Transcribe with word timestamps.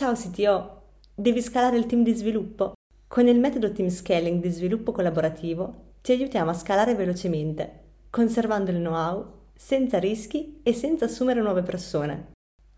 Ciao 0.00 0.14
CTO, 0.14 0.80
devi 1.14 1.42
scalare 1.42 1.76
il 1.76 1.84
team 1.84 2.02
di 2.02 2.14
sviluppo? 2.14 2.72
Con 3.06 3.28
il 3.28 3.38
metodo 3.38 3.70
Team 3.70 3.90
Scaling 3.90 4.40
di 4.40 4.48
sviluppo 4.48 4.92
collaborativo 4.92 5.88
ti 6.00 6.12
aiutiamo 6.12 6.48
a 6.48 6.54
scalare 6.54 6.94
velocemente, 6.94 7.82
conservando 8.08 8.70
il 8.70 8.78
know-how, 8.78 9.26
senza 9.54 9.98
rischi 9.98 10.60
e 10.62 10.72
senza 10.72 11.04
assumere 11.04 11.42
nuove 11.42 11.62
persone. 11.62 12.30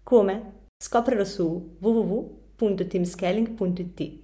Come? 0.02 0.70
Scoprilo 0.76 1.24
su 1.24 1.76
www.teamscaling.it 1.78 4.20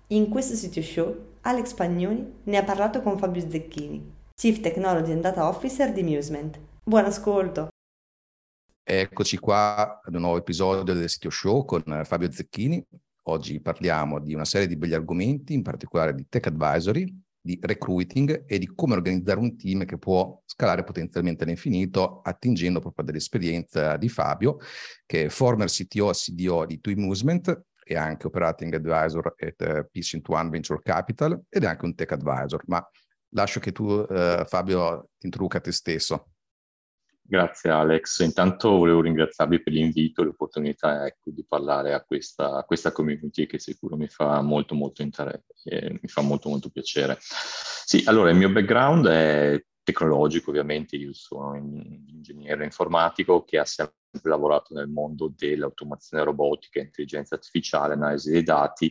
In 0.08 0.28
questo 0.28 0.54
sito 0.54 0.82
show 0.82 1.14
Alex 1.42 1.74
Pagnoni 1.74 2.40
ne 2.44 2.56
ha 2.56 2.64
parlato 2.64 3.00
con 3.02 3.18
Fabio 3.18 3.48
Zecchini, 3.48 4.12
Chief 4.34 4.60
Technology 4.60 5.12
and 5.12 5.22
Data 5.22 5.48
Officer 5.48 5.92
di 5.92 6.02
Musement. 6.02 6.58
Buon 6.82 7.04
ascolto! 7.04 7.68
Eccoci 8.82 9.38
qua 9.38 10.00
ad 10.02 10.14
un 10.14 10.22
nuovo 10.22 10.38
episodio 10.38 10.94
del 10.94 11.08
sito 11.08 11.30
show 11.30 11.64
con 11.64 11.82
Fabio 12.04 12.32
Zecchini. 12.32 12.84
Oggi 13.24 13.60
parliamo 13.60 14.18
di 14.18 14.32
una 14.32 14.46
serie 14.46 14.66
di 14.66 14.76
belli 14.76 14.94
argomenti, 14.94 15.52
in 15.52 15.62
particolare 15.62 16.14
di 16.14 16.26
tech 16.28 16.46
advisory, 16.46 17.06
di 17.48 17.58
recruiting 17.62 18.44
e 18.46 18.58
di 18.58 18.70
come 18.74 18.92
organizzare 18.92 19.38
un 19.38 19.56
team 19.56 19.86
che 19.86 19.96
può 19.96 20.42
scalare 20.44 20.84
potenzialmente 20.84 21.44
all'infinito, 21.44 22.20
attingendo 22.20 22.78
proprio 22.78 23.06
dall'esperienza 23.06 23.96
di 23.96 24.10
Fabio, 24.10 24.58
che 25.06 25.24
è 25.24 25.28
former 25.30 25.68
CTO 25.68 26.10
e 26.10 26.12
CDO 26.12 26.66
di 26.66 26.78
Tui 26.78 26.94
Movement 26.94 27.62
e 27.82 27.96
anche 27.96 28.26
operating 28.26 28.74
advisor 28.74 29.34
at 29.38 29.60
uh, 29.62 29.88
Peace 29.90 30.14
into 30.14 30.32
One 30.32 30.50
Venture 30.50 30.80
Capital 30.82 31.42
ed 31.48 31.64
è 31.64 31.66
anche 31.66 31.86
un 31.86 31.94
tech 31.94 32.12
advisor. 32.12 32.62
Ma 32.66 32.86
lascio 33.30 33.60
che 33.60 33.72
tu, 33.72 33.84
uh, 33.84 34.44
Fabio, 34.44 35.08
ti 35.16 35.24
introduca 35.24 35.58
te 35.58 35.72
stesso. 35.72 36.32
Grazie 37.30 37.68
Alex. 37.68 38.20
Intanto 38.20 38.70
volevo 38.70 39.02
ringraziarvi 39.02 39.62
per 39.62 39.74
l'invito 39.74 40.22
e 40.22 40.24
l'opportunità 40.24 41.04
ecco, 41.04 41.30
di 41.30 41.44
parlare 41.46 41.92
a 41.92 42.02
questa, 42.02 42.56
a 42.56 42.64
questa, 42.64 42.90
community 42.90 43.44
che 43.44 43.58
sicuro 43.58 43.98
mi 43.98 44.08
fa 44.08 44.40
molto 44.40 44.74
molto 44.74 45.02
interesse 45.02 45.44
e 45.62 45.98
mi 46.00 46.08
fa 46.08 46.22
molto 46.22 46.48
molto 46.48 46.70
piacere. 46.70 47.18
Sì, 47.20 48.02
allora 48.06 48.30
il 48.30 48.36
mio 48.38 48.48
background 48.48 49.08
è 49.08 49.62
tecnologico 49.82 50.48
ovviamente, 50.48 50.96
io 50.96 51.12
sono 51.12 51.50
un 51.50 52.02
ingegnere 52.06 52.64
informatico 52.64 53.44
che 53.44 53.58
ha 53.58 53.66
sempre 53.66 53.94
lavorato 54.22 54.72
nel 54.72 54.88
mondo 54.88 55.30
dell'automazione 55.36 56.24
robotica, 56.24 56.80
intelligenza 56.80 57.34
artificiale, 57.34 57.92
analisi 57.92 58.30
dei 58.30 58.42
dati. 58.42 58.90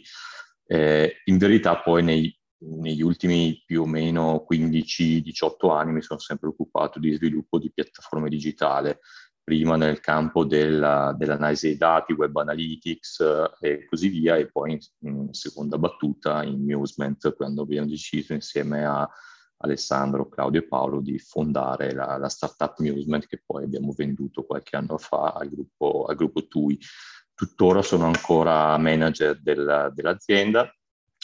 Eh, 0.67 1.21
in 1.25 1.39
verità 1.39 1.79
poi 1.79 2.03
nei 2.03 2.39
negli 2.59 3.01
ultimi 3.01 3.61
più 3.65 3.83
o 3.83 3.85
meno 3.85 4.45
15-18 4.49 5.71
anni 5.71 5.93
mi 5.93 6.01
sono 6.01 6.19
sempre 6.19 6.49
occupato 6.49 6.99
di 6.99 7.13
sviluppo 7.13 7.59
di 7.59 7.71
piattaforme 7.71 8.29
digitali, 8.29 8.95
prima 9.43 9.75
nel 9.75 9.99
campo 9.99 10.43
della, 10.43 11.15
dell'analisi 11.17 11.67
dei 11.67 11.77
dati, 11.77 12.13
web 12.13 12.35
analytics 12.35 13.19
eh, 13.19 13.51
e 13.69 13.85
così 13.85 14.09
via, 14.09 14.35
e 14.35 14.49
poi 14.49 14.77
in, 15.03 15.33
seconda 15.33 15.77
battuta 15.77 16.43
in 16.43 16.63
Musement, 16.63 17.33
quando 17.35 17.61
abbiamo 17.61 17.87
deciso 17.87 18.33
insieme 18.33 18.85
a 18.85 19.07
Alessandro, 19.59 20.27
Claudio 20.27 20.61
e 20.61 20.67
Paolo 20.67 21.01
di 21.01 21.17
fondare 21.17 21.93
la, 21.93 22.17
la 22.17 22.29
startup 22.29 22.77
Musement 22.79 23.25
che 23.25 23.41
poi 23.43 23.63
abbiamo 23.63 23.93
venduto 23.95 24.43
qualche 24.43 24.75
anno 24.75 24.97
fa 24.97 25.33
al 25.33 25.47
gruppo, 25.47 26.05
al 26.05 26.15
gruppo 26.15 26.47
TUI. 26.47 26.77
Tuttora 27.33 27.81
sono 27.81 28.05
ancora 28.05 28.77
manager 28.77 29.39
del, 29.41 29.91
dell'azienda 29.93 30.71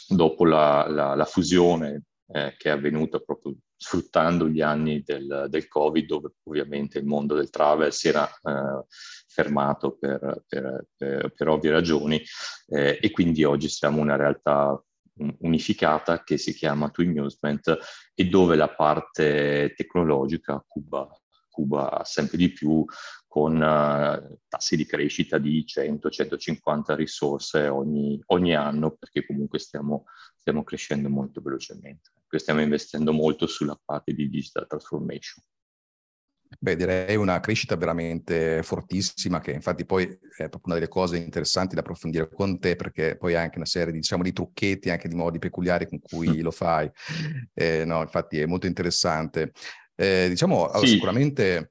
dopo 0.08 0.44
la, 0.44 0.86
la, 0.88 1.14
la 1.14 1.24
fusione 1.24 2.04
eh, 2.28 2.54
che 2.56 2.68
è 2.68 2.72
avvenuta 2.72 3.18
proprio 3.18 3.54
sfruttando 3.76 4.48
gli 4.48 4.60
anni 4.60 5.02
del, 5.02 5.46
del, 5.48 5.68
Covid, 5.68 6.06
dove 6.06 6.32
ovviamente 6.44 6.98
il 6.98 7.04
mondo 7.04 7.34
del 7.34 7.50
travel 7.50 7.92
si 7.92 8.08
era 8.08 8.26
eh, 8.26 8.84
fermato 9.26 9.96
per, 9.98 10.42
per, 10.46 10.86
per, 10.96 11.32
per, 11.34 11.48
ovvie 11.48 11.70
ragioni 11.70 12.22
eh, 12.68 12.98
e 13.00 13.10
quindi 13.10 13.44
oggi 13.44 13.68
siamo 13.68 14.00
una 14.00 14.16
realtà 14.16 14.82
unificata 15.40 16.24
che 16.24 16.38
si 16.38 16.54
chiama 16.54 16.90
Twin 16.90 17.16
Amusement 17.18 17.78
e 18.14 18.24
dove 18.24 18.56
la 18.56 18.68
parte 18.68 19.72
tecnologica 19.76 20.64
cuba, 20.66 21.08
cuba 21.54 22.02
sempre 22.04 22.36
di 22.36 22.50
più 22.50 22.84
con 23.28 23.54
uh, 23.56 24.38
tassi 24.48 24.76
di 24.76 24.86
crescita 24.86 25.38
di 25.38 25.64
100-150 25.66 26.94
risorse 26.94 27.66
ogni, 27.68 28.20
ogni, 28.26 28.54
anno, 28.54 28.96
perché 28.96 29.24
comunque 29.24 29.58
stiamo, 29.58 30.04
stiamo 30.38 30.62
crescendo 30.62 31.08
molto 31.08 31.40
velocemente. 31.40 32.10
Stiamo 32.34 32.60
investendo 32.60 33.12
molto 33.12 33.46
sulla 33.46 33.78
parte 33.84 34.12
di 34.12 34.28
digital 34.28 34.66
transformation. 34.66 35.42
Beh, 36.58 36.76
direi 36.76 37.16
una 37.16 37.40
crescita 37.40 37.76
veramente 37.76 38.62
fortissima, 38.62 39.40
che 39.40 39.52
infatti 39.52 39.84
poi 39.84 40.04
è 40.04 40.48
proprio 40.48 40.62
una 40.66 40.74
delle 40.74 40.88
cose 40.88 41.16
interessanti 41.16 41.74
da 41.74 41.80
approfondire 41.80 42.28
con 42.30 42.58
te, 42.58 42.76
perché 42.76 43.16
poi 43.16 43.34
hai 43.34 43.42
anche 43.42 43.56
una 43.56 43.66
serie 43.66 43.92
di, 43.92 43.98
diciamo, 43.98 44.22
di 44.22 44.32
trucchetti, 44.32 44.90
anche 44.90 45.08
di 45.08 45.14
modi 45.14 45.38
peculiari 45.38 45.88
con 45.88 46.00
cui 46.00 46.40
lo 46.42 46.50
fai. 46.50 46.90
Eh, 47.52 47.84
no, 47.84 48.02
infatti 48.02 48.38
è 48.38 48.46
molto 48.46 48.66
interessante. 48.66 49.52
Eh, 49.96 50.28
diciamo, 50.28 50.70
sì. 50.80 50.86
sicuramente 50.88 51.70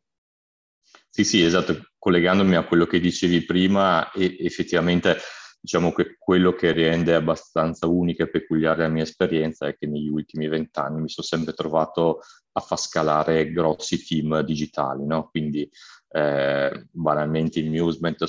sì, 1.09 1.23
sì, 1.23 1.43
esatto, 1.43 1.91
collegandomi 1.99 2.55
a 2.55 2.65
quello 2.65 2.87
che 2.87 2.99
dicevi 2.99 3.45
prima, 3.45 4.11
e 4.11 4.35
effettivamente 4.39 5.17
diciamo 5.61 5.93
che 5.93 6.15
quello 6.17 6.53
che 6.53 6.71
rende 6.71 7.13
abbastanza 7.13 7.85
unica 7.85 8.23
e 8.23 8.29
peculiare 8.29 8.81
la 8.81 8.87
mia 8.87 9.03
esperienza 9.03 9.67
è 9.67 9.77
che 9.77 9.85
negli 9.85 10.09
ultimi 10.09 10.47
vent'anni 10.47 11.01
mi 11.01 11.09
sono 11.09 11.25
sempre 11.27 11.53
trovato 11.53 12.21
a 12.53 12.61
far 12.61 12.79
scalare 12.79 13.51
grossi 13.51 14.03
team 14.03 14.41
digitali, 14.41 15.05
no? 15.05 15.29
Quindi 15.29 15.69
eh, 16.15 16.87
banalmente 16.91 17.59
in 17.59 17.71
Musement 17.71 18.23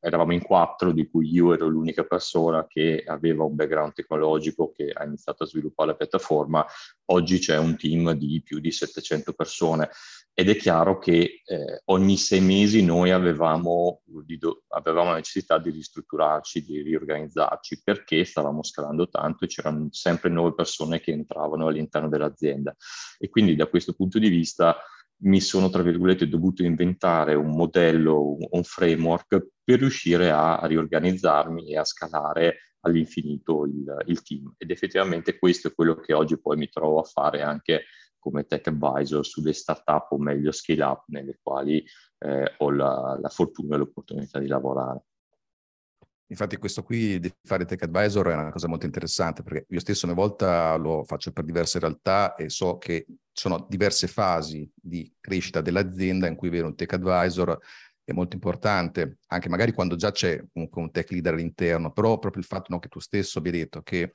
eravamo 0.00 0.32
in 0.32 0.40
quattro, 0.40 0.90
di 0.90 1.06
cui 1.06 1.30
io 1.30 1.52
ero 1.52 1.68
l'unica 1.68 2.04
persona 2.04 2.66
che 2.66 3.04
aveva 3.06 3.44
un 3.44 3.54
background 3.54 3.92
tecnologico 3.92 4.72
che 4.74 4.90
ha 4.90 5.04
iniziato 5.04 5.42
a 5.42 5.46
sviluppare 5.46 5.90
la 5.90 5.96
piattaforma. 5.96 6.64
Oggi 7.10 7.38
c'è 7.38 7.58
un 7.58 7.76
team 7.76 8.12
di 8.12 8.40
più 8.42 8.58
di 8.58 8.70
700 8.70 9.34
persone 9.34 9.90
ed 10.32 10.48
è 10.48 10.56
chiaro 10.56 10.98
che 10.98 11.42
eh, 11.44 11.82
ogni 11.86 12.16
sei 12.16 12.40
mesi 12.40 12.82
noi 12.82 13.10
avevamo, 13.10 14.00
do, 14.04 14.62
avevamo, 14.68 15.10
la 15.10 15.16
necessità 15.16 15.58
di 15.58 15.68
ristrutturarci, 15.68 16.64
di 16.64 16.80
riorganizzarci 16.80 17.82
perché 17.84 18.24
stavamo 18.24 18.62
scalando 18.62 19.10
tanto 19.10 19.44
e 19.44 19.48
c'erano 19.48 19.88
sempre 19.90 20.30
nuove 20.30 20.54
persone 20.54 21.00
che 21.00 21.10
entravano 21.10 21.66
all'interno 21.66 22.08
dell'azienda. 22.08 22.74
E 23.18 23.28
quindi 23.28 23.56
da 23.56 23.66
questo 23.66 23.92
punto 23.92 24.18
di 24.18 24.30
vista 24.30 24.78
mi 25.18 25.40
sono, 25.40 25.70
tra 25.70 25.82
virgolette, 25.82 26.28
dovuto 26.28 26.62
inventare 26.62 27.34
un 27.34 27.50
modello, 27.50 28.36
un 28.50 28.62
framework 28.62 29.48
per 29.64 29.78
riuscire 29.78 30.30
a, 30.30 30.60
riorganizzarmi 30.64 31.72
e 31.72 31.78
a 31.78 31.84
scalare 31.84 32.58
all'infinito 32.80 33.64
il, 33.64 34.04
il, 34.06 34.22
team. 34.22 34.54
Ed 34.58 34.70
effettivamente 34.70 35.38
questo 35.38 35.68
è 35.68 35.74
quello 35.74 35.96
che 35.96 36.12
oggi 36.12 36.38
poi 36.40 36.56
mi 36.56 36.68
trovo 36.68 37.00
a 37.00 37.04
fare 37.04 37.42
anche 37.42 37.84
come 38.18 38.44
tech 38.44 38.66
advisor 38.66 39.24
sulle 39.24 39.52
startup 39.52 40.10
o 40.10 40.18
meglio 40.18 40.52
scale 40.52 40.82
up 40.82 41.04
nelle 41.06 41.38
quali 41.40 41.84
eh, 42.18 42.54
ho 42.58 42.70
la, 42.70 43.18
la 43.20 43.28
fortuna 43.28 43.76
e 43.76 43.78
l'opportunità 43.78 44.38
di 44.38 44.48
lavorare. 44.48 45.04
Infatti 46.28 46.56
questo 46.56 46.82
qui 46.82 47.20
di 47.20 47.32
fare 47.44 47.64
tech 47.64 47.82
advisor 47.82 48.26
è 48.26 48.34
una 48.34 48.50
cosa 48.50 48.66
molto 48.66 48.84
interessante 48.84 49.44
perché 49.44 49.66
io 49.68 49.78
stesso 49.78 50.06
ogni 50.06 50.16
volta 50.16 50.74
lo 50.74 51.04
faccio 51.04 51.30
per 51.30 51.44
diverse 51.44 51.78
realtà 51.78 52.34
e 52.34 52.48
so 52.48 52.78
che 52.78 53.06
sono 53.36 53.66
diverse 53.68 54.06
fasi 54.06 54.68
di 54.74 55.12
crescita 55.20 55.60
dell'azienda 55.60 56.26
in 56.26 56.36
cui 56.36 56.48
avere 56.48 56.64
un 56.64 56.74
tech 56.74 56.94
advisor 56.94 57.58
è 58.02 58.12
molto 58.12 58.34
importante, 58.34 59.18
anche 59.26 59.50
magari 59.50 59.72
quando 59.72 59.94
già 59.94 60.10
c'è 60.10 60.42
comunque 60.52 60.80
un 60.80 60.90
tech 60.90 61.10
leader 61.10 61.34
all'interno, 61.34 61.92
però 61.92 62.18
proprio 62.18 62.40
il 62.40 62.48
fatto 62.48 62.72
no, 62.72 62.78
che 62.78 62.88
tu 62.88 62.98
stesso 62.98 63.38
abbia 63.38 63.52
detto 63.52 63.82
che 63.82 64.12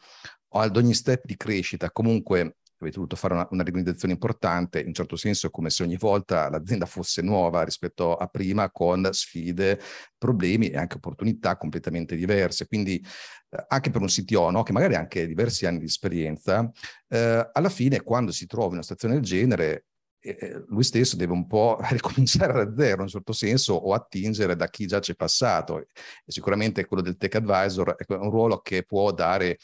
ad 0.53 0.75
ogni 0.75 0.95
step 0.95 1.25
di 1.25 1.37
crescita 1.37 1.91
comunque 1.91 2.57
avete 2.81 2.95
dovuto 2.95 3.15
fare 3.15 3.33
una, 3.33 3.47
una 3.51 3.63
riorganizzazione 3.63 4.13
importante, 4.13 4.79
in 4.79 4.87
un 4.87 4.93
certo 4.93 5.15
senso 5.15 5.47
è 5.47 5.49
come 5.49 5.69
se 5.69 5.83
ogni 5.83 5.97
volta 5.97 6.49
l'azienda 6.49 6.85
fosse 6.85 7.21
nuova 7.21 7.63
rispetto 7.63 8.15
a 8.15 8.27
prima, 8.27 8.69
con 8.71 9.07
sfide, 9.11 9.79
problemi 10.17 10.69
e 10.69 10.77
anche 10.77 10.95
opportunità 10.95 11.57
completamente 11.57 12.15
diverse. 12.15 12.67
Quindi 12.67 13.03
eh, 13.49 13.65
anche 13.67 13.89
per 13.89 14.01
un 14.01 14.07
CTO, 14.07 14.49
no, 14.49 14.63
che 14.63 14.71
magari 14.71 14.95
ha 14.95 14.99
anche 14.99 15.27
diversi 15.27 15.65
anni 15.65 15.79
di 15.79 15.85
esperienza, 15.85 16.69
eh, 17.07 17.49
alla 17.51 17.69
fine 17.69 18.01
quando 18.01 18.31
si 18.31 18.45
trova 18.45 18.67
in 18.67 18.73
una 18.73 18.81
situazione 18.81 19.15
del 19.15 19.23
genere, 19.23 19.85
eh, 20.19 20.37
eh 20.39 20.63
lui 20.67 20.83
stesso 20.83 21.15
deve 21.15 21.33
un 21.33 21.47
po' 21.47 21.77
ricominciare 21.89 22.53
da 22.53 22.73
zero 22.75 22.95
in 22.95 23.01
un 23.01 23.07
certo 23.07 23.33
senso 23.33 23.73
o 23.73 23.93
attingere 23.93 24.55
da 24.55 24.67
chi 24.69 24.85
già 24.85 24.99
c'è 24.99 25.15
passato. 25.15 25.79
E 25.79 25.87
sicuramente 26.25 26.85
quello 26.85 27.03
del 27.03 27.17
tech 27.17 27.35
advisor 27.35 27.95
è 27.95 28.05
un 28.13 28.29
ruolo 28.29 28.59
che 28.59 28.83
può 28.83 29.11
dare 29.11 29.57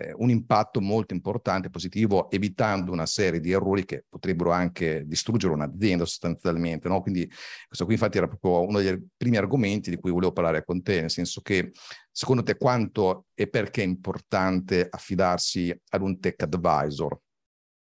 eh, 0.00 0.14
un 0.16 0.30
impatto 0.30 0.80
molto 0.80 1.12
importante, 1.12 1.68
positivo, 1.68 2.30
evitando 2.30 2.90
una 2.90 3.04
serie 3.04 3.38
di 3.38 3.52
errori 3.52 3.84
che 3.84 4.04
potrebbero 4.08 4.50
anche 4.50 5.04
distruggere 5.06 5.52
un'azienda 5.52 6.04
sostanzialmente. 6.06 6.88
No? 6.88 7.02
Quindi 7.02 7.30
questo 7.66 7.84
qui 7.84 7.94
infatti 7.94 8.16
era 8.16 8.26
proprio 8.26 8.66
uno 8.66 8.80
dei 8.80 8.98
primi 9.16 9.36
argomenti 9.36 9.90
di 9.90 9.96
cui 9.96 10.10
volevo 10.10 10.32
parlare 10.32 10.64
con 10.64 10.82
te, 10.82 11.02
nel 11.02 11.10
senso 11.10 11.42
che 11.42 11.72
secondo 12.10 12.42
te 12.42 12.56
quanto 12.56 13.26
e 13.34 13.48
perché 13.48 13.82
è 13.82 13.86
importante 13.86 14.88
affidarsi 14.90 15.78
ad 15.90 16.02
un 16.02 16.18
tech 16.18 16.42
advisor? 16.42 17.18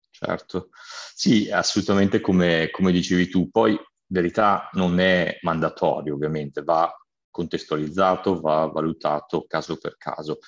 Certo, 0.10 0.70
sì, 1.14 1.52
assolutamente 1.52 2.22
come, 2.22 2.70
come 2.72 2.92
dicevi 2.92 3.28
tu. 3.30 3.52
Poi, 3.52 3.78
verità, 4.08 4.70
non 4.74 5.00
è 5.00 5.38
mandatorio, 5.42 6.16
ovviamente, 6.16 6.64
va 6.64 6.92
contestualizzato, 7.30 8.40
va 8.40 8.66
valutato 8.66 9.46
caso 9.48 9.78
per 9.78 9.96
caso. 9.98 10.40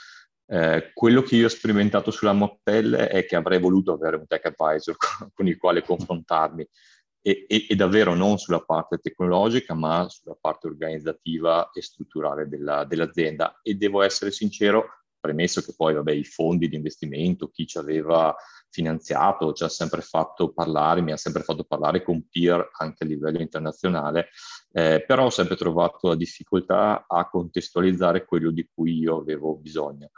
Eh, 0.52 0.92
quello 0.96 1.22
che 1.22 1.36
io 1.36 1.46
ho 1.46 1.50
sperimentato 1.50 2.10
sulla 2.10 2.34
mia 2.34 2.52
è 2.64 3.24
che 3.26 3.36
avrei 3.36 3.60
voluto 3.60 3.94
avere 3.94 4.16
un 4.16 4.26
tech 4.26 4.46
advisor 4.46 4.96
con, 4.98 5.30
con 5.32 5.48
il 5.48 5.58
quale 5.58 5.84
confrontarmi 5.84 6.68
e, 7.22 7.46
e, 7.48 7.68
e, 7.70 7.76
davvero 7.76 8.16
non 8.16 8.40
sulla 8.40 8.62
parte 8.62 8.98
tecnologica 8.98 9.76
ma 9.76 10.08
sulla 10.10 10.38
parte 10.40 10.68
organizzativa 10.68 11.70
e 11.72 11.84
strutturale 11.84 12.48
della, 12.48 12.84
dell'azienda 12.86 13.60
e 13.62 13.76
devo 13.76 14.02
essere 14.02 14.32
sincero, 14.32 15.04
premesso 15.20 15.62
che 15.62 15.74
poi 15.76 15.94
vabbè, 15.94 16.14
i 16.14 16.24
fondi 16.24 16.68
di 16.68 16.78
investimento, 16.78 17.50
chi 17.50 17.68
ci 17.68 17.78
aveva 17.78 18.36
finanziato, 18.72 19.54
ci 19.54 19.64
ha 19.64 19.70
sempre 19.70 20.02
fatto 20.02 20.52
parlare, 20.54 21.02
mi 21.02 21.12
ha 21.12 21.18
sempre 21.18 21.44
fatto 21.44 21.64
parlare 21.64 22.04
con 22.04 22.26
peer 22.28 22.70
anche 22.78 23.04
a 23.04 23.08
livello 23.08 23.40
internazionale, 23.40 24.30
eh, 24.72 25.04
però 25.06 25.26
ho 25.26 25.30
sempre 25.30 25.56
trovato 25.56 26.08
la 26.08 26.16
difficoltà 26.16 27.06
a 27.08 27.30
contestualizzare 27.30 28.26
quello 28.26 28.52
di 28.52 28.68
cui 28.74 28.98
io 28.98 29.18
avevo 29.18 29.56
bisogno. 29.56 30.12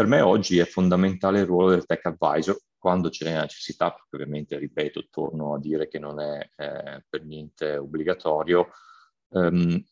Per 0.00 0.08
me 0.08 0.22
oggi 0.22 0.56
è 0.56 0.64
fondamentale 0.64 1.40
il 1.40 1.44
ruolo 1.44 1.68
del 1.68 1.84
tech 1.84 2.06
advisor 2.06 2.58
quando 2.78 3.10
ce 3.10 3.26
n'è 3.26 3.38
necessità, 3.38 3.90
perché 3.90 4.16
ovviamente, 4.16 4.56
ripeto, 4.56 5.08
torno 5.10 5.52
a 5.52 5.58
dire 5.58 5.88
che 5.88 5.98
non 5.98 6.18
è 6.20 6.38
eh, 6.56 7.04
per 7.06 7.26
niente 7.26 7.76
obbligatorio, 7.76 8.70
ehm, 9.28 9.84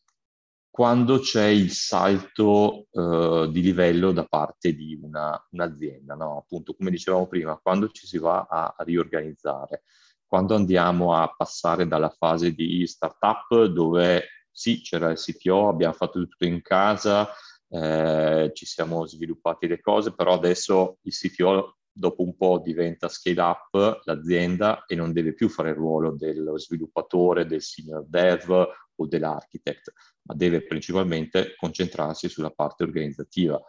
quando 0.71 1.19
c'è 1.19 1.45
il 1.45 1.69
salto 1.69 2.87
eh, 2.89 3.49
di 3.51 3.61
livello 3.61 4.11
da 4.11 4.25
parte 4.25 4.73
di 4.73 4.99
una, 4.99 5.39
un'azienda, 5.51 6.15
no? 6.15 6.39
appunto 6.39 6.73
come 6.73 6.89
dicevamo 6.89 7.27
prima, 7.27 7.59
quando 7.61 7.89
ci 7.89 8.07
si 8.07 8.17
va 8.17 8.47
a, 8.49 8.73
a 8.75 8.83
riorganizzare, 8.83 9.83
quando 10.25 10.55
andiamo 10.55 11.13
a 11.13 11.31
passare 11.37 11.85
dalla 11.87 12.09
fase 12.09 12.55
di 12.55 12.87
startup 12.87 13.65
dove 13.65 14.23
sì, 14.49 14.81
c'era 14.81 15.11
il 15.11 15.19
CTO, 15.19 15.67
abbiamo 15.67 15.93
fatto 15.93 16.19
tutto 16.19 16.45
in 16.45 16.63
casa, 16.63 17.29
eh, 17.69 18.51
ci 18.53 18.65
siamo 18.65 19.05
sviluppati 19.05 19.67
le 19.67 19.79
cose, 19.79 20.13
però 20.13 20.33
adesso 20.33 20.97
il 21.03 21.13
CTO 21.13 21.77
dopo 21.91 22.23
un 22.23 22.35
po' 22.35 22.59
diventa 22.63 23.09
scale 23.09 23.41
up 23.41 24.01
l'azienda 24.05 24.85
e 24.85 24.95
non 24.95 25.11
deve 25.11 25.33
più 25.33 25.49
fare 25.49 25.69
il 25.69 25.75
ruolo 25.75 26.11
dello 26.11 26.57
sviluppatore, 26.57 27.45
del 27.45 27.61
senior 27.61 28.05
dev 28.07 28.49
o 28.95 29.07
dell'architect, 29.07 29.93
ma 30.23 30.35
deve 30.35 30.65
principalmente 30.65 31.55
concentrarsi 31.55 32.29
sulla 32.29 32.51
parte 32.51 32.83
organizzativa, 32.83 33.61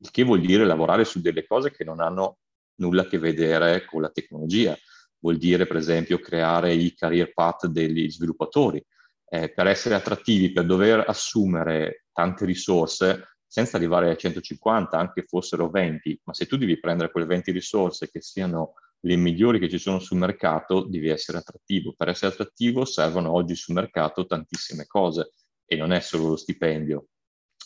il 0.00 0.10
che 0.10 0.22
vuol 0.22 0.40
dire 0.40 0.64
lavorare 0.64 1.04
su 1.04 1.20
delle 1.20 1.46
cose 1.46 1.70
che 1.70 1.84
non 1.84 2.00
hanno 2.00 2.38
nulla 2.76 3.02
a 3.02 3.06
che 3.06 3.18
vedere 3.18 3.84
con 3.84 4.02
la 4.02 4.10
tecnologia. 4.10 4.76
Vuol 5.20 5.36
dire, 5.36 5.66
per 5.66 5.76
esempio, 5.76 6.20
creare 6.20 6.72
i 6.74 6.94
career 6.94 7.32
path 7.32 7.66
degli 7.66 8.08
sviluppatori. 8.08 8.84
Eh, 9.30 9.52
per 9.52 9.66
essere 9.66 9.94
attrattivi, 9.94 10.52
per 10.52 10.64
dover 10.64 11.04
assumere 11.06 12.04
tante 12.12 12.44
risorse, 12.46 13.37
senza 13.48 13.78
arrivare 13.78 14.10
a 14.10 14.16
150, 14.16 14.98
anche 14.98 15.24
fossero 15.26 15.70
20, 15.70 16.20
ma 16.24 16.34
se 16.34 16.46
tu 16.46 16.58
devi 16.58 16.78
prendere 16.78 17.10
quelle 17.10 17.26
20 17.26 17.50
risorse 17.50 18.10
che 18.10 18.20
siano 18.20 18.74
le 19.00 19.16
migliori 19.16 19.58
che 19.58 19.70
ci 19.70 19.78
sono 19.78 19.98
sul 20.00 20.18
mercato, 20.18 20.84
devi 20.86 21.08
essere 21.08 21.38
attrattivo. 21.38 21.94
Per 21.96 22.08
essere 22.08 22.32
attrattivo 22.32 22.84
servono 22.84 23.32
oggi 23.32 23.54
sul 23.54 23.74
mercato 23.74 24.26
tantissime 24.26 24.86
cose 24.86 25.32
e 25.64 25.76
non 25.76 25.92
è 25.92 26.00
solo 26.00 26.28
lo 26.28 26.36
stipendio, 26.36 27.06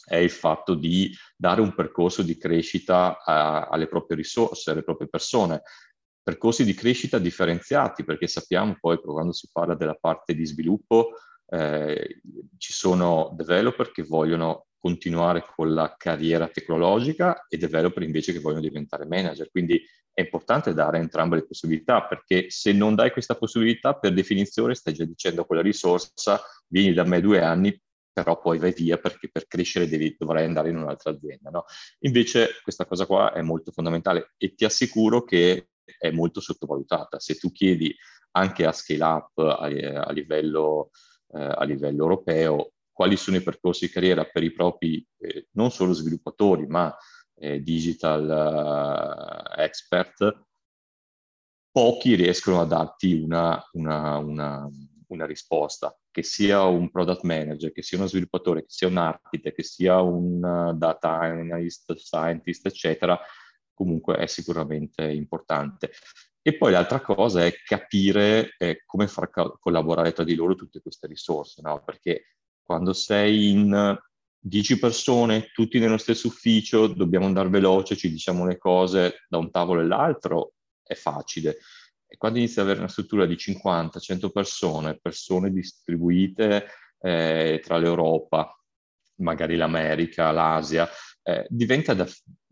è 0.05 0.17
il 0.17 0.31
fatto 0.31 0.75
di 0.75 1.13
dare 1.37 1.61
un 1.61 1.75
percorso 1.75 2.23
di 2.23 2.37
crescita 2.37 3.21
a, 3.23 3.67
alle 3.67 3.89
proprie 3.89 4.17
risorse, 4.17 4.71
alle 4.71 4.85
proprie 4.85 5.09
persone. 5.09 5.63
Percorsi 6.23 6.65
di 6.65 6.75
crescita 6.75 7.19
differenziati, 7.19 8.05
perché 8.05 8.29
sappiamo 8.29 8.77
poi 8.79 9.01
quando 9.01 9.33
si 9.33 9.49
parla 9.53 9.75
della 9.75 9.97
parte 10.01 10.35
di 10.35 10.47
sviluppo, 10.47 11.15
eh, 11.49 12.21
ci 12.59 12.73
sono 12.73 13.33
developer 13.35 13.91
che 13.91 14.05
vogliono 14.05 14.67
continuare 14.83 15.45
con 15.55 15.73
la 15.73 15.95
carriera 15.97 16.49
tecnologica 16.49 17.47
e 17.49 17.57
developer 17.57 18.03
invece 18.03 18.33
che 18.33 18.41
vogliono 18.41 18.63
diventare 18.63 19.07
manager. 19.07 19.49
Quindi 19.49 19.81
è 20.13 20.23
importante 20.23 20.75
dare 20.75 20.99
entrambe 20.99 21.37
le 21.37 21.47
possibilità 21.47 22.05
perché 22.05 22.51
se 22.51 22.73
non 22.73 22.97
dai 22.97 23.13
questa 23.13 23.37
possibilità, 23.37 23.95
per 23.95 24.13
definizione 24.13 24.75
stai 24.75 24.93
già 24.93 25.05
dicendo 25.05 25.45
quella 25.45 25.63
risorsa, 25.63 26.41
vieni 26.67 26.93
da 26.93 27.05
me 27.05 27.21
due 27.21 27.41
anni, 27.41 27.81
però 28.13 28.41
poi 28.41 28.59
vai 28.59 28.73
via 28.73 28.99
perché 28.99 29.31
per 29.31 29.47
crescere 29.47 29.89
devi, 29.89 30.17
dovrai 30.19 30.45
andare 30.45 30.71
in 30.71 30.77
un'altra 30.79 31.13
azienda. 31.13 31.51
No? 31.51 31.65
Invece 32.01 32.61
questa 32.61 32.85
cosa 32.85 33.07
qua 33.07 33.33
è 33.33 33.41
molto 33.41 33.71
fondamentale 33.71 34.33
e 34.37 34.55
ti 34.55 34.65
assicuro 34.65 35.23
che 35.23 35.69
è 35.97 36.11
molto 36.11 36.41
sottovalutata. 36.41 37.21
Se 37.21 37.37
tu 37.37 37.53
chiedi 37.53 37.95
anche 38.33 38.67
a 38.67 38.73
scale 38.73 39.05
up 39.05 39.39
a, 39.39 39.59
a, 40.07 40.11
livello, 40.11 40.91
eh, 41.35 41.41
a 41.41 41.63
livello 41.63 42.03
europeo 42.03 42.72
quali 42.93 43.17
sono 43.17 43.37
i 43.37 43.43
percorsi 43.43 43.87
di 43.87 43.93
carriera 43.93 44.25
per 44.25 44.43
i 44.43 44.53
propri, 44.53 45.05
eh, 45.19 45.49
non 45.53 45.71
solo 45.71 45.93
sviluppatori, 45.93 46.67
ma 46.67 46.95
eh, 47.35 47.61
digital 47.63 49.45
uh, 49.49 49.61
expert, 49.61 50.45
pochi 51.71 52.15
riescono 52.15 52.61
a 52.61 52.67
darti 52.67 53.15
una, 53.15 53.61
una, 53.73 54.19
una, 54.19 54.69
una, 55.09 55.27
risposta, 55.27 55.99
che 56.11 56.23
sia 56.23 56.63
un 56.65 56.91
product 56.91 57.23
manager, 57.23 57.73
che 57.73 57.83
sia 57.83 57.97
uno 57.97 58.07
sviluppatore, 58.07 58.61
che 58.61 58.71
sia 58.71 58.89
un 58.89 58.99
architect, 58.99 59.57
che 59.57 59.63
sia 59.63 60.01
un 60.01 60.75
data 60.77 61.19
analyst, 61.19 61.95
scientist, 61.95 62.67
eccetera, 62.67 63.19
comunque 63.73 64.17
è 64.17 64.27
sicuramente 64.27 65.03
importante. 65.11 65.93
E 66.43 66.57
poi 66.57 66.73
l'altra 66.73 67.01
cosa 67.01 67.45
è 67.45 67.55
capire 67.65 68.55
eh, 68.59 68.83
come 68.85 69.07
far 69.07 69.31
co- 69.31 69.57
collaborare 69.61 70.13
tra 70.13 70.25
di 70.25 70.35
loro 70.35 70.55
tutte 70.55 70.83
queste 70.83 71.07
risorse, 71.07 71.63
no? 71.63 71.83
perché 71.85 72.35
quando 72.65 72.93
sei 72.93 73.51
in 73.51 73.99
10 74.45 74.79
persone, 74.79 75.51
tutti 75.53 75.79
nello 75.79 75.99
stesso 75.99 76.27
ufficio, 76.27 76.89
dobbiamo 76.89 77.27
andare 77.27 77.49
veloce, 77.49 77.97
ci 77.97 78.11
diciamo 78.11 78.45
le 78.45 78.59
cose 78.59 79.25
da 79.29 79.39
un 79.39 79.51
tavolo 79.51 79.81
all'altro, 79.81 80.55
è 80.83 80.95
facile. 80.95 81.59
E 82.07 82.17
quando 82.17 82.39
inizi 82.39 82.59
ad 82.59 82.67
avere 82.67 82.81
una 82.81 82.89
struttura 82.89 83.25
di 83.25 83.37
50, 83.37 84.01
100 84.01 84.31
persone, 84.31 84.99
persone 85.01 85.51
distribuite 85.51 86.67
eh, 87.01 87.61
tra 87.63 87.79
l'Europa, 87.79 88.55
magari 89.17 89.57
l'America, 89.57 90.31
l'Asia, 90.33 90.89
eh, 91.23 91.47
diventa 91.49 91.95
da, 91.95 92.07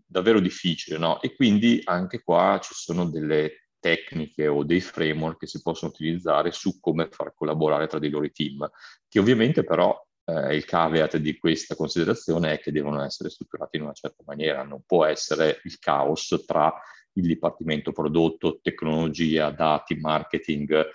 davvero 0.07 0.41
difficile, 0.41 0.97
no? 0.97 1.21
E 1.21 1.35
quindi 1.35 1.81
anche 1.85 2.23
qua 2.23 2.61
ci 2.63 2.73
sono 2.73 3.05
delle 3.11 3.69
tecniche 3.81 4.47
o 4.47 4.63
dei 4.63 4.81
framework 4.81 5.39
che 5.41 5.47
si 5.47 5.61
possono 5.61 5.91
utilizzare 5.91 6.53
su 6.53 6.79
come 6.81 7.09
far 7.11 7.35
collaborare 7.35 7.87
tra 7.87 7.99
dei 7.99 8.11
loro 8.11 8.31
team, 8.31 8.69
che 9.09 9.19
ovviamente 9.19 9.65
però 9.65 9.99
eh, 10.31 10.55
il 10.55 10.65
caveat 10.65 11.17
di 11.17 11.39
questa 11.39 11.75
considerazione 11.75 12.53
è 12.53 12.61
che 12.61 12.73
devono 12.73 13.03
essere 13.03 13.31
strutturati 13.31 13.77
in 13.77 13.83
una 13.83 13.93
certa 13.93 14.23
maniera, 14.27 14.63
non 14.63 14.83
può 14.87 15.05
essere 15.05 15.61
il 15.65 15.79
caos 15.79 16.45
tra 16.47 16.73
il 17.15 17.27
dipartimento 17.27 17.93
prodotto, 17.93 18.61
tecnologia, 18.63 19.51
dati, 19.51 19.97
marketing, 19.97 20.89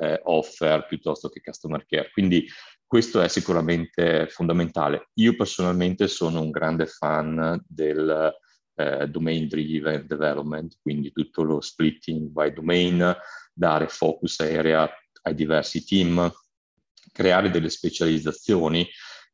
eh, 0.00 0.20
offer 0.24 0.86
piuttosto 0.86 1.28
che 1.28 1.40
customer 1.40 1.84
care. 1.86 2.10
Quindi 2.10 2.46
questo 2.86 3.20
è 3.20 3.28
sicuramente 3.28 4.28
fondamentale. 4.28 5.10
Io 5.14 5.36
personalmente 5.36 6.08
sono 6.08 6.40
un 6.40 6.50
grande 6.50 6.86
fan 6.86 7.62
del 7.66 8.32
eh, 8.74 9.06
domain 9.08 9.46
driven 9.46 10.06
development, 10.06 10.78
quindi 10.80 11.12
tutto 11.12 11.42
lo 11.42 11.60
splitting 11.60 12.28
by 12.28 12.52
domain, 12.52 13.14
dare 13.52 13.88
focus 13.88 14.40
area 14.40 14.88
ai 15.22 15.34
diversi 15.34 15.84
team, 15.84 16.32
creare 17.12 17.50
delle 17.50 17.70
specializzazioni. 17.70 18.86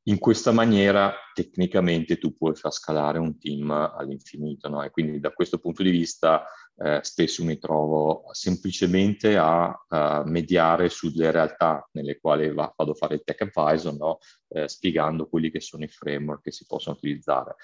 In 0.06 0.18
questa 0.18 0.52
maniera 0.52 1.14
tecnicamente 1.32 2.18
tu 2.18 2.36
puoi 2.36 2.54
far 2.54 2.72
scalare 2.72 3.18
un 3.18 3.38
team 3.38 3.70
all'infinito, 3.70 4.68
no? 4.68 4.82
E 4.82 4.90
quindi 4.90 5.18
da 5.18 5.30
questo 5.30 5.58
punto 5.58 5.82
di 5.82 5.90
vista 5.90 6.44
eh, 6.76 7.00
spesso 7.02 7.42
mi 7.44 7.58
trovo 7.58 8.24
semplicemente 8.32 9.36
a, 9.38 9.72
a, 9.88 10.22
mediare 10.26 10.90
sulle 10.90 11.30
realtà 11.30 11.88
nelle 11.92 12.18
quali 12.18 12.52
va, 12.52 12.70
vado 12.76 12.92
a 12.92 12.94
fare 12.94 13.14
il 13.14 13.22
tech 13.24 13.40
advisor, 13.40 13.96
no? 13.96 14.18
eh, 14.48 14.68
spiegando 14.68 15.26
quelli 15.26 15.50
che 15.50 15.60
sono 15.60 15.84
i 15.84 15.88
framework 15.88 16.42
che 16.42 16.52
si 16.52 16.66
possono 16.66 16.96
utilizzare 16.96 17.54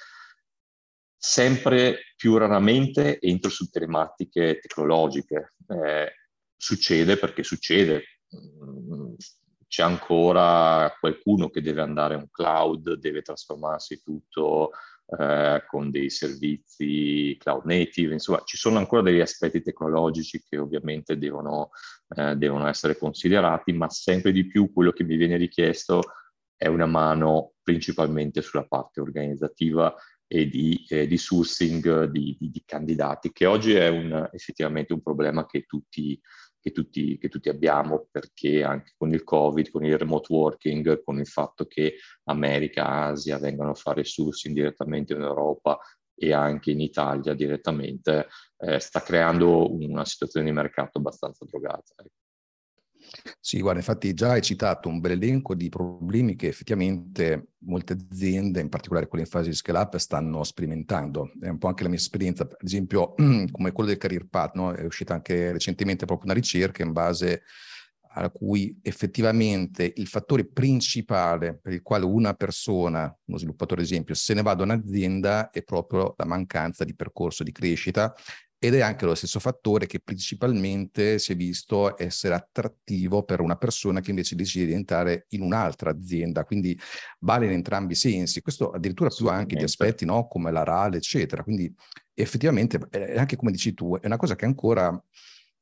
sempre 1.22 2.14
più 2.16 2.38
raramente 2.38 3.20
entro 3.20 3.50
su 3.50 3.68
tematiche 3.68 4.58
tecnologiche. 4.58 5.54
Eh, 5.68 6.14
succede 6.56 7.18
perché 7.18 7.42
succede. 7.42 8.04
C'è 9.70 9.84
ancora 9.84 10.92
qualcuno 10.98 11.48
che 11.48 11.62
deve 11.62 11.80
andare 11.80 12.14
a 12.14 12.16
un 12.16 12.28
cloud, 12.28 12.94
deve 12.94 13.22
trasformarsi 13.22 14.02
tutto 14.02 14.72
eh, 15.16 15.62
con 15.68 15.92
dei 15.92 16.10
servizi 16.10 17.36
cloud 17.38 17.66
native, 17.66 18.14
insomma 18.14 18.42
ci 18.44 18.56
sono 18.56 18.78
ancora 18.78 19.02
degli 19.02 19.20
aspetti 19.20 19.62
tecnologici 19.62 20.42
che 20.42 20.58
ovviamente 20.58 21.16
devono, 21.16 21.70
eh, 22.16 22.34
devono 22.34 22.66
essere 22.66 22.98
considerati, 22.98 23.72
ma 23.72 23.88
sempre 23.88 24.32
di 24.32 24.44
più 24.44 24.72
quello 24.72 24.90
che 24.90 25.04
mi 25.04 25.14
viene 25.14 25.36
richiesto 25.36 26.02
è 26.56 26.66
una 26.66 26.86
mano 26.86 27.52
principalmente 27.62 28.42
sulla 28.42 28.66
parte 28.66 29.00
organizzativa 29.00 29.94
e 30.26 30.48
di, 30.48 30.84
eh, 30.88 31.06
di 31.06 31.16
sourcing 31.16 32.06
di, 32.06 32.36
di, 32.36 32.50
di, 32.50 32.62
candidati, 32.66 33.30
che 33.30 33.46
oggi 33.46 33.74
è 33.74 33.86
un, 33.86 34.28
effettivamente 34.32 34.92
un 34.92 35.00
problema 35.00 35.46
che 35.46 35.62
tutti, 35.64 36.20
che, 36.60 36.72
tutti, 36.72 37.18
che 37.18 37.28
tutti 37.28 37.48
abbiamo, 37.48 38.06
perché 38.10 38.62
anche 38.62 38.92
con 38.96 39.12
il 39.12 39.24
Covid, 39.24 39.70
con 39.70 39.84
il 39.84 39.98
remote 39.98 40.32
working, 40.32 41.02
con 41.02 41.18
il 41.18 41.26
fatto 41.26 41.66
che 41.66 41.96
America, 42.24 42.86
Asia 43.06 43.38
vengano 43.38 43.70
a 43.70 43.74
fare 43.74 44.04
sourcing 44.04 44.54
direttamente 44.54 45.14
in 45.14 45.22
Europa 45.22 45.78
e 46.14 46.32
anche 46.32 46.70
in 46.70 46.80
Italia 46.80 47.34
direttamente, 47.34 48.28
eh, 48.58 48.78
sta 48.78 49.00
creando 49.00 49.72
una 49.72 50.04
situazione 50.04 50.46
di 50.46 50.52
mercato 50.52 50.98
abbastanza 50.98 51.46
drogata. 51.46 51.94
Ecco. 51.96 52.19
Sì, 53.40 53.60
guarda, 53.60 53.80
infatti 53.80 54.14
già 54.14 54.32
hai 54.32 54.42
citato 54.42 54.88
un 54.88 55.00
bel 55.00 55.12
elenco 55.12 55.54
di 55.54 55.68
problemi 55.68 56.36
che 56.36 56.48
effettivamente 56.48 57.54
molte 57.64 57.94
aziende, 57.94 58.60
in 58.60 58.68
particolare 58.68 59.08
quelle 59.08 59.24
in 59.24 59.30
fase 59.30 59.50
di 59.50 59.54
scale 59.54 59.78
up, 59.78 59.96
stanno 59.96 60.42
sperimentando. 60.44 61.32
È 61.40 61.48
un 61.48 61.58
po' 61.58 61.68
anche 61.68 61.82
la 61.82 61.88
mia 61.88 61.98
esperienza, 61.98 62.44
ad 62.44 62.56
esempio 62.60 63.14
come 63.50 63.72
quello 63.72 63.88
del 63.88 63.98
Career 63.98 64.26
Path, 64.28 64.54
no? 64.54 64.72
è 64.72 64.84
uscita 64.84 65.14
anche 65.14 65.52
recentemente 65.52 66.06
proprio 66.06 66.30
una 66.30 66.38
ricerca 66.38 66.82
in 66.82 66.92
base 66.92 67.42
a 68.12 68.28
cui 68.30 68.76
effettivamente 68.82 69.92
il 69.96 70.08
fattore 70.08 70.44
principale 70.44 71.56
per 71.56 71.72
il 71.72 71.82
quale 71.82 72.04
una 72.04 72.34
persona, 72.34 73.16
uno 73.26 73.38
sviluppatore 73.38 73.82
ad 73.82 73.86
esempio, 73.86 74.14
se 74.14 74.34
ne 74.34 74.42
va 74.42 74.54
da 74.54 74.64
un'azienda 74.64 75.50
è 75.50 75.62
proprio 75.62 76.14
la 76.16 76.24
mancanza 76.24 76.84
di 76.84 76.94
percorso 76.94 77.44
di 77.44 77.52
crescita 77.52 78.12
ed 78.62 78.74
è 78.74 78.80
anche 78.82 79.06
lo 79.06 79.14
stesso 79.14 79.40
fattore 79.40 79.86
che 79.86 80.00
principalmente 80.00 81.18
si 81.18 81.32
è 81.32 81.34
visto 81.34 81.98
essere 81.98 82.34
attrattivo 82.34 83.22
per 83.22 83.40
una 83.40 83.56
persona 83.56 84.00
che 84.00 84.10
invece 84.10 84.36
decide 84.36 84.66
di 84.66 84.74
entrare 84.74 85.24
in 85.30 85.40
un'altra 85.40 85.90
azienda, 85.90 86.44
quindi 86.44 86.78
vale 87.20 87.46
in 87.46 87.52
entrambi 87.52 87.94
i 87.94 87.96
sensi. 87.96 88.42
Questo 88.42 88.70
addirittura 88.70 89.08
più 89.08 89.28
anche 89.28 89.56
di 89.56 89.64
aspetti 89.64 90.04
no? 90.04 90.28
come 90.28 90.52
la 90.52 90.62
RAL, 90.62 90.94
eccetera. 90.94 91.42
Quindi 91.42 91.74
effettivamente, 92.12 92.78
eh, 92.90 93.18
anche 93.18 93.36
come 93.36 93.50
dici 93.50 93.72
tu, 93.72 93.98
è 93.98 94.04
una 94.04 94.18
cosa 94.18 94.36
che 94.36 94.44
ancora 94.44 95.02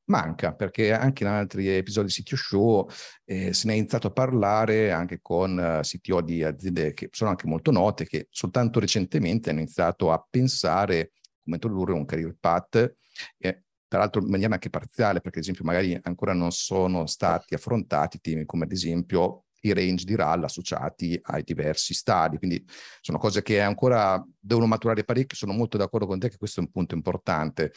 manca, 0.07 0.53
perché 0.53 0.93
anche 0.93 1.23
in 1.23 1.29
altri 1.29 1.69
episodi 1.69 2.09
di 2.09 2.23
CTO 2.23 2.37
Show 2.37 2.89
eh, 3.25 3.53
se 3.53 3.69
ne 3.69 3.75
è 3.75 3.77
iniziato 3.77 4.09
a 4.09 4.11
parlare 4.11 4.91
anche 4.91 5.21
con 5.23 5.57
eh, 5.57 5.81
CTO 5.83 6.21
di 6.21 6.43
aziende 6.43 6.95
che 6.95 7.11
sono 7.13 7.31
anche 7.31 7.47
molto 7.47 7.71
note, 7.71 8.07
che 8.07 8.27
soltanto 8.31 8.81
recentemente 8.81 9.51
hanno 9.51 9.61
iniziato 9.61 10.11
a 10.11 10.27
pensare 10.29 11.13
introdurre 11.55 11.93
un 11.93 12.05
career 12.05 12.37
path, 12.39 12.95
eh, 13.39 13.63
tra 13.89 14.01
l'altro 14.01 14.21
in 14.21 14.29
maniera 14.29 14.53
anche 14.53 14.71
parziale, 14.71 15.21
perché 15.21 15.39
ad 15.39 15.45
esempio 15.45 15.65
magari 15.65 15.99
ancora 16.03 16.35
non 16.35 16.51
sono 16.53 17.07
stati 17.07 17.55
affrontati 17.55 18.21
temi 18.21 18.45
come 18.45 18.65
ad 18.65 18.73
esempio 18.73 19.45
i 19.61 19.73
range 19.73 20.05
di 20.05 20.15
RAL 20.15 20.45
associati 20.45 21.19
ai 21.21 21.43
diversi 21.43 21.95
stadi, 21.95 22.39
quindi 22.39 22.65
sono 23.01 23.19
cose 23.19 23.43
che 23.43 23.61
ancora 23.61 24.23
devono 24.39 24.67
maturare 24.67 25.05
parecchio, 25.05 25.37
sono 25.37 25.53
molto 25.53 25.77
d'accordo 25.77 26.07
con 26.07 26.19
te 26.19 26.29
che 26.29 26.37
questo 26.37 26.61
è 26.61 26.63
un 26.63 26.71
punto 26.71 26.95
importante. 26.95 27.73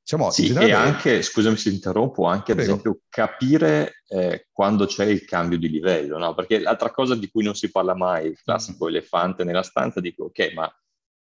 Diciamo, 0.00 0.30
sì, 0.30 0.46
generale... 0.46 0.70
e 0.70 0.72
anche, 0.74 1.22
scusami 1.22 1.56
se 1.56 1.70
interrompo, 1.70 2.26
anche 2.26 2.52
ad 2.52 2.58
Prego. 2.58 2.72
esempio 2.72 3.00
capire 3.08 4.02
eh, 4.08 4.48
quando 4.52 4.86
c'è 4.86 5.06
il 5.06 5.24
cambio 5.24 5.58
di 5.58 5.68
livello, 5.68 6.18
no? 6.18 6.34
Perché 6.34 6.58
l'altra 6.60 6.90
cosa 6.90 7.16
di 7.16 7.28
cui 7.30 7.42
non 7.42 7.54
si 7.54 7.70
parla 7.70 7.94
mai, 7.94 8.26
il 8.26 8.40
classico 8.40 8.84
mm. 8.84 8.88
elefante 8.88 9.44
nella 9.44 9.62
stanza, 9.62 10.00
dico 10.00 10.24
ok, 10.24 10.52
ma 10.54 10.70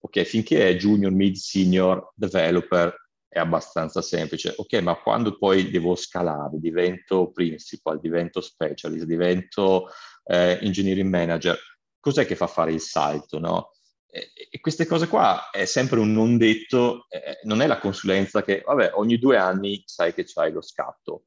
ok, 0.05 0.23
finché 0.23 0.69
è 0.69 0.77
junior, 0.77 1.13
mid, 1.13 1.35
senior, 1.37 2.13
developer 2.15 2.95
è 3.29 3.39
abbastanza 3.39 4.03
semplice. 4.03 4.53
Ok, 4.57 4.75
ma 4.83 4.97
quando 4.97 5.39
poi 5.39 5.71
devo 5.71 5.95
scalare, 5.95 6.59
divento 6.59 7.31
principal, 7.31 8.01
divento 8.01 8.41
specialist, 8.41 9.07
divento 9.07 9.89
eh, 10.25 10.59
engineering 10.61 11.09
manager, 11.09 11.59
cos'è 11.99 12.27
che 12.27 12.37
fa 12.37 12.47
fare 12.47 12.73
il 12.73 12.81
salto, 12.81 13.39
no? 13.39 13.71
E, 14.07 14.33
e 14.51 14.61
queste 14.61 14.87
cose 14.87 15.07
qua 15.07 15.51
è 15.51 15.65
sempre 15.65 16.01
un 16.01 16.13
non 16.13 16.37
detto, 16.37 17.07
eh, 17.09 17.39
non 17.45 17.63
è 17.63 17.67
la 17.67 17.79
consulenza 17.79 18.43
che, 18.43 18.63
vabbè, 18.67 18.93
ogni 18.95 19.19
due 19.19 19.37
anni 19.39 19.83
sai 19.87 20.13
che 20.13 20.25
c'hai 20.25 20.53
lo 20.53 20.61
scatto. 20.61 21.25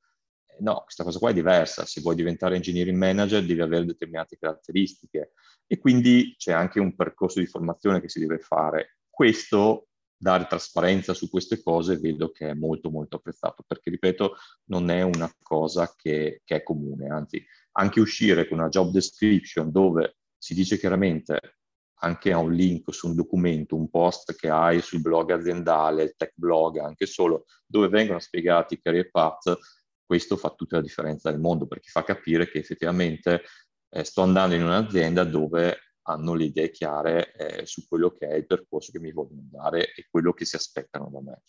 No, 0.60 0.82
questa 0.84 1.04
cosa 1.04 1.20
qua 1.20 1.30
è 1.30 1.34
diversa. 1.34 1.86
Se 1.86 2.02
vuoi 2.02 2.16
diventare 2.16 2.56
engineering 2.56 2.98
manager 2.98 3.46
devi 3.46 3.62
avere 3.62 3.86
determinate 3.86 4.38
caratteristiche 4.38 5.34
e 5.68 5.78
quindi 5.78 6.36
c'è 6.38 6.52
anche 6.52 6.80
un 6.80 6.96
percorso 6.96 7.40
di 7.40 7.46
formazione 7.46 8.02
che 8.02 8.10
si 8.10 8.20
deve 8.20 8.40
fare. 8.40 8.98
Questo, 9.10 9.88
dare 10.18 10.48
trasparenza 10.48 11.14
su 11.14 11.30
queste 11.30 11.62
cose, 11.62 11.98
vedo 11.98 12.32
che 12.32 12.50
è 12.50 12.54
molto 12.54 12.90
molto 12.90 13.18
apprezzato, 13.18 13.64
perché 13.66 13.90
ripeto, 13.90 14.36
non 14.66 14.90
è 14.90 15.02
una 15.02 15.32
cosa 15.42 15.94
che, 15.96 16.42
che 16.44 16.56
è 16.56 16.64
comune, 16.64 17.08
anzi, 17.10 17.46
anche 17.74 18.00
uscire 18.00 18.48
con 18.48 18.60
una 18.60 18.70
job 18.70 18.92
description 18.92 19.72
dove 19.72 20.18
si 20.38 20.54
dice 20.54 20.78
chiaramente 20.78 21.58
anche 22.00 22.32
a 22.32 22.38
un 22.38 22.52
link 22.52 22.94
su 22.94 23.08
un 23.08 23.16
documento, 23.16 23.76
un 23.76 23.90
post 23.90 24.36
che 24.36 24.50
hai 24.50 24.82
sul 24.82 25.02
blog 25.02 25.32
aziendale, 25.32 26.04
il 26.04 26.14
tech 26.16 26.34
blog, 26.36 26.78
anche 26.78 27.06
solo, 27.06 27.46
dove 27.66 27.88
vengono 27.88 28.20
spiegati 28.20 28.76
i 28.76 28.82
career 28.82 29.10
path, 29.10 29.58
questo 30.06 30.38
fa 30.38 30.52
tutta 30.52 30.78
la 30.78 30.82
differenza 30.82 31.32
del 31.32 31.40
mondo 31.40 31.68
perché 31.68 31.90
fa 31.90 32.04
capire 32.04 32.50
che 32.50 32.60
effettivamente 32.60 33.44
eh, 33.90 34.04
sto 34.04 34.22
andando 34.22 34.56
in 34.56 34.64
un'azienda 34.64 35.24
dove 35.24 35.80
hanno 36.08 36.34
le 36.34 36.46
idee 36.46 36.70
chiare 36.70 37.34
eh, 37.34 37.66
su 37.66 37.88
quello 37.88 38.12
che 38.12 38.28
è 38.28 38.36
il 38.36 38.46
percorso 38.46 38.92
che 38.92 39.00
mi 39.00 39.12
vogliono 39.12 39.48
dare 39.50 39.94
e 39.94 40.08
quello 40.10 40.34
che 40.34 40.46
si 40.46 40.56
aspettano 40.56 41.10
da 41.10 41.22
me. 41.22 41.42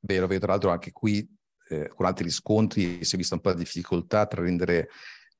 Vero, 0.00 0.26
vero. 0.26 0.40
Tra 0.40 0.52
l'altro 0.52 0.70
anche 0.70 0.90
qui 0.90 1.26
eh, 1.68 1.88
con 1.88 2.06
altri 2.06 2.24
riscontri 2.24 3.04
si 3.04 3.14
è 3.14 3.18
vista 3.18 3.36
un 3.36 3.40
po' 3.40 3.52
di 3.52 3.58
difficoltà 3.58 4.26
tra 4.26 4.42
rendere 4.42 4.88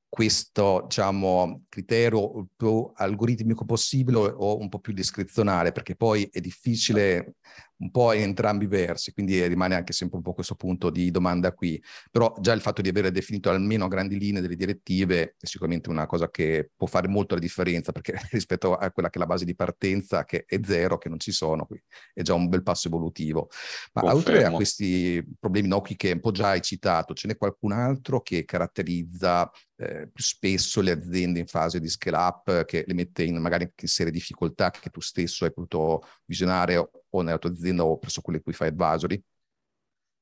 questo 0.07 0.83
diciamo, 0.83 1.63
criterio 1.69 2.47
più 2.55 2.91
algoritmico 2.93 3.65
possibile 3.65 4.17
o 4.17 4.59
un 4.59 4.69
po' 4.69 4.77
più 4.77 4.93
discrezionale, 4.93 5.71
perché 5.71 5.95
poi 5.95 6.29
è 6.31 6.39
difficile 6.39 7.37
un 7.83 7.91
po' 7.91 8.13
in 8.13 8.21
entrambi 8.21 8.63
i 8.63 8.67
versi, 8.67 9.11
quindi 9.11 9.45
rimane 9.45 9.75
anche 9.75 9.91
sempre 9.91 10.17
un 10.17 10.23
po' 10.23 10.33
questo 10.33 10.55
punto 10.55 10.89
di 10.89 11.11
domanda 11.11 11.51
qui. 11.53 11.81
Però 12.09 12.33
già 12.39 12.53
il 12.53 12.61
fatto 12.61 12.81
di 12.81 12.87
avere 12.87 13.11
definito 13.11 13.49
almeno 13.49 13.85
a 13.85 13.87
grandi 13.89 14.17
linee 14.17 14.41
delle 14.41 14.55
direttive 14.55 15.35
è 15.37 15.45
sicuramente 15.45 15.89
una 15.89 16.05
cosa 16.05 16.29
che 16.29 16.71
può 16.75 16.87
fare 16.87 17.09
molto 17.09 17.35
la 17.35 17.41
differenza, 17.41 17.91
perché 17.91 18.15
rispetto 18.31 18.75
a 18.75 18.89
quella 18.91 19.09
che 19.09 19.17
è 19.17 19.19
la 19.19 19.27
base 19.27 19.43
di 19.43 19.53
partenza, 19.53 20.23
che 20.23 20.45
è 20.47 20.59
zero, 20.63 20.97
che 20.97 21.09
non 21.09 21.19
ci 21.19 21.33
sono, 21.33 21.65
qui 21.65 21.81
è 22.13 22.21
già 22.21 22.33
un 22.33 22.47
bel 22.47 22.63
passo 22.63 22.87
evolutivo. 22.87 23.49
Ma 23.93 24.01
Confermo. 24.01 24.17
oltre 24.17 24.45
a 24.45 24.51
questi 24.51 25.23
problemi 25.37 25.67
no, 25.67 25.81
qui 25.81 25.97
che 25.97 26.13
un 26.13 26.21
po' 26.21 26.31
già 26.31 26.49
hai 26.49 26.61
citato, 26.61 27.13
ce 27.13 27.27
n'è 27.27 27.35
qualcun 27.35 27.73
altro 27.73 28.21
che 28.21 28.45
caratterizza 28.45 29.51
eh, 29.75 30.07
più 30.07 30.23
spesso 30.23 30.79
le 30.79 30.91
aziende 30.91 31.39
in 31.39 31.47
fase 31.47 31.81
di 31.81 31.89
scale 31.89 32.15
up, 32.15 32.65
che 32.65 32.85
le 32.87 32.93
mette 32.93 33.23
in 33.23 33.37
magari 33.37 33.69
in 33.75 33.87
serie 33.87 34.11
difficoltà 34.11 34.71
che 34.71 34.89
tu 34.89 35.01
stesso 35.01 35.43
hai 35.43 35.51
potuto 35.51 36.07
visionare 36.25 36.77
o 37.13 37.21
nella 37.21 37.37
tua 37.37 37.49
azienda 37.49 37.83
o 37.83 37.97
presso 37.97 38.21
quelle 38.21 38.41
cui 38.41 38.53
fai 38.53 38.69
advisory? 38.69 39.21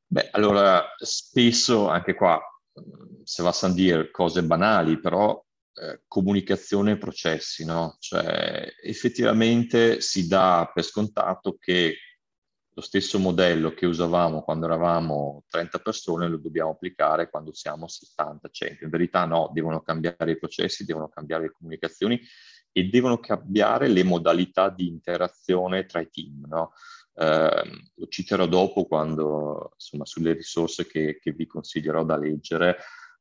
Beh, 0.08 0.30
allora 0.32 0.84
spesso 0.98 1.88
anche 1.88 2.16
qua, 2.16 2.40
se 3.24 3.44
va 3.44 3.56
a 3.60 3.70
dire 3.70 4.12
cose 4.12 4.44
banali, 4.44 5.00
però 5.00 5.42
eh, 5.74 6.02
comunicazione 6.08 6.92
e 6.92 6.98
processi, 6.98 7.64
no? 7.64 7.96
Cioè 8.00 8.68
effettivamente 8.84 10.02
si 10.02 10.28
dà 10.28 10.70
per 10.74 10.84
scontato 10.84 11.58
che 11.58 11.96
lo 12.74 12.82
stesso 12.82 13.20
modello 13.20 13.74
che 13.74 13.86
usavamo 13.86 14.44
quando 14.44 14.66
eravamo 14.66 15.44
30 15.50 15.80
persone 15.80 16.28
lo 16.28 16.38
dobbiamo 16.38 16.72
applicare 16.72 17.30
quando 17.30 17.54
siamo 17.54 17.88
70, 17.88 18.50
100. 18.50 18.84
In 18.86 18.90
verità 18.90 19.26
no, 19.26 19.50
devono 19.54 19.82
cambiare 19.82 20.32
i 20.32 20.38
processi, 20.38 20.86
devono 20.86 21.10
cambiare 21.10 21.44
le 21.44 21.52
comunicazioni 21.52 22.20
e 22.72 22.86
devono 22.86 23.20
cambiare 23.20 23.88
le 23.88 24.04
modalità 24.04 24.70
di 24.70 24.88
interazione 24.88 25.86
tra 25.86 26.00
i 26.00 26.10
team. 26.10 26.46
No? 26.48 26.74
Eh, 27.14 27.64
lo 27.96 28.08
citerò 28.08 28.46
dopo 28.48 28.86
quando, 28.86 29.72
insomma, 29.74 30.06
sulle 30.06 30.34
risorse 30.34 30.88
che, 30.88 31.20
che, 31.22 31.32
vi 31.32 31.46
consiglierò 31.46 32.04
da 32.04 32.18
leggere, 32.18 32.78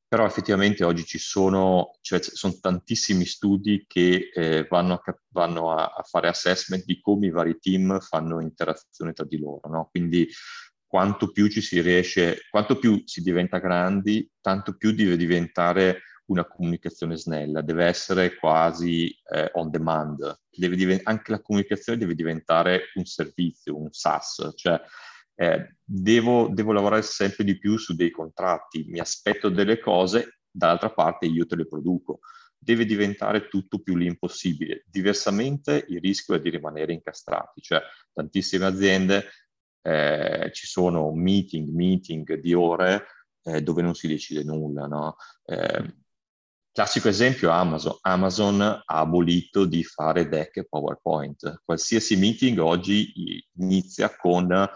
però 0.06 0.24
effettivamente 0.24 0.84
oggi 0.84 1.04
ci 1.04 1.18
sono, 1.18 1.92
cioè, 2.00 2.20
sono 2.22 2.56
tantissimi 2.60 3.24
studi 3.24 3.84
che 3.86 4.30
eh, 4.34 4.66
vanno, 4.68 4.94
a, 4.94 5.18
vanno 5.28 5.72
a, 5.72 5.94
a, 5.96 6.02
fare 6.02 6.28
assessment 6.28 6.84
di 6.84 7.00
come 7.00 7.26
i 7.26 7.30
vari 7.30 7.58
team 7.58 7.98
fanno 8.00 8.40
interazione 8.40 9.12
tra 9.12 9.24
di 9.24 9.38
loro. 9.38 9.68
No? 9.68 9.88
Quindi 9.90 10.28
quanto 10.86 11.30
più 11.30 11.48
ci 11.48 11.60
si 11.60 11.80
riesce, 11.80 12.46
quanto 12.50 12.76
più 12.76 13.02
si 13.06 13.22
diventa 13.22 13.58
grandi, 13.58 14.28
tanto 14.40 14.76
più 14.76 14.92
deve 14.92 15.16
diventare 15.16 16.02
una 16.30 16.44
comunicazione 16.44 17.16
snella, 17.16 17.60
deve 17.60 17.84
essere 17.84 18.36
quasi 18.36 19.10
eh, 19.32 19.50
on 19.54 19.70
demand, 19.70 20.40
div- 20.48 21.00
anche 21.04 21.32
la 21.32 21.42
comunicazione 21.42 21.98
deve 21.98 22.14
diventare 22.14 22.90
un 22.94 23.04
servizio, 23.04 23.76
un 23.76 23.90
SaaS, 23.90 24.52
cioè 24.54 24.80
eh, 25.34 25.76
devo, 25.84 26.48
devo, 26.52 26.72
lavorare 26.72 27.02
sempre 27.02 27.44
di 27.44 27.58
più 27.58 27.76
su 27.78 27.94
dei 27.94 28.10
contratti, 28.10 28.84
mi 28.88 29.00
aspetto 29.00 29.48
delle 29.48 29.80
cose, 29.80 30.40
dall'altra 30.50 30.90
parte 30.92 31.26
io 31.26 31.46
te 31.46 31.56
le 31.56 31.66
produco. 31.66 32.20
deve 32.62 32.84
diventare 32.84 33.48
tutto 33.48 33.78
più 33.78 33.96
lean 33.96 34.18
possibile. 34.18 34.84
Diversamente 34.86 35.86
il 35.88 35.98
rischio 35.98 36.34
è 36.34 36.40
di 36.40 36.50
rimanere 36.50 36.92
incastrati, 36.92 37.62
cioè 37.62 37.80
tantissime 38.12 38.66
aziende 38.66 39.30
eh, 39.82 40.50
ci 40.52 40.66
sono 40.66 41.10
meeting, 41.12 41.70
meeting 41.70 42.34
di 42.34 42.52
ore 42.52 43.06
eh, 43.44 43.62
dove 43.62 43.82
non 43.82 43.94
si 43.94 44.06
decide 44.06 44.44
nulla. 44.44 44.86
No? 44.86 45.16
Eh, 45.44 45.94
classico 46.72 47.08
esempio 47.08 47.50
Amazon. 47.50 47.96
Amazon 48.02 48.60
ha 48.60 48.82
abolito 48.86 49.64
di 49.64 49.82
fare 49.84 50.28
deck 50.28 50.58
e 50.58 50.66
PowerPoint. 50.66 51.62
Qualsiasi 51.64 52.16
meeting 52.16 52.58
oggi 52.58 53.44
inizia 53.56 54.14
con 54.16 54.68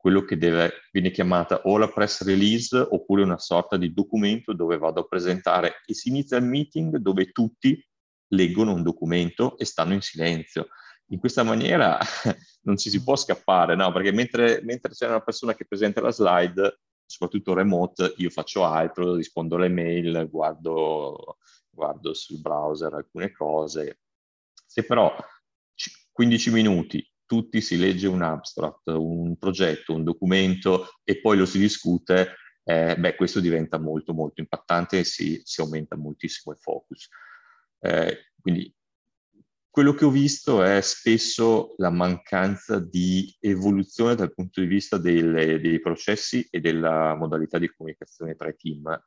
quello 0.00 0.24
che 0.24 0.38
deve, 0.38 0.72
viene 0.92 1.10
chiamata 1.10 1.60
o 1.64 1.76
la 1.76 1.88
press 1.88 2.22
release 2.24 2.74
oppure 2.76 3.22
una 3.22 3.38
sorta 3.38 3.76
di 3.76 3.92
documento 3.92 4.54
dove 4.54 4.78
vado 4.78 5.00
a 5.00 5.06
presentare 5.06 5.82
e 5.84 5.92
si 5.92 6.08
inizia 6.08 6.38
il 6.38 6.44
meeting 6.44 6.96
dove 6.96 7.32
tutti 7.32 7.78
leggono 8.28 8.72
un 8.72 8.82
documento 8.82 9.58
e 9.58 9.64
stanno 9.66 9.92
in 9.92 10.00
silenzio. 10.00 10.68
In 11.08 11.18
questa 11.18 11.42
maniera 11.42 11.98
non 12.62 12.78
ci 12.78 12.88
si 12.88 13.02
può 13.02 13.16
scappare, 13.16 13.74
no? 13.74 13.92
Perché 13.92 14.12
mentre, 14.12 14.60
mentre 14.62 14.92
c'è 14.92 15.06
una 15.06 15.20
persona 15.20 15.54
che 15.54 15.66
presenta 15.66 16.00
la 16.00 16.12
slide, 16.12 16.80
soprattutto 17.04 17.52
remote, 17.52 18.14
io 18.18 18.30
faccio 18.30 18.64
altro, 18.64 19.16
rispondo 19.16 19.56
alle 19.56 19.68
mail, 19.68 20.28
guardo, 20.30 21.38
guardo 21.80 22.12
sul 22.12 22.40
browser 22.40 22.92
alcune 22.92 23.32
cose. 23.32 24.00
Se 24.66 24.84
però 24.84 25.16
15 26.12 26.50
minuti 26.50 27.10
tutti 27.24 27.60
si 27.62 27.78
legge 27.78 28.06
un 28.06 28.22
abstract, 28.22 28.88
un 28.88 29.36
progetto, 29.38 29.94
un 29.94 30.04
documento 30.04 30.88
e 31.04 31.20
poi 31.20 31.38
lo 31.38 31.46
si 31.46 31.58
discute, 31.58 32.34
eh, 32.64 32.96
beh, 32.98 33.14
questo 33.16 33.40
diventa 33.40 33.78
molto 33.78 34.12
molto 34.12 34.40
impattante 34.40 34.98
e 34.98 35.04
si, 35.04 35.40
si 35.42 35.60
aumenta 35.60 35.96
moltissimo 35.96 36.52
il 36.52 36.60
focus. 36.60 37.08
Eh, 37.78 38.32
quindi 38.38 38.74
quello 39.70 39.94
che 39.94 40.04
ho 40.04 40.10
visto 40.10 40.62
è 40.62 40.80
spesso 40.80 41.74
la 41.78 41.90
mancanza 41.90 42.80
di 42.80 43.32
evoluzione 43.38 44.16
dal 44.16 44.34
punto 44.34 44.60
di 44.60 44.66
vista 44.66 44.98
delle, 44.98 45.60
dei 45.60 45.80
processi 45.80 46.46
e 46.50 46.60
della 46.60 47.14
modalità 47.14 47.56
di 47.58 47.72
comunicazione 47.72 48.34
tra 48.34 48.48
i 48.48 48.56
team. 48.56 49.02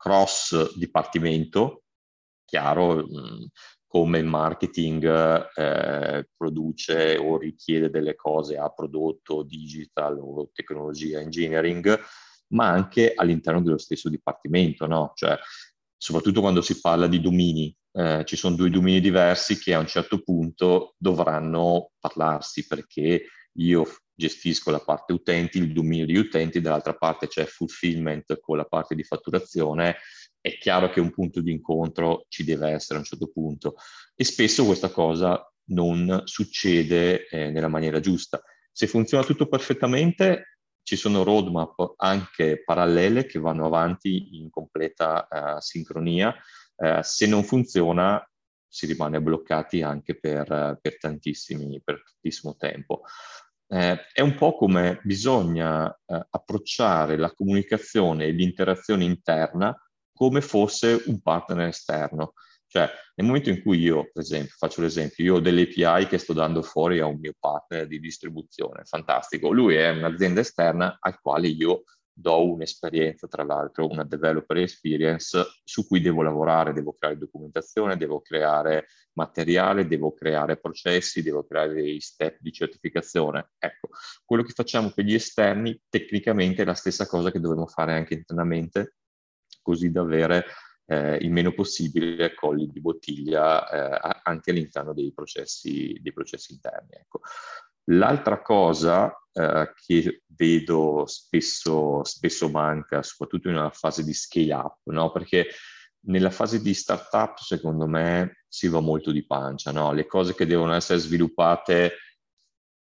Cross 0.00 0.78
dipartimento, 0.78 1.82
chiaro, 2.46 3.06
mh, 3.06 3.48
come 3.86 4.18
il 4.18 4.24
marketing 4.24 5.04
eh, 5.54 6.26
produce 6.34 7.18
o 7.18 7.36
richiede 7.36 7.90
delle 7.90 8.14
cose 8.14 8.56
a 8.56 8.70
prodotto, 8.70 9.42
digital 9.42 10.18
o 10.18 10.48
tecnologia 10.54 11.20
engineering, 11.20 12.00
ma 12.54 12.68
anche 12.68 13.12
all'interno 13.14 13.60
dello 13.60 13.76
stesso 13.76 14.08
dipartimento, 14.08 14.86
no? 14.86 15.12
Cioè, 15.14 15.38
soprattutto 15.98 16.40
quando 16.40 16.62
si 16.62 16.80
parla 16.80 17.06
di 17.06 17.20
domini, 17.20 17.76
eh, 17.92 18.22
ci 18.24 18.36
sono 18.36 18.56
due 18.56 18.70
domini 18.70 19.00
diversi 19.00 19.58
che 19.58 19.74
a 19.74 19.80
un 19.80 19.86
certo 19.86 20.22
punto 20.22 20.94
dovranno 20.96 21.90
parlarsi 21.98 22.66
perché 22.66 23.26
io 23.58 23.84
gestisco 24.20 24.70
la 24.70 24.78
parte 24.78 25.12
utenti, 25.12 25.58
il 25.58 25.72
dominio 25.72 26.06
di 26.06 26.16
utenti, 26.16 26.60
dall'altra 26.60 26.94
parte 26.94 27.26
c'è 27.26 27.44
fulfillment 27.44 28.38
con 28.38 28.56
la 28.56 28.64
parte 28.64 28.94
di 28.94 29.02
fatturazione 29.02 29.96
è 30.40 30.56
chiaro 30.56 30.88
che 30.88 31.00
un 31.00 31.10
punto 31.10 31.42
di 31.42 31.52
incontro 31.52 32.24
ci 32.28 32.44
deve 32.44 32.70
essere 32.70 32.94
a 32.94 33.00
un 33.00 33.04
certo 33.04 33.28
punto 33.28 33.74
e 34.14 34.24
spesso 34.24 34.64
questa 34.64 34.90
cosa 34.90 35.44
non 35.66 36.22
succede 36.24 37.28
eh, 37.28 37.50
nella 37.50 37.68
maniera 37.68 38.00
giusta. 38.00 38.42
Se 38.72 38.86
funziona 38.86 39.22
tutto 39.22 39.48
perfettamente, 39.48 40.58
ci 40.82 40.96
sono 40.96 41.22
roadmap 41.22 41.94
anche 41.96 42.62
parallele 42.64 43.26
che 43.26 43.38
vanno 43.38 43.66
avanti 43.66 44.38
in 44.38 44.48
completa 44.48 45.28
uh, 45.28 45.60
sincronia. 45.60 46.34
Uh, 46.74 47.00
se 47.02 47.26
non 47.26 47.44
funziona, 47.44 48.26
si 48.66 48.86
rimane 48.86 49.20
bloccati 49.20 49.82
anche 49.82 50.18
per, 50.18 50.46
per, 50.46 50.78
per 50.80 50.98
tantissimo 50.98 52.56
tempo. 52.56 53.02
Eh, 53.72 54.06
è 54.12 54.20
un 54.20 54.34
po' 54.34 54.56
come 54.56 55.00
bisogna 55.04 55.96
approcciare 56.30 57.16
la 57.16 57.32
comunicazione 57.32 58.24
e 58.24 58.32
l'interazione 58.32 59.04
interna 59.04 59.72
come 60.12 60.40
fosse 60.40 61.04
un 61.06 61.20
partner 61.22 61.68
esterno. 61.68 62.32
Cioè, 62.66 62.88
nel 63.14 63.26
momento 63.26 63.48
in 63.48 63.62
cui 63.62 63.78
io, 63.78 64.10
per 64.12 64.22
esempio, 64.22 64.54
faccio 64.56 64.80
l'esempio, 64.80 65.24
io 65.24 65.34
ho 65.36 65.40
delle 65.40 65.62
API 65.62 66.06
che 66.06 66.18
sto 66.18 66.32
dando 66.32 66.62
fuori 66.62 66.98
a 66.98 67.06
un 67.06 67.18
mio 67.20 67.32
partner 67.38 67.86
di 67.86 68.00
distribuzione, 68.00 68.84
fantastico. 68.84 69.52
Lui 69.52 69.76
è 69.76 69.90
un'azienda 69.90 70.40
esterna 70.40 70.96
al 71.00 71.20
quale 71.20 71.48
io 71.48 71.84
do 72.12 72.50
un'esperienza, 72.50 73.26
tra 73.26 73.42
l'altro 73.44 73.88
una 73.88 74.04
developer 74.04 74.58
experience 74.58 75.60
su 75.64 75.86
cui 75.86 76.00
devo 76.00 76.22
lavorare, 76.22 76.72
devo 76.72 76.92
creare 76.92 77.18
documentazione, 77.18 77.96
devo 77.96 78.20
creare 78.20 78.86
materiale, 79.14 79.86
devo 79.86 80.12
creare 80.12 80.58
processi, 80.58 81.22
devo 81.22 81.46
creare 81.46 81.74
dei 81.74 82.00
step 82.00 82.38
di 82.40 82.52
certificazione. 82.52 83.52
Ecco, 83.58 83.88
quello 84.24 84.42
che 84.42 84.52
facciamo 84.52 84.90
per 84.90 85.04
gli 85.04 85.14
esterni 85.14 85.80
tecnicamente 85.88 86.62
è 86.62 86.64
la 86.64 86.74
stessa 86.74 87.06
cosa 87.06 87.30
che 87.30 87.40
dovremmo 87.40 87.66
fare 87.66 87.94
anche 87.94 88.14
internamente 88.14 88.96
così 89.62 89.90
da 89.90 90.00
avere 90.00 90.46
eh, 90.86 91.16
il 91.16 91.30
meno 91.30 91.52
possibile 91.52 92.34
colli 92.34 92.66
di 92.66 92.80
bottiglia 92.80 93.68
eh, 93.68 94.18
anche 94.24 94.50
all'interno 94.50 94.92
dei 94.92 95.12
processi, 95.12 95.96
dei 96.00 96.12
processi 96.12 96.52
interni. 96.52 96.90
Ecco. 96.90 97.20
L'altra 97.90 98.42
cosa 98.42 99.12
eh, 99.32 99.72
che 99.74 100.22
vedo 100.26 101.04
spesso, 101.06 102.04
spesso 102.04 102.48
manca, 102.48 103.02
soprattutto 103.02 103.48
in 103.48 103.56
una 103.56 103.70
fase 103.70 104.04
di 104.04 104.12
scale 104.12 104.52
up, 104.52 104.78
no? 104.84 105.10
perché 105.12 105.48
nella 106.06 106.30
fase 106.30 106.62
di 106.62 106.72
startup 106.72 107.38
secondo 107.38 107.86
me 107.86 108.44
si 108.48 108.68
va 108.68 108.80
molto 108.80 109.12
di 109.12 109.24
pancia, 109.24 109.70
no? 109.70 109.92
le 109.92 110.06
cose 110.06 110.34
che 110.34 110.46
devono 110.46 110.74
essere 110.74 110.98
sviluppate 110.98 111.92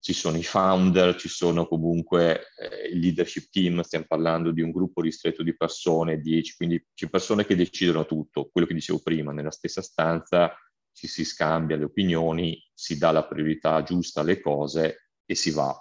ci 0.02 0.14
sono 0.14 0.36
i 0.36 0.44
founder, 0.44 1.16
ci 1.16 1.30
sono 1.30 1.68
comunque 1.68 2.48
eh, 2.58 2.88
il 2.88 3.00
leadership 3.00 3.50
team, 3.52 3.82
stiamo 3.82 4.06
parlando 4.08 4.52
di 4.52 4.62
un 4.62 4.72
gruppo 4.72 5.00
ristretto 5.00 5.44
di 5.44 5.56
persone, 5.56 6.20
10, 6.20 6.56
15 6.56 7.10
persone 7.10 7.46
che 7.46 7.56
decidono 7.56 8.08
tutto, 8.08 8.50
quello 8.52 8.66
che 8.66 8.74
dicevo 8.74 9.00
prima, 9.00 9.32
nella 9.32 9.52
stessa 9.52 9.84
stanza 9.84 10.56
ci 10.92 11.08
si 11.08 11.24
scambia 11.24 11.78
le 11.78 11.84
opinioni, 11.84 12.60
si 12.74 12.98
dà 12.98 13.12
la 13.12 13.28
priorità 13.28 13.84
giusta 13.84 14.22
alle 14.22 14.42
cose 14.42 15.10
e 15.24 15.36
si 15.36 15.52
va, 15.52 15.78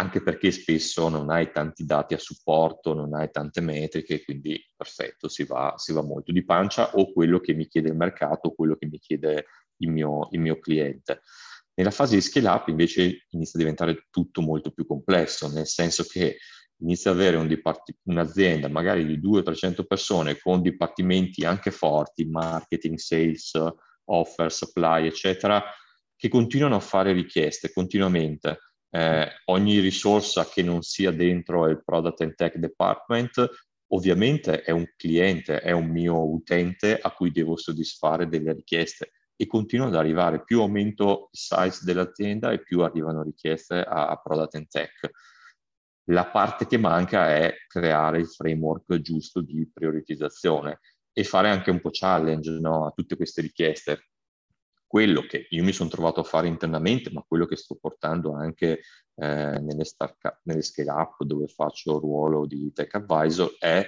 anche 0.00 0.22
perché 0.22 0.50
spesso 0.50 1.10
non 1.10 1.30
hai 1.30 1.52
tanti 1.52 1.84
dati 1.84 2.14
a 2.14 2.18
supporto, 2.18 2.94
non 2.94 3.14
hai 3.14 3.30
tante 3.30 3.60
metriche, 3.60 4.24
quindi 4.24 4.58
perfetto, 4.74 5.28
si 5.28 5.44
va, 5.44 5.74
si 5.76 5.92
va 5.92 6.02
molto 6.02 6.32
di 6.32 6.42
pancia 6.42 6.94
o 6.94 7.12
quello 7.12 7.38
che 7.38 7.52
mi 7.52 7.66
chiede 7.66 7.90
il 7.90 7.96
mercato, 7.96 8.48
o 8.48 8.54
quello 8.54 8.76
che 8.76 8.86
mi 8.86 8.98
chiede 8.98 9.44
il 9.76 9.90
mio, 9.90 10.28
il 10.30 10.40
mio 10.40 10.58
cliente. 10.58 11.20
Nella 11.74 11.90
fase 11.90 12.14
di 12.14 12.22
scale 12.22 12.48
up 12.48 12.68
invece 12.68 13.26
inizia 13.28 13.58
a 13.58 13.62
diventare 13.62 14.06
tutto 14.10 14.40
molto 14.40 14.70
più 14.70 14.86
complesso, 14.86 15.52
nel 15.52 15.66
senso 15.66 16.04
che 16.04 16.38
inizia 16.78 17.10
ad 17.10 17.18
avere 17.18 17.36
un 17.36 17.46
dipart- 17.46 17.94
un'azienda 18.04 18.68
magari 18.68 19.04
di 19.04 19.20
200-300 19.20 19.84
persone 19.84 20.38
con 20.38 20.62
dipartimenti 20.62 21.44
anche 21.44 21.70
forti, 21.70 22.24
marketing, 22.24 22.96
sales, 22.96 23.52
offer, 24.04 24.50
supply, 24.50 25.06
eccetera, 25.06 25.62
che 26.16 26.28
continuano 26.28 26.76
a 26.76 26.80
fare 26.80 27.12
richieste 27.12 27.70
continuamente. 27.70 28.69
Eh, 28.90 29.28
ogni 29.46 29.78
risorsa 29.78 30.46
che 30.46 30.62
non 30.62 30.82
sia 30.82 31.12
dentro 31.12 31.66
il 31.68 31.82
product 31.84 32.20
and 32.22 32.34
tech 32.34 32.56
department 32.56 33.48
ovviamente 33.92 34.62
è 34.62 34.70
un 34.70 34.86
cliente, 34.96 35.60
è 35.60 35.70
un 35.72 35.88
mio 35.88 36.28
utente 36.28 36.98
a 36.98 37.12
cui 37.12 37.30
devo 37.30 37.56
soddisfare 37.56 38.28
delle 38.28 38.52
richieste 38.52 39.12
e 39.36 39.46
continua 39.46 39.86
ad 39.86 39.94
arrivare. 39.94 40.44
Più 40.44 40.60
aumento 40.60 41.28
il 41.32 41.38
size 41.38 41.84
dell'azienda 41.84 42.52
e 42.52 42.62
più 42.62 42.82
arrivano 42.82 43.22
richieste 43.22 43.82
a 43.86 44.20
product 44.22 44.54
and 44.54 44.68
tech. 44.68 45.10
La 46.10 46.26
parte 46.26 46.66
che 46.66 46.76
manca 46.76 47.30
è 47.34 47.54
creare 47.66 48.18
il 48.18 48.26
framework 48.26 49.00
giusto 49.00 49.40
di 49.40 49.68
prioritizzazione 49.72 50.80
e 51.12 51.24
fare 51.24 51.48
anche 51.48 51.70
un 51.70 51.80
po' 51.80 51.90
challenge 51.92 52.50
no, 52.60 52.86
a 52.86 52.90
tutte 52.90 53.16
queste 53.16 53.40
richieste. 53.42 54.09
Quello 54.90 55.20
che 55.20 55.46
io 55.50 55.62
mi 55.62 55.70
sono 55.70 55.88
trovato 55.88 56.18
a 56.18 56.24
fare 56.24 56.48
internamente, 56.48 57.12
ma 57.12 57.24
quello 57.24 57.46
che 57.46 57.54
sto 57.54 57.76
portando 57.80 58.34
anche 58.34 58.80
eh, 59.14 59.60
nelle, 59.60 59.84
nelle 60.42 60.62
scale 60.62 60.90
up 60.90 61.22
dove 61.22 61.46
faccio 61.46 61.94
il 61.94 62.00
ruolo 62.00 62.44
di 62.44 62.72
tech 62.72 62.96
advisor, 62.96 63.54
è 63.56 63.86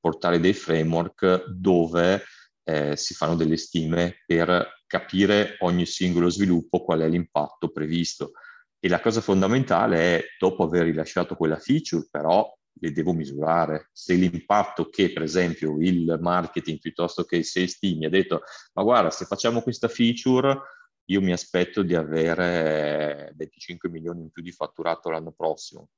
portare 0.00 0.40
dei 0.40 0.52
framework 0.52 1.44
dove 1.50 2.24
eh, 2.64 2.96
si 2.96 3.14
fanno 3.14 3.36
delle 3.36 3.56
stime 3.56 4.24
per 4.26 4.82
capire 4.88 5.54
ogni 5.60 5.86
singolo 5.86 6.28
sviluppo 6.28 6.82
qual 6.82 7.02
è 7.02 7.08
l'impatto 7.08 7.70
previsto. 7.70 8.32
E 8.80 8.88
la 8.88 9.00
cosa 9.00 9.20
fondamentale 9.20 10.18
è, 10.18 10.24
dopo 10.36 10.64
aver 10.64 10.86
rilasciato 10.86 11.36
quella 11.36 11.58
feature, 11.58 12.08
però 12.10 12.52
le 12.80 12.92
devo 12.92 13.12
misurare. 13.12 13.90
Se 13.92 14.14
l'impatto 14.14 14.88
che, 14.88 15.12
per 15.12 15.22
esempio, 15.22 15.80
il 15.80 16.18
marketing 16.20 16.78
piuttosto 16.78 17.24
che 17.24 17.36
il 17.36 17.44
sales 17.44 17.78
team 17.78 17.98
mi 17.98 18.06
ha 18.06 18.10
detto, 18.10 18.42
ma 18.74 18.82
guarda, 18.82 19.10
se 19.10 19.26
facciamo 19.26 19.60
questa 19.60 19.88
feature, 19.88 20.58
io 21.04 21.20
mi 21.20 21.32
aspetto 21.32 21.82
di 21.82 21.94
avere 21.94 23.32
25 23.36 23.88
milioni 23.88 24.22
in 24.22 24.30
più 24.30 24.42
di 24.42 24.52
fatturato 24.52 25.10
l'anno 25.10 25.32
prossimo. 25.32 25.88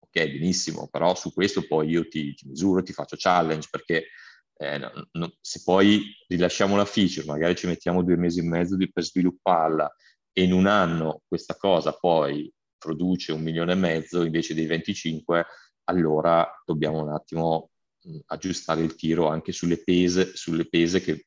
Ok, 0.00 0.24
benissimo, 0.26 0.88
però 0.88 1.14
su 1.14 1.32
questo 1.32 1.66
poi 1.66 1.88
io 1.88 2.06
ti, 2.08 2.34
ti 2.34 2.48
misuro, 2.48 2.82
ti 2.82 2.92
faccio 2.92 3.16
challenge 3.18 3.68
perché 3.70 4.08
eh, 4.56 4.78
no, 4.78 5.08
no, 5.12 5.32
se 5.40 5.62
poi 5.64 6.02
rilasciamo 6.28 6.76
la 6.76 6.84
feature, 6.84 7.26
magari 7.26 7.54
ci 7.54 7.66
mettiamo 7.66 8.02
due 8.02 8.16
mesi 8.16 8.40
e 8.40 8.42
mezzo 8.42 8.76
per 8.92 9.04
svilupparla 9.04 9.90
e 10.32 10.42
in 10.42 10.52
un 10.52 10.66
anno 10.66 11.22
questa 11.26 11.56
cosa 11.56 11.92
poi 11.92 12.52
produce 12.78 13.32
un 13.32 13.42
milione 13.42 13.72
e 13.72 13.76
mezzo 13.76 14.24
invece 14.24 14.54
dei 14.54 14.66
25, 14.66 15.46
allora 15.84 16.62
dobbiamo 16.64 17.02
un 17.02 17.10
attimo 17.10 17.70
mh, 18.02 18.18
aggiustare 18.26 18.82
il 18.82 18.94
tiro 18.94 19.28
anche 19.28 19.52
sulle 19.52 19.82
pese, 19.82 20.34
sulle 20.36 20.68
pese 20.68 21.00
che 21.00 21.26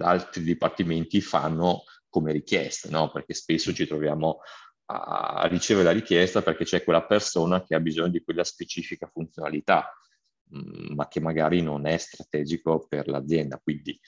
altri 0.00 0.42
dipartimenti 0.42 1.20
fanno 1.20 1.84
come 2.08 2.32
richieste, 2.32 2.88
no? 2.90 3.10
perché 3.10 3.34
spesso 3.34 3.72
ci 3.72 3.86
troviamo 3.86 4.40
a 4.86 5.46
ricevere 5.46 5.86
la 5.86 5.92
richiesta 5.92 6.42
perché 6.42 6.64
c'è 6.64 6.84
quella 6.84 7.06
persona 7.06 7.62
che 7.62 7.74
ha 7.74 7.80
bisogno 7.80 8.10
di 8.10 8.22
quella 8.22 8.44
specifica 8.44 9.08
funzionalità, 9.10 9.90
ma 10.94 11.08
che 11.08 11.20
magari 11.20 11.62
non 11.62 11.86
è 11.86 11.96
strategico 11.96 12.86
per 12.86 13.08
l'azienda. 13.08 13.58
Quindi 13.58 13.98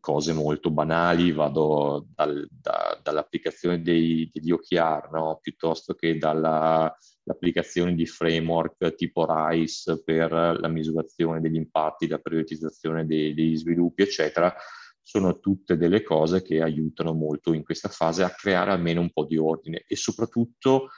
cose 0.00 0.32
molto 0.32 0.70
banali, 0.70 1.32
vado 1.32 2.06
dal, 2.14 2.46
da, 2.50 2.98
dall'applicazione 3.02 3.82
dei, 3.82 4.30
degli 4.32 4.50
OKR, 4.50 5.10
no? 5.12 5.38
piuttosto 5.40 5.94
che 5.94 6.18
dall'applicazione 6.18 7.94
di 7.94 8.06
framework 8.06 8.94
tipo 8.94 9.26
RISE 9.28 10.02
per 10.02 10.32
la 10.32 10.68
misurazione 10.68 11.40
degli 11.40 11.56
impatti, 11.56 12.08
la 12.08 12.18
prioritizzazione 12.18 13.06
dei, 13.06 13.34
degli 13.34 13.56
sviluppi, 13.56 14.02
eccetera, 14.02 14.54
sono 15.02 15.40
tutte 15.40 15.76
delle 15.76 16.02
cose 16.02 16.42
che 16.42 16.62
aiutano 16.62 17.12
molto 17.12 17.52
in 17.52 17.64
questa 17.64 17.88
fase 17.88 18.22
a 18.22 18.30
creare 18.30 18.70
almeno 18.70 19.00
un 19.00 19.10
po' 19.10 19.24
di 19.24 19.36
ordine 19.36 19.84
e 19.86 19.96
soprattutto 19.96 20.88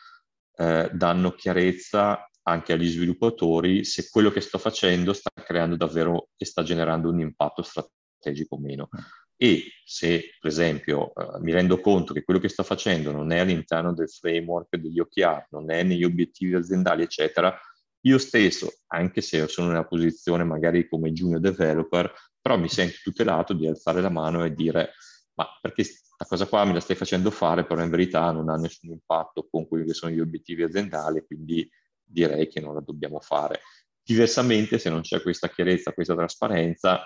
eh, 0.57 0.91
danno 0.93 1.33
chiarezza 1.33 2.29
anche 2.43 2.75
agli 2.75 2.89
sviluppatori 2.89 3.85
se 3.85 4.09
quello 4.11 4.31
che 4.31 4.41
sto 4.41 4.59
facendo 4.59 5.15
sta 5.15 5.31
creando 5.43 5.77
davvero 5.77 6.29
e 6.37 6.45
sta 6.45 6.63
generando 6.63 7.09
un 7.09 7.21
impatto 7.21 7.63
strategico 7.63 8.03
o 8.49 8.59
meno. 8.59 8.89
E 9.37 9.65
se, 9.85 10.31
per 10.41 10.51
esempio, 10.51 11.13
eh, 11.15 11.41
mi 11.41 11.53
rendo 11.53 11.81
conto 11.81 12.13
che 12.13 12.23
quello 12.23 12.41
che 12.41 12.49
sto 12.49 12.63
facendo 12.63 13.11
non 13.11 13.33
è 13.33 13.39
all'interno 13.39 13.93
del 13.93 14.09
framework 14.09 14.77
degli 14.77 15.01
OKR, 15.01 15.49
non 15.51 15.71
è 15.71 15.83
negli 15.83 16.05
obiettivi 16.05 16.55
aziendali, 16.55 17.03
eccetera, 17.03 17.59
io 18.03 18.19
stesso, 18.19 18.71
anche 18.89 19.21
se 19.21 19.47
sono 19.49 19.71
una 19.71 19.85
posizione 19.85 20.45
magari 20.45 20.89
come 20.89 21.13
junior 21.13 21.41
developer, 21.41 22.13
però 22.41 22.59
mi 22.59 22.69
sento 22.69 22.97
tutelato 23.03 23.55
di 23.55 23.67
alzare 23.67 24.01
la 24.01 24.11
mano 24.11 24.45
e 24.45 24.55
dire 24.55 24.93
ma 25.35 25.49
perché 25.61 25.83
questa 25.85 26.25
cosa 26.27 26.47
qua 26.47 26.65
me 26.65 26.75
la 26.75 26.81
stai 26.81 26.97
facendo 26.97 27.31
fare, 27.31 27.67
però 27.67 27.83
in 27.83 27.91
verità 27.91 28.31
non 28.31 28.49
ha 28.49 28.57
nessun 28.57 28.91
impatto 28.91 29.49
con 29.51 29.67
quelli 29.67 29.87
che 29.87 29.95
sono 29.95 30.13
gli 30.13 30.21
obiettivi 30.21 30.63
aziendali, 30.63 31.25
quindi 31.27 31.69
direi 32.03 32.49
che 32.49 32.61
non 32.61 32.75
la 32.75 32.81
dobbiamo 32.81 33.21
fare. 33.21 33.61
Diversamente, 34.03 34.79
se 34.79 34.91
non 34.91 35.01
c'è 35.01 35.21
questa 35.23 35.49
chiarezza, 35.49 35.93
questa 35.93 36.15
trasparenza, 36.15 37.05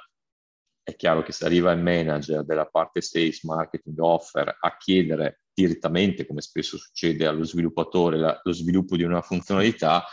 è 0.88 0.96
chiaro 0.96 1.22
che 1.22 1.32
se 1.32 1.44
arriva 1.44 1.70
il 1.72 1.82
manager 1.82 2.44
della 2.44 2.66
parte 2.66 3.02
sales, 3.02 3.42
marketing, 3.44 3.98
offer 3.98 4.56
a 4.58 4.76
chiedere 4.78 5.42
direttamente, 5.52 6.26
come 6.26 6.40
spesso 6.40 6.78
succede 6.78 7.26
allo 7.26 7.44
sviluppatore, 7.44 8.16
la, 8.16 8.40
lo 8.42 8.52
sviluppo 8.52 8.96
di 8.96 9.02
una 9.02 9.20
funzionalità, 9.20 10.04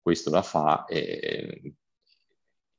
questo 0.00 0.30
la 0.30 0.42
fa 0.42 0.84
e 0.86 1.74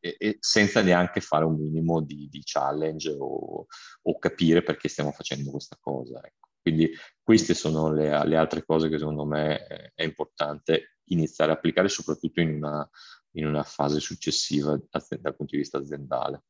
e, 0.06 0.16
e 0.20 0.38
senza 0.40 0.84
neanche 0.84 1.20
fare 1.20 1.46
un 1.46 1.56
minimo 1.56 2.00
di, 2.00 2.28
di 2.30 2.42
challenge 2.44 3.16
o, 3.18 3.66
o, 4.04 4.20
capire 4.20 4.62
perché 4.62 4.88
stiamo 4.88 5.12
facendo 5.12 5.50
questa 5.50 5.78
cosa. 5.80 6.22
Ecco. 6.24 6.50
Quindi 6.62 6.92
queste 7.24 7.56
sono 7.56 7.92
le, 7.92 8.24
le, 8.28 8.38
altre 8.38 8.64
cose 8.64 8.88
che 8.88 9.00
secondo 9.00 9.26
me 9.26 9.66
è 9.96 10.04
importante 10.04 10.98
iniziare 11.06 11.52
a 11.52 11.56
applicare, 11.56 11.90
soprattutto 11.90 12.40
in 12.40 12.54
una, 12.54 12.88
in 13.32 13.48
una 13.48 13.64
fase 13.64 14.00
successiva 14.00 14.80
dal 14.90 15.36
punto 15.36 15.56
di 15.56 15.58
vista 15.58 15.80
aziendale. 15.80 16.44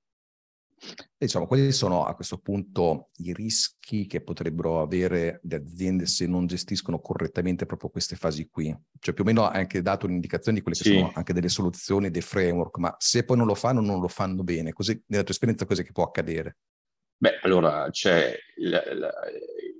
Diciamo, 1.18 1.48
quali 1.48 1.72
sono 1.72 2.06
a 2.06 2.14
questo 2.14 2.38
punto 2.38 3.08
i 3.18 3.34
rischi 3.34 4.06
che 4.06 4.22
potrebbero 4.22 4.82
avere 4.82 5.40
le 5.44 5.56
aziende 5.56 6.06
se 6.06 6.28
non 6.28 6.46
gestiscono 6.46 7.00
correttamente 7.00 7.66
proprio 7.66 7.90
queste 7.90 8.16
fasi 8.16 8.48
qui? 8.48 8.76
Cioè 9.00 9.14
più 9.14 9.24
o 9.24 9.28
meno 9.28 9.48
hai 9.48 9.62
anche 9.62 9.82
dato 9.82 10.06
un'indicazione 10.06 10.58
di 10.58 10.64
quelle 10.64 10.78
sì. 10.78 10.84
che 10.84 10.96
sono 10.98 11.12
anche 11.16 11.34
delle 11.34 11.50
soluzioni, 11.50 12.12
dei 12.12 12.22
framework, 12.22 12.78
ma 12.78 12.96
se 13.00 13.24
poi 13.24 13.38
non 13.38 13.48
lo 13.48 13.56
fanno, 13.56 13.82
non 13.82 14.00
lo 14.00 14.08
fanno 14.08 14.44
bene. 14.44 14.74
Così, 14.74 15.02
nella 15.08 15.24
tua 15.24 15.34
esperienza, 15.34 15.66
cosa 15.66 15.84
che 15.84 15.92
può 15.92 16.04
accadere? 16.04 16.58
Beh, 17.18 17.40
allora 17.44 17.90
c'è 17.92 18.38
il, 18.58 19.12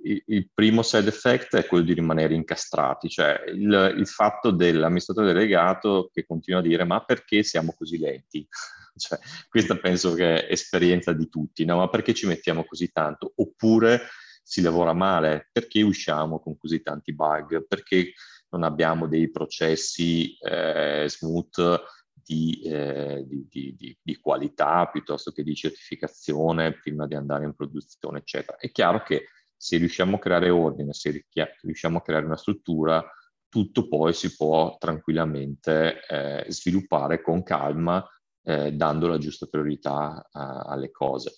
il, 0.04 0.22
il, 0.26 0.50
primo 0.54 0.82
side 0.82 1.08
effect 1.08 1.54
è 1.56 1.66
quello 1.66 1.84
di 1.84 1.92
rimanere 1.92 2.34
incastrati, 2.34 3.10
cioè 3.10 3.42
il, 3.48 3.94
il 3.98 4.06
fatto 4.08 4.50
dell'amministratore 4.50 5.34
delegato 5.34 6.08
che 6.12 6.24
continua 6.24 6.60
a 6.60 6.62
dire 6.62 6.84
ma 6.84 7.04
perché 7.04 7.42
siamo 7.42 7.74
così 7.76 7.98
lenti? 7.98 8.48
Cioè, 8.98 9.18
questa 9.48 9.76
penso 9.76 10.14
che 10.14 10.46
è 10.46 10.52
esperienza 10.52 11.12
di 11.12 11.28
tutti, 11.28 11.64
no? 11.64 11.76
Ma 11.76 11.88
perché 11.88 12.14
ci 12.14 12.26
mettiamo 12.26 12.64
così 12.64 12.90
tanto? 12.90 13.32
Oppure 13.36 14.08
si 14.42 14.62
lavora 14.62 14.92
male? 14.92 15.48
Perché 15.52 15.82
usciamo 15.82 16.40
con 16.40 16.56
così 16.56 16.82
tanti 16.82 17.14
bug? 17.14 17.66
Perché 17.66 18.12
non 18.50 18.62
abbiamo 18.62 19.06
dei 19.06 19.30
processi 19.30 20.36
eh, 20.38 21.06
smooth 21.08 21.82
di, 22.12 22.60
eh, 22.62 23.24
di, 23.26 23.46
di, 23.76 23.96
di, 24.02 24.16
qualità 24.16 24.88
piuttosto 24.88 25.30
che 25.30 25.42
di 25.42 25.54
certificazione 25.54 26.78
prima 26.78 27.06
di 27.06 27.14
andare 27.14 27.44
in 27.44 27.54
produzione, 27.54 28.18
eccetera. 28.18 28.56
È 28.56 28.70
chiaro 28.72 29.02
che 29.02 29.26
se 29.56 29.76
riusciamo 29.76 30.16
a 30.16 30.18
creare 30.18 30.50
ordine, 30.50 30.92
se 30.92 31.24
riusciamo 31.60 31.98
a 31.98 32.02
creare 32.02 32.26
una 32.26 32.36
struttura, 32.36 33.04
tutto 33.48 33.88
poi 33.88 34.12
si 34.12 34.34
può 34.34 34.76
tranquillamente 34.78 36.00
eh, 36.06 36.46
sviluppare 36.48 37.22
con 37.22 37.42
calma 37.42 38.04
eh, 38.46 38.72
dando 38.72 39.08
la 39.08 39.18
giusta 39.18 39.46
priorità 39.46 40.28
a, 40.30 40.60
alle 40.60 40.92
cose. 40.92 41.34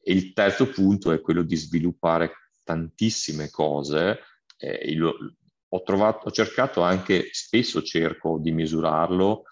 E 0.00 0.12
il 0.12 0.32
terzo 0.32 0.68
punto 0.68 1.10
è 1.10 1.20
quello 1.20 1.42
di 1.42 1.56
sviluppare 1.56 2.32
tantissime 2.62 3.50
cose. 3.50 4.20
Eh, 4.56 4.90
io 4.90 5.14
ho, 5.68 5.82
trovato, 5.82 6.28
ho 6.28 6.30
cercato 6.30 6.80
anche, 6.82 7.28
spesso 7.32 7.82
cerco 7.82 8.38
di 8.38 8.52
misurarlo 8.52 9.42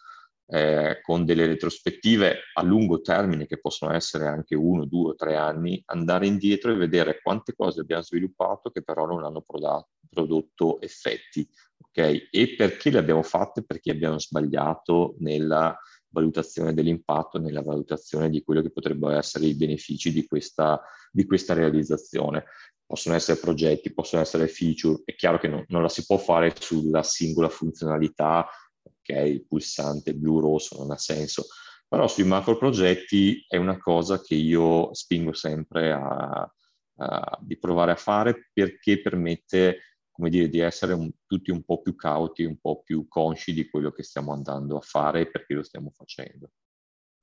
eh, 0.49 1.01
con 1.03 1.25
delle 1.25 1.47
retrospettive 1.47 2.39
a 2.55 2.63
lungo 2.63 3.01
termine, 3.01 3.47
che 3.47 3.59
possono 3.59 3.93
essere 3.93 4.29
anche 4.29 4.55
uno, 4.55 4.85
due 4.85 5.11
o 5.11 5.15
tre 5.17 5.35
anni, 5.35 5.83
andare 5.87 6.29
indietro 6.29 6.71
e 6.71 6.77
vedere 6.77 7.21
quante 7.21 7.53
cose 7.53 7.81
abbiamo 7.81 8.03
sviluppato 8.03 8.71
che 8.71 8.83
però 8.83 9.07
non 9.07 9.25
hanno 9.25 9.41
prodotto, 9.41 9.89
prodotto 10.09 10.81
effetti. 10.81 11.49
Okay? 11.89 12.29
E 12.31 12.55
perché 12.55 12.91
le 12.91 12.99
abbiamo 12.99 13.25
fatte? 13.25 13.65
Perché 13.65 13.91
abbiamo 13.91 14.21
sbagliato 14.21 15.17
nella 15.19 15.77
valutazione 16.11 16.75
dell'impatto, 16.75 17.39
nella 17.39 17.63
valutazione 17.63 18.31
di 18.31 18.43
quello 18.43 18.63
che 18.63 18.71
potrebbero 18.71 19.17
essere 19.17 19.47
i 19.47 19.55
benefici 19.55 20.13
di 20.13 20.27
questa, 20.27 20.81
di 21.11 21.25
questa 21.25 21.55
realizzazione. 21.55 22.45
Possono 22.85 23.17
essere 23.17 23.41
progetti, 23.41 23.93
possono 23.93 24.23
essere 24.23 24.47
feature, 24.47 25.03
è 25.05 25.15
chiaro 25.15 25.39
che 25.39 25.49
non, 25.49 25.65
non 25.69 25.83
la 25.83 25.89
si 25.89 26.05
può 26.07 26.19
fare 26.19 26.55
sulla 26.59 27.03
singola 27.03 27.49
funzionalità, 27.49 28.47
ok, 28.83 29.09
il 29.27 29.47
pulsante 29.47 30.15
blu-rosso 30.15 30.79
non 30.79 30.93
ha 30.93 30.97
senso, 30.97 31.47
però 31.89 32.09
sui 32.09 32.25
macro 32.25 32.57
progetti 32.57 33.45
è 33.49 33.57
una 33.57 33.79
cosa 33.79 34.21
che 34.21 34.35
io 34.35 34.93
spingo 34.95 35.33
sempre 35.33 35.93
a, 35.93 36.51
a, 36.97 37.39
di 37.41 37.59
provare 37.59 37.93
a 37.93 37.97
fare 37.97 38.51
perché 38.53 39.01
permette 39.01 39.96
come 40.17 40.31
dire, 40.31 40.49
di 40.49 40.61
essere 40.61 40.95
un, 40.95 41.11
tutti 41.27 41.51
un 41.51 41.63
po' 41.63 41.83
più 41.83 41.95
cauti, 41.95 42.43
un 42.43 42.57
po' 42.59 42.83
più 42.83 43.07
consci 43.07 43.53
di 43.53 43.69
quello 43.69 43.93
che 43.93 44.03
stiamo 44.03 44.33
andando 44.33 44.79
a 44.79 44.81
fare 44.81 45.21
e 45.21 45.31
perché 45.31 45.53
lo 45.53 45.63
stiamo 45.63 45.91
facendo. 45.91 46.53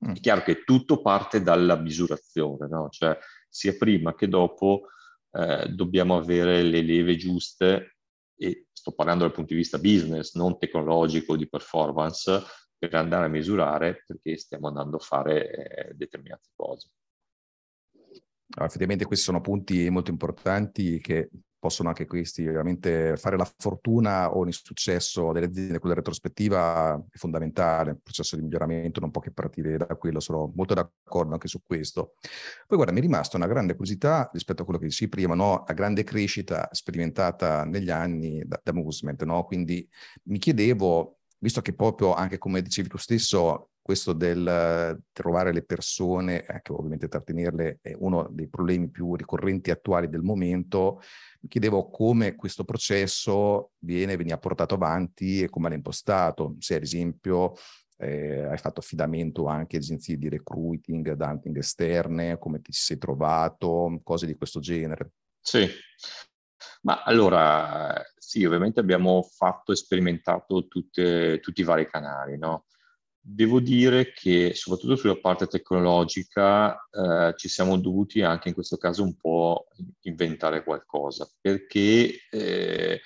Mm. 0.06 0.12
È 0.12 0.20
chiaro 0.20 0.42
che 0.42 0.62
tutto 0.62 1.02
parte 1.02 1.42
dalla 1.42 1.76
misurazione, 1.76 2.68
no? 2.68 2.88
cioè 2.90 3.18
sia 3.48 3.74
prima 3.76 4.14
che 4.14 4.28
dopo 4.28 4.86
eh, 5.32 5.68
dobbiamo 5.70 6.16
avere 6.16 6.62
le 6.62 6.82
leve 6.82 7.16
giuste 7.16 7.96
e 8.36 8.68
sto 8.72 8.92
parlando 8.92 9.24
dal 9.24 9.32
punto 9.32 9.54
di 9.54 9.58
vista 9.58 9.78
business, 9.78 10.36
non 10.36 10.56
tecnologico 10.56 11.36
di 11.36 11.48
performance, 11.48 12.42
per 12.78 12.94
andare 12.94 13.24
a 13.24 13.28
misurare 13.28 14.04
perché 14.06 14.36
stiamo 14.36 14.68
andando 14.68 14.98
a 14.98 15.00
fare 15.00 15.50
eh, 15.50 15.94
determinate 15.94 16.50
cose. 16.54 16.90
Allora, 17.96 18.66
effettivamente 18.66 19.04
questi 19.04 19.24
sono 19.24 19.40
punti 19.40 19.90
molto 19.90 20.10
importanti 20.10 21.00
che 21.00 21.28
possono 21.64 21.88
anche 21.88 22.04
questi 22.04 22.44
veramente 22.44 23.16
fare 23.16 23.38
la 23.38 23.50
fortuna 23.56 24.36
o 24.36 24.44
il 24.44 24.52
successo 24.52 25.32
delle 25.32 25.46
aziende, 25.46 25.78
quella 25.78 25.94
retrospettiva 25.94 27.02
è 27.10 27.16
fondamentale, 27.16 27.92
il 27.92 28.00
processo 28.02 28.36
di 28.36 28.42
miglioramento 28.42 29.00
non 29.00 29.10
può 29.10 29.22
che 29.22 29.30
partire 29.30 29.78
da 29.78 29.86
quello, 29.96 30.20
sono 30.20 30.52
molto 30.54 30.74
d'accordo 30.74 31.32
anche 31.32 31.48
su 31.48 31.62
questo. 31.62 32.16
Poi 32.66 32.76
guarda, 32.76 32.92
mi 32.92 32.98
è 32.98 33.00
rimasta 33.00 33.38
una 33.38 33.46
grande 33.46 33.76
curiosità 33.76 34.28
rispetto 34.30 34.60
a 34.60 34.64
quello 34.66 34.78
che 34.78 34.88
dicevi 34.88 35.10
prima, 35.10 35.34
no? 35.34 35.64
la 35.66 35.72
grande 35.72 36.04
crescita 36.04 36.68
sperimentata 36.70 37.64
negli 37.64 37.88
anni 37.88 38.42
da, 38.44 38.60
da 38.62 38.74
Movement, 38.74 39.22
no? 39.22 39.44
quindi 39.44 39.88
mi 40.24 40.36
chiedevo, 40.36 41.20
visto 41.38 41.62
che 41.62 41.72
proprio 41.72 42.12
anche 42.12 42.36
come 42.36 42.60
dicevi 42.60 42.88
tu 42.88 42.98
stesso, 42.98 43.70
questo 43.84 44.14
del 44.14 44.98
trovare 45.12 45.52
le 45.52 45.62
persone, 45.62 46.42
anche 46.48 46.72
ovviamente 46.72 47.06
trattenerle, 47.06 47.80
è 47.82 47.94
uno 47.98 48.26
dei 48.30 48.48
problemi 48.48 48.88
più 48.88 49.14
ricorrenti 49.14 49.70
attuali 49.70 50.08
del 50.08 50.22
momento. 50.22 51.02
Mi 51.42 51.50
chiedevo 51.50 51.90
come 51.90 52.34
questo 52.34 52.64
processo 52.64 53.72
viene, 53.80 54.16
veniva 54.16 54.38
portato 54.38 54.76
avanti 54.76 55.42
e 55.42 55.50
come 55.50 55.68
l'ha 55.68 55.74
impostato. 55.74 56.56
Se 56.60 56.76
ad 56.76 56.82
esempio 56.82 57.52
eh, 57.98 58.44
hai 58.44 58.56
fatto 58.56 58.80
affidamento 58.80 59.48
anche 59.48 59.76
a 59.76 59.80
agenzie 59.80 60.16
di 60.16 60.30
recruiting, 60.30 61.06
ad 61.08 61.40
esterne, 61.54 62.38
come 62.38 62.62
ti 62.62 62.72
sei 62.72 62.96
trovato, 62.96 64.00
cose 64.02 64.24
di 64.24 64.34
questo 64.34 64.60
genere. 64.60 65.10
Sì, 65.42 65.68
ma 66.84 67.02
allora 67.02 68.02
sì, 68.16 68.46
ovviamente 68.46 68.80
abbiamo 68.80 69.20
fatto 69.22 69.72
e 69.72 69.76
sperimentato 69.76 70.68
tutte, 70.68 71.38
tutti 71.40 71.60
i 71.60 71.64
vari 71.64 71.86
canali, 71.86 72.38
no? 72.38 72.64
Devo 73.26 73.58
dire 73.58 74.12
che 74.12 74.52
soprattutto 74.52 74.96
sulla 74.96 75.16
parte 75.16 75.46
tecnologica 75.46 76.74
eh, 76.90 77.32
ci 77.36 77.48
siamo 77.48 77.78
dovuti 77.78 78.20
anche 78.20 78.48
in 78.48 78.54
questo 78.54 78.76
caso 78.76 79.02
un 79.02 79.16
po' 79.16 79.68
inventare 80.02 80.62
qualcosa, 80.62 81.26
perché 81.40 82.18
eh, 82.30 83.00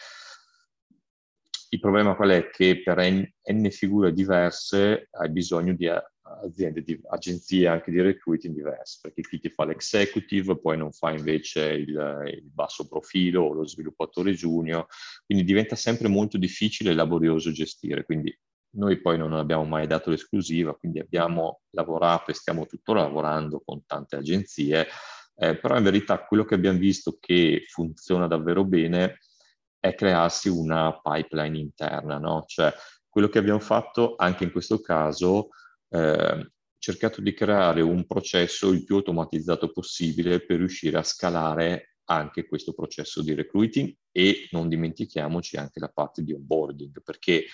il 1.69 1.79
problema 1.79 2.17
qual 2.17 2.31
è? 2.31 2.51
Che 2.51 2.83
per 2.83 2.99
n, 2.99 3.25
n 3.53 3.71
figure 3.71 4.13
diverse 4.13 5.07
hai 5.13 5.31
bisogno 5.31 5.73
di 5.75 5.89
aziende, 5.89 6.83
di 6.83 7.01
agenzie 7.11 7.69
anche 7.69 7.93
di 7.93 8.01
recruiting 8.01 8.57
diverse, 8.57 8.99
perché 9.01 9.23
chi 9.23 9.39
ti 9.39 9.49
fa 9.49 9.67
l'executive 9.67 10.59
poi 10.59 10.77
non 10.77 10.91
fa 10.91 11.13
invece 11.13 11.63
il, 11.75 12.23
il 12.27 12.51
basso 12.53 12.89
profilo 12.89 13.45
o 13.45 13.53
lo 13.53 13.65
sviluppatore 13.65 14.33
junior, 14.33 14.85
quindi 15.25 15.45
diventa 15.45 15.77
sempre 15.77 16.09
molto 16.09 16.39
difficile 16.39 16.91
e 16.91 16.95
laborioso 16.95 17.53
gestire, 17.53 18.05
quindi 18.05 18.37
noi 18.71 19.01
poi 19.01 19.19
non 19.19 19.33
abbiamo 19.33 19.65
mai 19.65 19.87
dato 19.87 20.11
l'esclusiva, 20.11 20.75
quindi 20.75 21.01
abbiamo 21.01 21.61
lavorato 21.71 22.31
e 22.31 22.35
stiamo 22.35 22.67
tuttora 22.67 23.03
lavorando 23.03 23.63
con 23.65 23.85
tante 23.87 24.17
agenzie, 24.17 24.87
eh, 25.37 25.57
però 25.59 25.77
in 25.77 25.85
verità 25.85 26.25
quello 26.25 26.45
che 26.45 26.55
abbiamo 26.55 26.79
visto 26.79 27.17
che 27.21 27.65
funziona 27.69 28.27
davvero 28.27 28.65
bene 28.65 29.19
è 29.79 29.95
crearsi 29.95 30.49
una 30.49 31.01
pipeline 31.01 31.59
interna, 31.59 32.19
no? 32.19 32.45
Cioè 32.47 32.73
quello 33.09 33.29
che 33.29 33.39
abbiamo 33.39 33.61
fatto 33.61 34.15
anche 34.17 34.45
in 34.45 34.51
questo 34.51 34.81
caso, 34.81 35.49
eh, 35.91 36.53
cercato 36.79 37.21
di 37.21 37.33
creare 37.33 37.81
un 37.81 38.07
processo 38.07 38.71
il 38.71 38.85
più 38.85 38.97
automatizzato 38.97 39.73
possibile 39.73 40.45
per 40.45 40.59
riuscire 40.59 40.99
a 40.99 41.03
scalare 41.03 41.97
anche 42.11 42.47
questo 42.47 42.73
processo 42.73 43.23
di 43.23 43.35
recruiting 43.35 43.95
e 44.11 44.49
non 44.51 44.69
dimentichiamoci 44.69 45.57
anche 45.57 45.81
la 45.81 45.89
parte 45.89 46.23
di 46.23 46.33
onboarding, 46.33 47.03
perché 47.03 47.45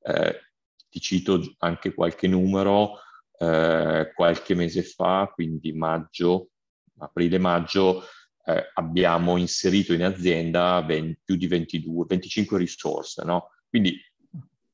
eh, 0.00 0.40
ti 0.88 1.00
cito 1.00 1.54
anche 1.58 1.94
qualche 1.94 2.28
numero, 2.28 2.98
eh, 3.38 4.12
qualche 4.14 4.54
mese 4.54 4.82
fa, 4.82 5.30
quindi 5.32 5.72
maggio, 5.72 6.50
aprile-maggio, 6.98 8.02
eh, 8.44 8.70
abbiamo 8.74 9.36
inserito 9.36 9.92
in 9.92 10.04
azienda 10.04 10.82
20, 10.86 11.20
più 11.24 11.36
di 11.36 11.46
22, 11.46 12.04
25 12.06 12.58
risorse, 12.58 13.24
no? 13.24 13.50
Quindi 13.68 14.00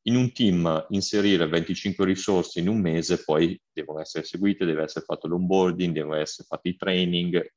in 0.07 0.16
un 0.16 0.33
team 0.33 0.87
inserire 0.90 1.46
25 1.46 2.05
risorse 2.05 2.61
in 2.61 2.68
un 2.68 2.81
mese, 2.81 3.22
poi 3.22 3.61
devono 3.72 4.01
essere 4.01 4.25
seguite, 4.25 4.64
deve 4.64 4.83
essere 4.83 5.05
fatto 5.05 5.29
l'onboarding, 5.29 5.94
devono 5.94 6.16
essere 6.16 6.46
fatti 6.48 6.70
i 6.70 6.77
training, 6.77 7.53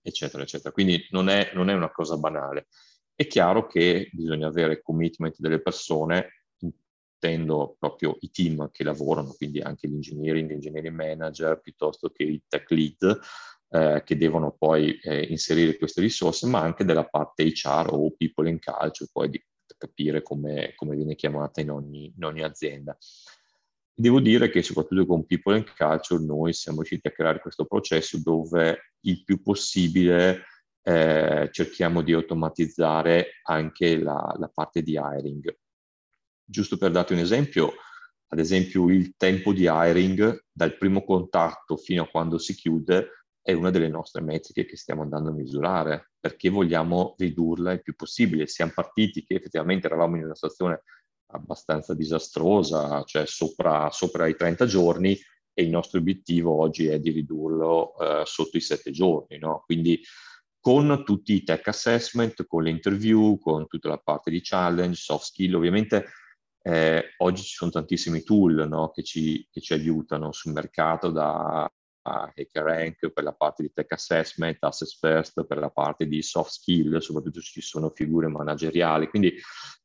eccetera, 0.00 0.42
eccetera. 0.42 0.72
Quindi 0.72 1.06
non 1.10 1.28
è, 1.28 1.50
non 1.54 1.70
è 1.70 1.74
una 1.74 1.90
cosa 1.90 2.16
banale. 2.16 2.68
È 3.14 3.26
chiaro 3.26 3.66
che 3.66 4.10
bisogna 4.12 4.46
avere 4.46 4.80
commitment 4.80 5.36
delle 5.38 5.60
persone 5.60 6.37
intendo 7.20 7.76
proprio 7.78 8.16
i 8.20 8.30
team 8.30 8.70
che 8.70 8.84
lavorano, 8.84 9.34
quindi 9.36 9.60
anche 9.60 9.88
l'engineering, 9.88 10.48
l'engineering 10.48 10.94
manager, 10.94 11.60
piuttosto 11.60 12.10
che 12.10 12.22
i 12.22 12.42
tech 12.46 12.70
lead, 12.70 13.20
eh, 13.70 14.02
che 14.04 14.16
devono 14.16 14.54
poi 14.56 14.98
eh, 15.00 15.24
inserire 15.24 15.76
queste 15.76 16.00
risorse, 16.00 16.46
ma 16.46 16.60
anche 16.60 16.84
della 16.84 17.04
parte 17.04 17.44
HR 17.44 17.88
o 17.90 18.14
people 18.16 18.48
in 18.48 18.58
culture, 18.60 19.10
poi 19.12 19.30
di 19.30 19.44
capire 19.76 20.22
come, 20.22 20.72
come 20.76 20.96
viene 20.96 21.14
chiamata 21.16 21.60
in 21.60 21.70
ogni, 21.70 22.12
in 22.16 22.24
ogni, 22.24 22.42
azienda. 22.42 22.96
Devo 23.92 24.20
dire 24.20 24.48
che 24.48 24.62
soprattutto 24.62 25.06
con 25.06 25.26
People 25.26 25.56
and 25.56 25.74
Culture 25.76 26.22
noi 26.22 26.52
siamo 26.52 26.78
riusciti 26.78 27.08
a 27.08 27.10
creare 27.10 27.40
questo 27.40 27.64
processo 27.64 28.20
dove 28.22 28.92
il 29.00 29.24
più 29.24 29.42
possibile 29.42 30.44
eh, 30.82 31.48
cerchiamo 31.50 32.02
di 32.02 32.12
automatizzare 32.12 33.40
anche 33.42 33.98
la, 33.98 34.34
la 34.38 34.48
parte 34.48 34.82
di 34.82 34.92
hiring 34.92 35.52
Giusto 36.50 36.78
per 36.78 36.90
darti 36.90 37.12
un 37.12 37.18
esempio, 37.18 37.74
ad 38.28 38.38
esempio 38.38 38.88
il 38.88 39.16
tempo 39.18 39.52
di 39.52 39.68
hiring 39.70 40.44
dal 40.50 40.78
primo 40.78 41.04
contatto 41.04 41.76
fino 41.76 42.04
a 42.04 42.08
quando 42.08 42.38
si 42.38 42.54
chiude 42.54 43.24
è 43.42 43.52
una 43.52 43.68
delle 43.70 43.88
nostre 43.88 44.22
metriche 44.22 44.64
che 44.64 44.78
stiamo 44.78 45.02
andando 45.02 45.28
a 45.28 45.34
misurare 45.34 46.12
perché 46.18 46.48
vogliamo 46.48 47.14
ridurla 47.18 47.72
il 47.72 47.82
più 47.82 47.94
possibile. 47.94 48.46
Siamo 48.46 48.72
partiti 48.74 49.24
che 49.24 49.34
effettivamente 49.34 49.88
eravamo 49.88 50.16
in 50.16 50.24
una 50.24 50.34
situazione 50.34 50.84
abbastanza 51.32 51.92
disastrosa, 51.92 53.02
cioè 53.04 53.26
sopra, 53.26 53.90
sopra 53.90 54.26
i 54.26 54.34
30 54.34 54.64
giorni 54.64 55.18
e 55.52 55.62
il 55.62 55.68
nostro 55.68 55.98
obiettivo 55.98 56.58
oggi 56.58 56.86
è 56.86 56.98
di 56.98 57.10
ridurlo 57.10 57.94
eh, 57.98 58.22
sotto 58.24 58.56
i 58.56 58.62
7 58.62 58.90
giorni. 58.90 59.36
No? 59.36 59.62
Quindi 59.66 60.00
con 60.58 61.02
tutti 61.04 61.34
i 61.34 61.42
tech 61.42 61.68
assessment, 61.68 62.46
con 62.46 62.62
le 62.62 62.70
interview, 62.70 63.38
con 63.38 63.66
tutta 63.66 63.90
la 63.90 63.98
parte 63.98 64.30
di 64.30 64.40
challenge, 64.42 64.96
soft 64.96 65.24
skill, 65.24 65.54
ovviamente 65.54 66.06
eh, 66.68 67.14
oggi 67.18 67.44
ci 67.44 67.54
sono 67.54 67.70
tantissimi 67.70 68.22
tool 68.22 68.66
no, 68.68 68.90
che, 68.90 69.02
ci, 69.02 69.48
che, 69.50 69.58
ci, 69.62 69.72
aiutano 69.72 70.32
sul 70.32 70.52
mercato 70.52 71.10
da 71.10 71.66
HackerRank 72.02 73.08
per 73.08 73.24
la 73.24 73.32
parte 73.32 73.62
di 73.62 73.72
tech 73.72 73.90
assessment, 73.92 74.58
Assess 74.60 74.98
First 74.98 75.46
per 75.46 75.56
la 75.56 75.70
parte 75.70 76.06
di 76.06 76.20
soft 76.20 76.50
skill, 76.50 76.98
soprattutto 76.98 77.40
ci 77.40 77.62
sono 77.62 77.88
figure 77.88 78.28
manageriali. 78.28 79.08
Quindi 79.08 79.34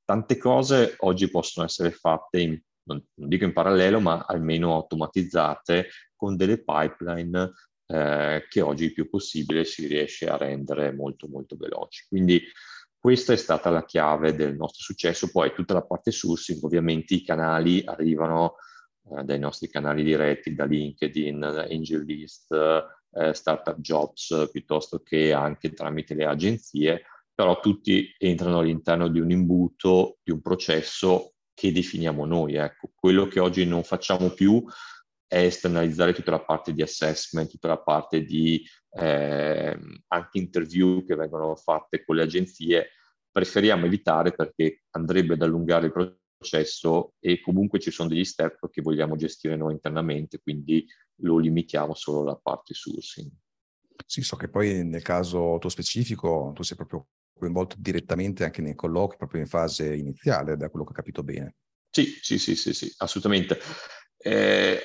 tante 0.04 0.38
cose 0.38 0.96
oggi 1.00 1.30
possono 1.30 1.66
essere 1.66 1.92
fatte, 1.92 2.42
in, 2.42 2.60
non, 2.84 3.02
non, 3.14 3.30
dico 3.30 3.46
in 3.46 3.54
parallelo, 3.54 4.02
ma 4.02 4.26
almeno 4.28 4.74
automatizzate 4.74 5.88
con 6.18 6.36
delle 6.36 6.62
pipeline 6.62 7.54
eh, 7.86 8.46
che 8.50 8.60
oggi 8.60 8.86
il 8.86 8.94
più 8.94 9.10
possibile 9.10 9.64
si 9.64 9.88
riesce 9.88 10.28
a 10.28 10.36
rendere 10.36 10.92
molto 10.92 11.30
molto 11.30 11.56
veloci. 11.56 12.06
Quindi 12.10 12.44
questa 13.04 13.34
è 13.34 13.36
stata 13.36 13.70
la 13.70 13.84
chiave 13.84 14.34
del 14.34 14.56
nostro 14.56 14.82
successo. 14.82 15.30
Poi 15.30 15.54
tutta 15.54 15.74
la 15.74 15.84
parte 15.84 16.10
sourcing, 16.10 16.64
ovviamente 16.64 17.14
i 17.14 17.22
canali 17.22 17.84
arrivano 17.84 18.56
eh, 19.12 19.26
dai 19.26 19.40
nostri 19.40 19.68
canali 19.68 20.04
diretti, 20.04 20.56
da 20.56 20.64
LinkedIn, 20.64 21.44
AngelList, 21.44 22.54
eh, 23.12 23.34
Startup 23.34 23.78
Jobs, 23.78 24.48
piuttosto 24.50 25.02
che 25.02 25.34
anche 25.34 25.74
tramite 25.74 26.14
le 26.14 26.24
agenzie, 26.24 27.02
però 27.36 27.60
tutti 27.60 28.10
entrano 28.18 28.60
all'interno 28.60 29.10
di 29.10 29.20
un 29.20 29.32
imbuto, 29.32 30.20
di 30.24 30.32
un 30.32 30.40
processo 30.40 31.34
che 31.54 31.74
definiamo 31.74 32.26
noi. 32.26 32.56
Ecco, 32.56 32.92
quello 32.96 33.28
che 33.28 33.42
oggi 33.42 33.66
non 33.66 33.84
facciamo 33.84 34.30
più 34.30 34.64
è 35.34 35.46
esternalizzare 35.46 36.14
tutta 36.14 36.30
la 36.30 36.44
parte 36.44 36.74
di 36.74 36.84
assessment, 36.84 37.50
tutta 37.50 37.68
la 37.68 37.80
parte 37.80 38.24
di 38.24 38.64
eh, 38.92 39.80
anche 40.10 40.38
interview 40.38 41.04
che 41.04 41.16
vengono 41.16 41.56
fatte 41.56 42.06
con 42.06 42.18
le 42.18 42.22
agenzie, 42.22 42.90
preferiamo 43.32 43.88
evitare 43.88 44.34
perché 44.34 44.84
andrebbe 44.92 45.34
ad 45.34 45.42
allungare 45.42 45.88
il 45.88 46.20
processo 46.38 47.16
e 47.20 47.42
comunque 47.42 47.80
ci 47.80 47.90
sono 47.90 48.10
degli 48.10 48.24
step 48.24 48.70
che 48.70 48.84
vogliamo 48.84 49.16
gestire 49.16 49.56
noi 49.56 49.74
internamente, 49.74 50.40
quindi 50.40 50.86
lo 51.22 51.40
limitiamo 51.40 51.96
solo 51.96 52.22
alla 52.22 52.40
parte 52.40 52.76
sourcing. 52.76 53.32
Sì, 54.06 54.22
so 54.22 54.36
che 54.36 54.50
poi 54.50 54.86
nel 54.86 55.02
caso 55.02 55.58
tuo 55.60 55.70
specifico 55.70 56.52
tu 56.54 56.62
sei 56.62 56.78
proprio 56.78 57.08
coinvolto 57.34 57.76
direttamente 57.80 58.44
anche 58.44 58.62
nei 58.62 58.76
colloqui, 58.76 59.18
proprio 59.18 59.42
in 59.42 59.48
fase 59.48 59.96
iniziale, 59.96 60.58
da 60.58 60.70
quello 60.70 60.86
che 60.86 60.92
ho 60.92 60.96
capito 60.96 61.24
bene. 61.24 61.56
Sì, 61.90 62.20
sì, 62.22 62.38
sì, 62.38 62.56
sì, 62.56 62.72
sì 62.72 62.94
assolutamente. 62.98 63.58
Eh, 64.18 64.80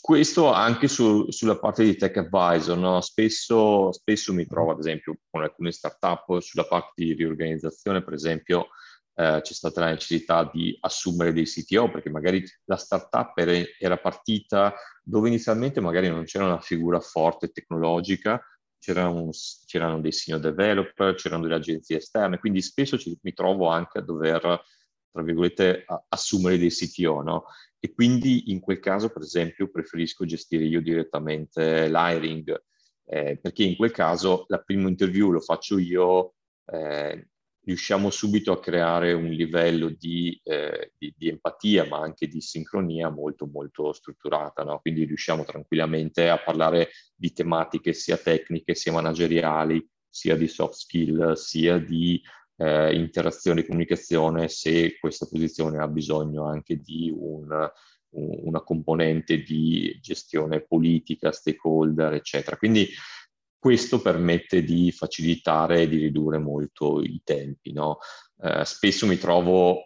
questo 0.00 0.52
anche 0.52 0.86
su, 0.88 1.30
sulla 1.30 1.58
parte 1.58 1.84
di 1.84 1.96
tech 1.96 2.16
advisor, 2.16 2.76
no? 2.76 3.00
spesso, 3.00 3.90
spesso, 3.92 4.32
mi 4.34 4.46
trovo 4.46 4.72
ad 4.72 4.78
esempio 4.78 5.18
con 5.30 5.42
alcune 5.42 5.72
startup 5.72 6.40
sulla 6.40 6.64
parte 6.64 6.92
di 6.96 7.14
riorganizzazione, 7.14 8.02
per 8.02 8.12
esempio 8.12 8.68
eh, 9.14 9.40
c'è 9.42 9.52
stata 9.52 9.80
la 9.80 9.90
necessità 9.90 10.48
di 10.52 10.76
assumere 10.80 11.32
dei 11.32 11.44
CTO 11.44 11.90
perché 11.90 12.10
magari 12.10 12.44
la 12.64 12.76
startup 12.76 13.36
era, 13.36 13.52
era 13.78 13.96
partita 13.96 14.74
dove 15.02 15.28
inizialmente 15.28 15.80
magari 15.80 16.08
non 16.08 16.24
c'era 16.24 16.44
una 16.44 16.60
figura 16.60 17.00
forte 17.00 17.50
tecnologica, 17.50 18.42
c'erano, 18.78 19.30
c'erano 19.66 20.00
dei 20.00 20.12
senior 20.12 20.42
developer, 20.42 21.14
c'erano 21.14 21.42
delle 21.42 21.54
agenzie 21.54 21.96
esterne, 21.96 22.38
quindi 22.38 22.60
spesso 22.60 22.98
ci, 22.98 23.16
mi 23.22 23.32
trovo 23.32 23.68
anche 23.68 23.98
a 23.98 24.02
dover, 24.02 24.40
tra 24.40 25.22
virgolette, 25.22 25.84
assumere 26.08 26.58
dei 26.58 26.70
CTO, 26.70 27.22
no? 27.22 27.44
E 27.84 27.92
quindi 27.92 28.52
in 28.52 28.60
quel 28.60 28.78
caso, 28.78 29.10
per 29.10 29.22
esempio, 29.22 29.68
preferisco 29.68 30.24
gestire 30.24 30.62
io 30.62 30.80
direttamente 30.80 31.88
l'hiring, 31.88 32.62
eh, 33.06 33.38
perché 33.42 33.64
in 33.64 33.74
quel 33.74 33.90
caso 33.90 34.44
la 34.46 34.58
prima 34.58 34.88
interview 34.88 35.30
lo 35.30 35.40
faccio 35.40 35.78
io, 35.78 36.34
eh, 36.66 37.26
riusciamo 37.64 38.08
subito 38.10 38.52
a 38.52 38.60
creare 38.60 39.12
un 39.14 39.26
livello 39.30 39.88
di, 39.88 40.40
eh, 40.44 40.92
di, 40.96 41.12
di, 41.16 41.28
empatia, 41.28 41.88
ma 41.88 41.98
anche 41.98 42.28
di 42.28 42.40
sincronia 42.40 43.10
molto, 43.10 43.48
molto 43.48 43.92
strutturata. 43.92 44.62
No? 44.62 44.78
Quindi 44.78 45.04
riusciamo 45.04 45.42
tranquillamente 45.42 46.28
a 46.28 46.38
parlare 46.38 46.90
di 47.16 47.32
tematiche 47.32 47.94
sia 47.94 48.16
tecniche, 48.16 48.76
sia 48.76 48.92
manageriali, 48.92 49.84
sia 50.08 50.36
di 50.36 50.46
soft 50.46 50.74
skill, 50.74 51.32
sia 51.32 51.78
di 51.78 52.22
eh, 52.62 52.94
interazione 52.94 53.60
e 53.60 53.66
comunicazione 53.66 54.48
se 54.48 54.96
questa 54.98 55.26
posizione 55.26 55.78
ha 55.78 55.88
bisogno 55.88 56.44
anche 56.44 56.76
di 56.76 57.12
un 57.14 57.70
una 58.14 58.60
componente 58.60 59.42
di 59.42 59.98
gestione 60.00 60.60
politica, 60.60 61.32
stakeholder, 61.32 62.14
eccetera. 62.14 62.56
Quindi 62.56 62.88
questo 63.58 64.00
permette 64.00 64.62
di 64.64 64.90
facilitare 64.90 65.82
e 65.82 65.88
di 65.88 65.98
ridurre 65.98 66.38
molto 66.38 67.00
i 67.00 67.20
tempi. 67.24 67.72
No? 67.72 67.98
Eh, 68.42 68.64
spesso 68.64 69.06
mi 69.06 69.16
trovo 69.18 69.78
eh, 69.78 69.84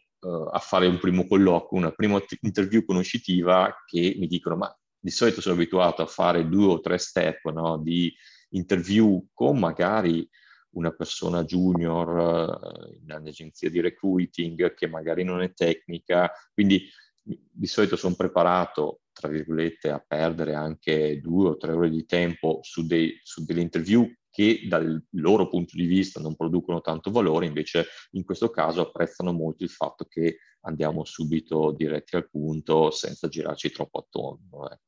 a 0.51 0.59
fare 0.59 0.87
un 0.87 0.99
primo 0.99 1.27
colloquio, 1.27 1.81
una 1.81 1.93
prima 1.93 2.21
interview 2.41 2.85
conoscitiva 2.85 3.75
che 3.85 4.17
mi 4.19 4.27
dicono 4.27 4.57
ma 4.57 4.79
di 4.99 5.11
solito 5.11 5.41
sono 5.41 5.55
abituato 5.55 6.03
a 6.03 6.07
fare 6.07 6.49
due 6.49 6.67
o 6.67 6.81
tre 6.81 6.99
step 6.99 7.51
no? 7.51 7.79
di 7.79 8.13
interview 8.51 9.25
con 9.33 9.59
magari 9.59 10.29
una 10.77 10.93
persona 10.93 11.45
junior 11.45 12.89
eh, 12.89 12.97
in 12.97 13.05
un'agenzia 13.05 13.71
di 13.71 13.81
recruiting 13.81 14.75
che 14.75 14.87
magari 14.87 15.25
non 15.25 15.43
è 15.43 15.53
tecnica, 15.53 16.31
quindi 16.53 16.89
di 17.27 17.67
solito 17.67 17.97
sono 17.97 18.15
preparato, 18.15 19.01
tra 19.13 19.29
virgolette, 19.29 19.91
a 19.91 19.99
perdere 20.07 20.55
anche 20.55 21.21
due 21.21 21.51
o 21.51 21.57
tre 21.57 21.73
ore 21.73 21.91
di 21.91 22.05
tempo 22.05 22.61
su, 22.63 22.87
dei, 22.87 23.19
su 23.23 23.45
delle 23.45 23.63
interview 23.63 24.09
che 24.31 24.67
dal 24.69 25.03
loro 25.13 25.49
punto 25.49 25.77
di 25.77 25.87
vista 25.87 26.21
non 26.21 26.37
producono 26.37 26.83
tanto 26.83 27.11
valore, 27.11 27.47
invece 27.47 27.87
in 28.13 28.25
questo 28.25 28.51
caso 28.51 28.83
apprezzano 28.83 29.33
molto 29.33 29.65
il 29.65 29.71
fatto 29.71 30.05
che 30.05 30.39
andiamo 30.61 31.05
subito 31.05 31.73
diretti 31.73 32.17
al 32.17 32.29
punto 32.29 32.91
senza 32.91 33.29
girarci 33.29 33.71
troppo 33.71 34.01
attorno. 34.01 34.71
Ecco. 34.71 34.86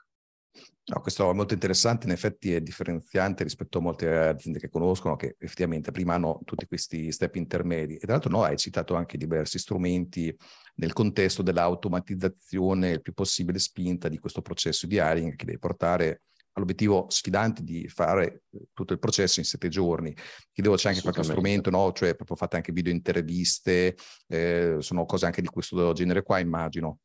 No, 0.90 1.03
questo 1.03 1.31
è 1.31 1.35
molto 1.35 1.53
interessante, 1.53 2.07
in 2.07 2.12
effetti 2.12 2.55
è 2.55 2.62
differenziante 2.62 3.42
rispetto 3.42 3.77
a 3.77 3.83
molte 3.83 4.09
aziende 4.09 4.59
che 4.59 4.70
conoscono 4.70 5.16
che 5.16 5.37
effettivamente 5.38 5.90
prima 5.90 6.14
hanno 6.14 6.40
tutti 6.46 6.66
questi 6.66 7.12
step 7.12 7.35
intermedi 7.35 7.96
e 7.96 7.98
tra 7.98 8.12
l'altro 8.12 8.31
no, 8.31 8.42
hai 8.42 8.57
citato 8.57 8.94
anche 8.94 9.18
diversi 9.18 9.59
strumenti 9.59 10.35
nel 10.77 10.94
contesto 10.94 11.42
dell'automatizzazione 11.42 12.92
il 12.92 13.03
più 13.03 13.12
possibile 13.12 13.59
spinta 13.59 14.09
di 14.09 14.16
questo 14.18 14.40
processo 14.40 14.87
di 14.87 14.94
hiring 14.94 15.37
che 15.37 15.44
deve 15.44 15.59
portare 15.59 16.22
all'obiettivo 16.53 17.05
sfidante 17.11 17.62
di 17.62 17.87
fare 17.88 18.44
tutto 18.72 18.94
il 18.94 18.98
processo 18.98 19.40
in 19.40 19.44
sette 19.44 19.68
giorni. 19.68 20.16
Chiedevo 20.51 20.77
c'è 20.77 20.88
anche 20.88 21.03
qualche 21.03 21.22
strumento, 21.22 21.68
no? 21.68 21.92
Cioè 21.92 22.14
proprio 22.14 22.37
fate 22.37 22.57
anche 22.57 22.72
video 22.72 22.92
interviste, 22.92 23.94
eh, 24.27 24.77
sono 24.79 25.05
cose 25.05 25.27
anche 25.27 25.42
di 25.42 25.48
questo 25.48 25.92
genere 25.92 26.22
qua 26.22 26.38
immagino. 26.38 27.01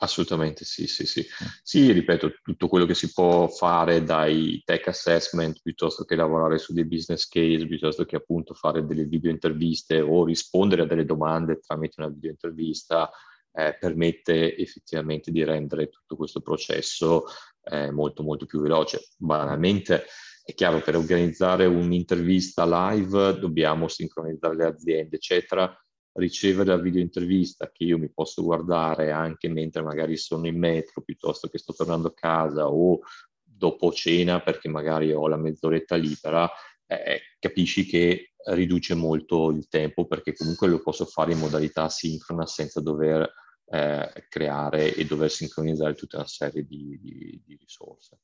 Assolutamente 0.00 0.64
sì, 0.64 0.86
sì, 0.86 1.06
sì. 1.06 1.20
Mm. 1.20 1.46
Sì, 1.62 1.90
ripeto, 1.90 2.38
tutto 2.42 2.68
quello 2.68 2.86
che 2.86 2.94
si 2.94 3.12
può 3.12 3.48
fare 3.48 4.04
dai 4.04 4.62
tech 4.64 4.86
assessment 4.88 5.60
piuttosto 5.60 6.04
che 6.04 6.14
lavorare 6.14 6.58
su 6.58 6.72
dei 6.72 6.86
business 6.86 7.26
case, 7.26 7.66
piuttosto 7.66 8.04
che 8.04 8.16
appunto 8.16 8.54
fare 8.54 8.86
delle 8.86 9.04
video 9.04 9.30
interviste 9.30 10.00
o 10.00 10.24
rispondere 10.24 10.82
a 10.82 10.86
delle 10.86 11.04
domande 11.04 11.58
tramite 11.58 12.00
una 12.00 12.10
video 12.10 12.30
intervista, 12.30 13.10
eh, 13.52 13.76
permette 13.78 14.56
effettivamente 14.56 15.32
di 15.32 15.42
rendere 15.42 15.88
tutto 15.88 16.14
questo 16.14 16.40
processo 16.40 17.24
eh, 17.64 17.90
molto 17.90 18.22
molto 18.22 18.46
più 18.46 18.60
veloce. 18.60 19.08
Banalmente 19.16 20.04
è 20.44 20.54
chiaro, 20.54 20.80
per 20.80 20.94
organizzare 20.96 21.66
un'intervista 21.66 22.64
live 22.92 23.38
dobbiamo 23.38 23.88
sincronizzare 23.88 24.54
le 24.54 24.64
aziende, 24.64 25.16
eccetera 25.16 25.76
ricevere 26.18 26.70
la 26.70 26.76
video 26.76 27.00
intervista 27.00 27.70
che 27.70 27.84
io 27.84 27.98
mi 27.98 28.10
posso 28.10 28.42
guardare 28.42 29.10
anche 29.10 29.48
mentre 29.48 29.82
magari 29.82 30.16
sono 30.16 30.46
in 30.46 30.58
metro 30.58 31.02
piuttosto 31.02 31.48
che 31.48 31.58
sto 31.58 31.72
tornando 31.72 32.08
a 32.08 32.14
casa 32.14 32.68
o 32.68 33.00
dopo 33.42 33.92
cena 33.92 34.40
perché 34.40 34.68
magari 34.68 35.12
ho 35.12 35.26
la 35.26 35.36
mezz'oretta 35.36 35.96
libera, 35.96 36.48
eh, 36.86 37.20
capisci 37.38 37.86
che 37.86 38.32
riduce 38.50 38.94
molto 38.94 39.50
il 39.50 39.68
tempo 39.68 40.06
perché 40.06 40.34
comunque 40.34 40.68
lo 40.68 40.80
posso 40.80 41.04
fare 41.04 41.32
in 41.32 41.38
modalità 41.38 41.88
sincrona 41.88 42.46
senza 42.46 42.80
dover 42.80 43.30
eh, 43.70 44.26
creare 44.28 44.94
e 44.94 45.04
dover 45.04 45.30
sincronizzare 45.30 45.94
tutta 45.94 46.18
una 46.18 46.26
serie 46.26 46.64
di, 46.64 46.98
di, 47.00 47.42
di 47.44 47.56
risorse. 47.56 48.18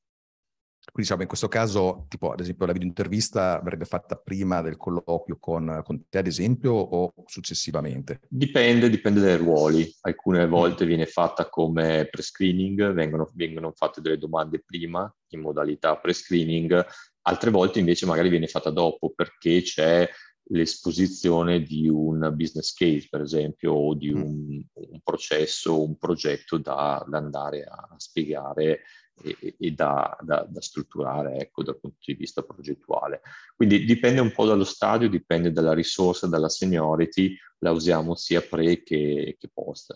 Quindi 0.85 1.03
diciamo 1.03 1.23
in 1.23 1.29
questo 1.29 1.49
caso, 1.49 2.07
tipo 2.09 2.31
ad 2.31 2.41
esempio 2.41 2.67
la 2.67 2.73
video 2.73 2.87
intervista 2.87 3.61
verrebbe 3.61 3.87
fatta 3.87 4.17
prima 4.17 4.61
del 4.61 4.77
colloquio 4.77 5.39
con, 5.41 5.81
con, 5.83 6.09
te 6.09 6.19
ad 6.19 6.27
esempio 6.27 6.73
o 6.73 7.15
successivamente? 7.27 8.21
Dipende, 8.29 8.91
dipende 8.91 9.21
dai 9.21 9.37
ruoli. 9.37 9.91
Alcune 10.03 10.47
mm. 10.47 10.51
volte 10.51 10.85
viene 10.85 11.07
fatta 11.07 11.49
come 11.49 12.07
pre-screening, 12.11 12.93
vengono, 12.93 13.31
vengono 13.35 13.73
fatte 13.75 14.01
delle 14.01 14.19
domande 14.19 14.63
prima 14.65 15.13
in 15.29 15.41
modalità 15.41 15.97
pre-screening, 15.97 16.87
altre 17.23 17.51
volte 17.51 17.79
invece 17.79 18.07
magari 18.07 18.29
viene 18.29 18.47
fatta 18.47 18.71
dopo 18.71 19.11
perché 19.15 19.63
c'è 19.63 20.09
l'esposizione 20.49 21.63
di 21.63 21.89
un 21.89 22.31
business 22.35 22.75
case, 22.75 23.07
per 23.09 23.23
esempio, 23.23 23.73
o 23.73 23.95
di 23.95 24.13
mm. 24.13 24.21
un, 24.21 24.65
un 24.73 25.01
processo, 25.03 25.83
un 25.83 25.97
progetto 25.97 26.59
da, 26.59 27.03
da 27.09 27.19
andare 27.19 27.65
a 27.65 27.95
spiegare 27.97 28.83
e, 29.23 29.57
e 29.59 29.71
da, 29.73 30.17
da, 30.21 30.47
da, 30.49 30.61
strutturare 30.61 31.39
ecco, 31.39 31.63
dal 31.63 31.79
punto 31.79 31.99
di 32.05 32.15
vista 32.15 32.43
progettuale. 32.43 33.23
Quindi 33.55 33.85
dipende 33.85 34.21
un 34.21 34.33
po' 34.33 34.47
dallo 34.47 34.65
stadio, 34.65 35.09
dipende 35.09 35.53
dalla 35.53 35.73
risorsa, 35.73 36.27
dalla 36.27 36.49
seniority, 36.49 37.37
la 37.59 37.71
usiamo 37.71 38.15
sia 38.15 38.41
pre 38.41 38.83
che, 38.83 39.37
che 39.39 39.51
post. 39.53 39.93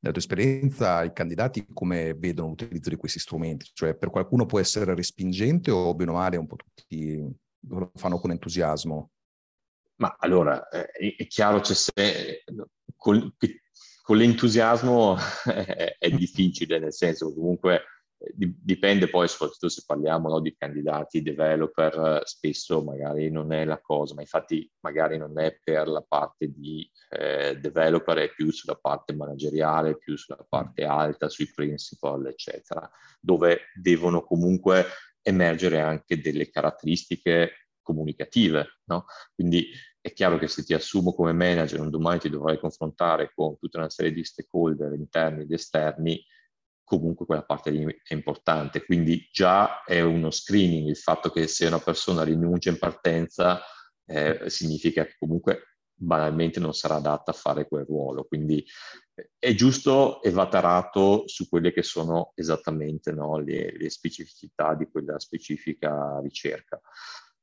Nella 0.00 0.14
tua 0.14 0.22
esperienza, 0.22 1.02
i 1.02 1.12
candidati 1.12 1.66
come 1.72 2.14
vedono 2.14 2.48
l'utilizzo 2.48 2.90
di 2.90 2.96
questi 2.96 3.18
strumenti? 3.18 3.68
Cioè, 3.72 3.96
per 3.96 4.10
qualcuno 4.10 4.46
può 4.46 4.60
essere 4.60 4.94
respingente 4.94 5.72
o 5.72 5.92
bene 5.94 6.10
o 6.10 6.14
male 6.14 6.36
un 6.36 6.46
po' 6.46 6.56
tutti 6.56 7.46
lo 7.68 7.90
fanno 7.94 8.20
con 8.20 8.30
entusiasmo? 8.30 9.10
Ma 9.96 10.14
allora, 10.20 10.68
eh, 10.68 11.16
è 11.16 11.26
chiaro, 11.26 11.58
c'è 11.58 11.74
se, 11.74 12.44
col, 12.94 13.34
con 14.08 14.16
l'entusiasmo 14.16 15.18
è, 15.44 15.96
è, 15.98 16.08
difficile, 16.08 16.78
nel 16.78 16.94
senso 16.94 17.34
comunque 17.34 17.82
eh, 18.16 18.32
dipende 18.34 19.06
poi 19.10 19.28
soprattutto 19.28 19.68
se 19.68 19.82
parliamo 19.86 20.30
no, 20.30 20.40
di 20.40 20.56
candidati 20.56 21.20
developer, 21.20 22.22
spesso 22.24 22.82
magari 22.82 23.30
non 23.30 23.52
è 23.52 23.66
la 23.66 23.78
cosa, 23.82 24.14
ma 24.14 24.22
infatti 24.22 24.66
magari 24.80 25.18
non 25.18 25.38
è 25.38 25.60
per 25.62 25.88
la 25.88 26.00
parte 26.00 26.50
di 26.50 26.90
eh, 27.10 27.58
developer, 27.60 28.16
è 28.16 28.32
più 28.32 28.50
sulla 28.50 28.76
parte 28.76 29.12
manageriale, 29.12 29.98
più 29.98 30.16
sulla 30.16 30.46
parte 30.48 30.84
alta, 30.84 31.28
sui 31.28 31.52
principal, 31.52 32.28
eccetera, 32.28 32.90
dove 33.20 33.66
devono 33.74 34.24
comunque 34.24 34.86
emergere 35.20 35.80
anche 35.80 36.18
delle 36.18 36.48
caratteristiche 36.48 37.68
comunicative, 37.82 38.80
no? 38.84 39.04
Quindi 39.34 39.70
è 40.00 40.12
chiaro 40.12 40.38
che 40.38 40.48
se 40.48 40.64
ti 40.64 40.74
assumo 40.74 41.12
come 41.12 41.32
manager 41.32 41.80
un 41.80 41.90
domani 41.90 42.20
ti 42.20 42.30
dovrai 42.30 42.58
confrontare 42.58 43.32
con 43.34 43.58
tutta 43.58 43.78
una 43.78 43.90
serie 43.90 44.12
di 44.12 44.24
stakeholder 44.24 44.92
interni 44.94 45.42
ed 45.42 45.52
esterni, 45.52 46.24
comunque 46.84 47.26
quella 47.26 47.44
parte 47.44 47.70
lì 47.70 47.84
è 47.84 48.14
importante. 48.14 48.84
Quindi 48.84 49.28
già 49.30 49.82
è 49.84 50.00
uno 50.00 50.30
screening 50.30 50.88
il 50.88 50.96
fatto 50.96 51.30
che 51.30 51.46
se 51.46 51.66
una 51.66 51.80
persona 51.80 52.22
rinuncia 52.22 52.70
in 52.70 52.78
partenza 52.78 53.60
eh, 54.06 54.48
significa 54.48 55.04
che 55.04 55.16
comunque 55.18 55.64
banalmente 55.92 56.60
non 56.60 56.72
sarà 56.72 56.94
adatta 56.96 57.32
a 57.32 57.34
fare 57.34 57.66
quel 57.66 57.84
ruolo. 57.84 58.24
Quindi 58.24 58.64
eh, 59.14 59.30
è 59.38 59.52
giusto 59.54 60.22
e 60.22 60.30
va 60.30 60.48
tarato 60.48 61.24
su 61.26 61.48
quelle 61.48 61.72
che 61.72 61.82
sono 61.82 62.32
esattamente 62.34 63.12
no, 63.12 63.38
le, 63.38 63.76
le, 63.76 63.90
specificità 63.90 64.74
di 64.74 64.88
quella 64.90 65.18
specifica 65.18 66.20
ricerca. 66.22 66.80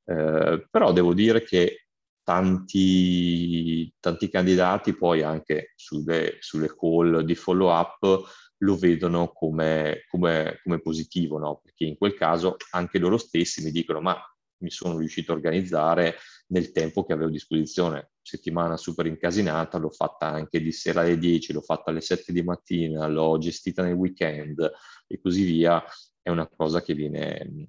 Eh, 0.06 0.68
però 0.70 0.92
devo 0.92 1.14
dire 1.14 1.44
che 1.44 1.85
tanti, 2.26 3.94
tanti 4.00 4.30
candidati 4.30 4.96
poi 4.96 5.22
anche 5.22 5.74
sulle, 5.76 6.38
sulle 6.40 6.76
call 6.76 7.22
di 7.22 7.36
follow 7.36 7.70
up 7.72 8.24
lo 8.60 8.76
vedono 8.76 9.32
come, 9.32 10.06
come, 10.08 10.60
come 10.64 10.82
positivo, 10.82 11.38
no? 11.38 11.62
perché 11.64 11.86
in 11.86 11.96
quel 11.96 12.16
caso 12.16 12.58
anche 12.72 12.98
loro 12.98 13.18
stessi 13.18 13.64
mi 13.64 13.70
dicono 13.70 14.02
ma 14.02 14.20
mi 14.58 14.72
sono 14.72 14.98
riuscito 14.98 15.32
a 15.32 15.36
organizzare 15.36 16.16
nel 16.48 16.72
tempo 16.72 17.06
che 17.06 17.14
avevo 17.14 17.28
a 17.28 17.32
disposizione. 17.32 18.14
Settimana 18.22 18.76
super 18.76 19.06
incasinata, 19.06 19.78
l'ho 19.78 19.92
fatta 19.92 20.26
anche 20.26 20.60
di 20.62 20.72
sera 20.72 21.02
alle 21.02 21.20
10, 21.20 21.54
l'ho 21.54 21.62
fatta 21.62 21.92
alle 21.92 22.02
7 22.02 22.34
di 22.34 22.42
mattina, 22.42 23.06
l'ho 23.08 23.38
gestita 23.38 23.84
nel 23.84 23.94
weekend 23.94 24.72
e 25.06 25.20
così 25.22 25.44
via. 25.44 25.84
È 26.22 26.30
una 26.32 26.48
cosa 26.48 26.82
che 26.82 26.96
viene, 26.96 27.68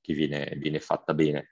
che 0.00 0.14
viene, 0.14 0.56
viene 0.56 0.80
fatta 0.80 1.14
bene 1.14 1.50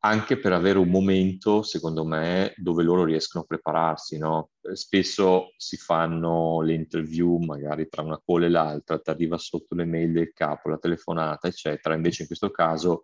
anche 0.00 0.38
per 0.38 0.52
avere 0.52 0.78
un 0.78 0.88
momento, 0.88 1.62
secondo 1.62 2.04
me, 2.04 2.52
dove 2.56 2.82
loro 2.84 3.04
riescono 3.04 3.42
a 3.42 3.46
prepararsi, 3.46 4.16
no? 4.18 4.50
Spesso 4.72 5.52
si 5.56 5.76
fanno 5.76 6.62
le 6.62 6.74
interview 6.74 7.38
magari 7.38 7.88
tra 7.88 8.02
una 8.02 8.20
call 8.24 8.44
e 8.44 8.48
l'altra, 8.48 9.00
ti 9.00 9.10
arriva 9.10 9.38
sotto 9.38 9.74
le 9.74 9.84
mail 9.84 10.12
del 10.12 10.32
capo, 10.32 10.68
la 10.68 10.78
telefonata, 10.78 11.48
eccetera. 11.48 11.94
Invece 11.94 12.22
in 12.22 12.28
questo 12.28 12.50
caso 12.50 13.02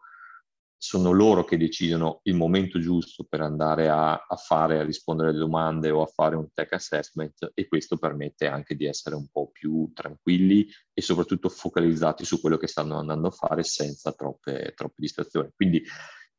sono 0.76 1.12
loro 1.12 1.45
che 1.45 1.57
decidono 1.57 2.20
il 2.24 2.34
momento 2.34 2.78
giusto 2.78 3.24
per 3.24 3.40
andare 3.40 3.88
a, 3.88 4.12
a 4.12 4.36
fare, 4.36 4.78
a 4.78 4.84
rispondere 4.84 5.30
alle 5.30 5.38
domande 5.38 5.90
o 5.90 6.03
a 6.03 6.07
fare 6.07 6.36
un 6.36 6.49
tech 6.53 6.74
assessment 6.74 7.53
e 7.55 7.66
questo 7.66 7.97
permette 7.97 8.47
anche 8.47 8.76
di 8.76 8.84
essere 8.84 9.14
un 9.14 9.26
po' 9.32 9.49
più 9.51 9.90
tranquilli 9.95 10.68
e 10.92 11.01
soprattutto 11.01 11.49
focalizzati 11.49 12.26
su 12.26 12.38
quello 12.38 12.59
che 12.59 12.66
stanno 12.66 12.99
andando 12.99 13.28
a 13.28 13.30
fare 13.30 13.62
senza 13.62 14.12
troppe, 14.12 14.74
troppe 14.76 14.97
distrazioni. 14.99 15.51
Quindi 15.57 15.82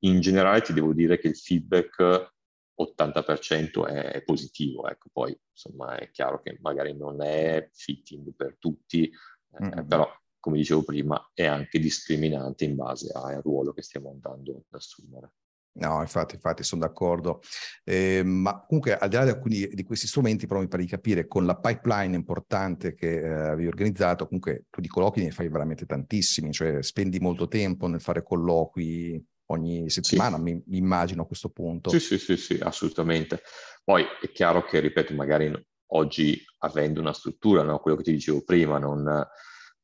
in 0.07 0.19
generale 0.21 0.61
ti 0.61 0.73
devo 0.73 0.93
dire 0.93 1.17
che 1.17 1.27
il 1.27 1.35
feedback 1.35 2.33
80% 2.79 3.87
è, 3.87 4.23
positivo. 4.23 4.87
Ecco, 4.87 5.09
poi 5.11 5.37
insomma 5.51 5.97
è 5.97 6.09
chiaro 6.11 6.41
che 6.41 6.57
magari 6.61 6.95
non 6.95 7.21
è 7.21 7.69
fitting 7.73 8.33
per 8.35 8.57
tutti, 8.59 9.05
eh, 9.05 9.63
mm-hmm. 9.63 9.87
però 9.87 10.09
come 10.39 10.57
dicevo 10.57 10.83
prima 10.83 11.31
è 11.33 11.45
anche 11.45 11.79
discriminante 11.79 12.65
in 12.65 12.75
base 12.75 13.11
al 13.13 13.41
ruolo 13.41 13.73
che 13.73 13.81
stiamo 13.81 14.11
andando 14.11 14.51
ad 14.51 14.63
assumere. 14.71 15.31
No, 15.77 15.99
infatti, 15.99 16.35
infatti 16.35 16.63
sono 16.63 16.85
d'accordo. 16.85 17.41
Eh, 17.83 18.23
ma 18.23 18.63
comunque, 18.65 18.95
al 18.97 19.09
di 19.09 19.15
là 19.15 19.23
di, 19.25 19.29
alcuni, 19.31 19.67
di 19.67 19.83
questi 19.83 20.07
strumenti, 20.07 20.47
però 20.47 20.61
mi 20.61 20.69
pare 20.69 20.83
di 20.83 20.87
capire, 20.87 21.27
con 21.27 21.45
la 21.45 21.57
pipeline 21.57 22.15
importante 22.15 22.93
che 22.93 23.19
eh, 23.19 23.27
avevi 23.27 23.67
organizzato, 23.67 24.25
comunque 24.25 24.67
tu 24.69 24.79
di 24.79 24.87
colloqui 24.87 25.23
ne 25.23 25.31
fai 25.31 25.49
veramente 25.49 25.85
tantissimi, 25.85 26.53
cioè 26.53 26.81
spendi 26.81 27.19
molto 27.19 27.49
tempo 27.49 27.87
nel 27.87 27.99
fare 27.99 28.23
colloqui 28.23 29.21
ogni 29.47 29.89
settimana, 29.89 30.37
sì. 30.37 30.43
mi, 30.43 30.63
mi, 30.65 30.77
immagino 30.77 31.23
a 31.23 31.27
questo 31.27 31.49
punto. 31.49 31.89
Sì, 31.89 31.99
sì, 31.99 32.17
sì, 32.17 32.37
sì, 32.37 32.59
assolutamente. 32.61 33.41
Poi 33.83 34.03
è 34.21 34.31
chiaro 34.31 34.63
che, 34.63 34.79
ripeto, 34.79 35.13
magari 35.13 35.51
oggi 35.87 36.41
avendo 36.59 36.99
una 36.99 37.13
struttura, 37.13 37.63
no? 37.63 37.79
quello 37.79 37.97
che 37.97 38.03
ti 38.03 38.11
dicevo 38.11 38.43
prima, 38.43 38.79
non 38.79 39.07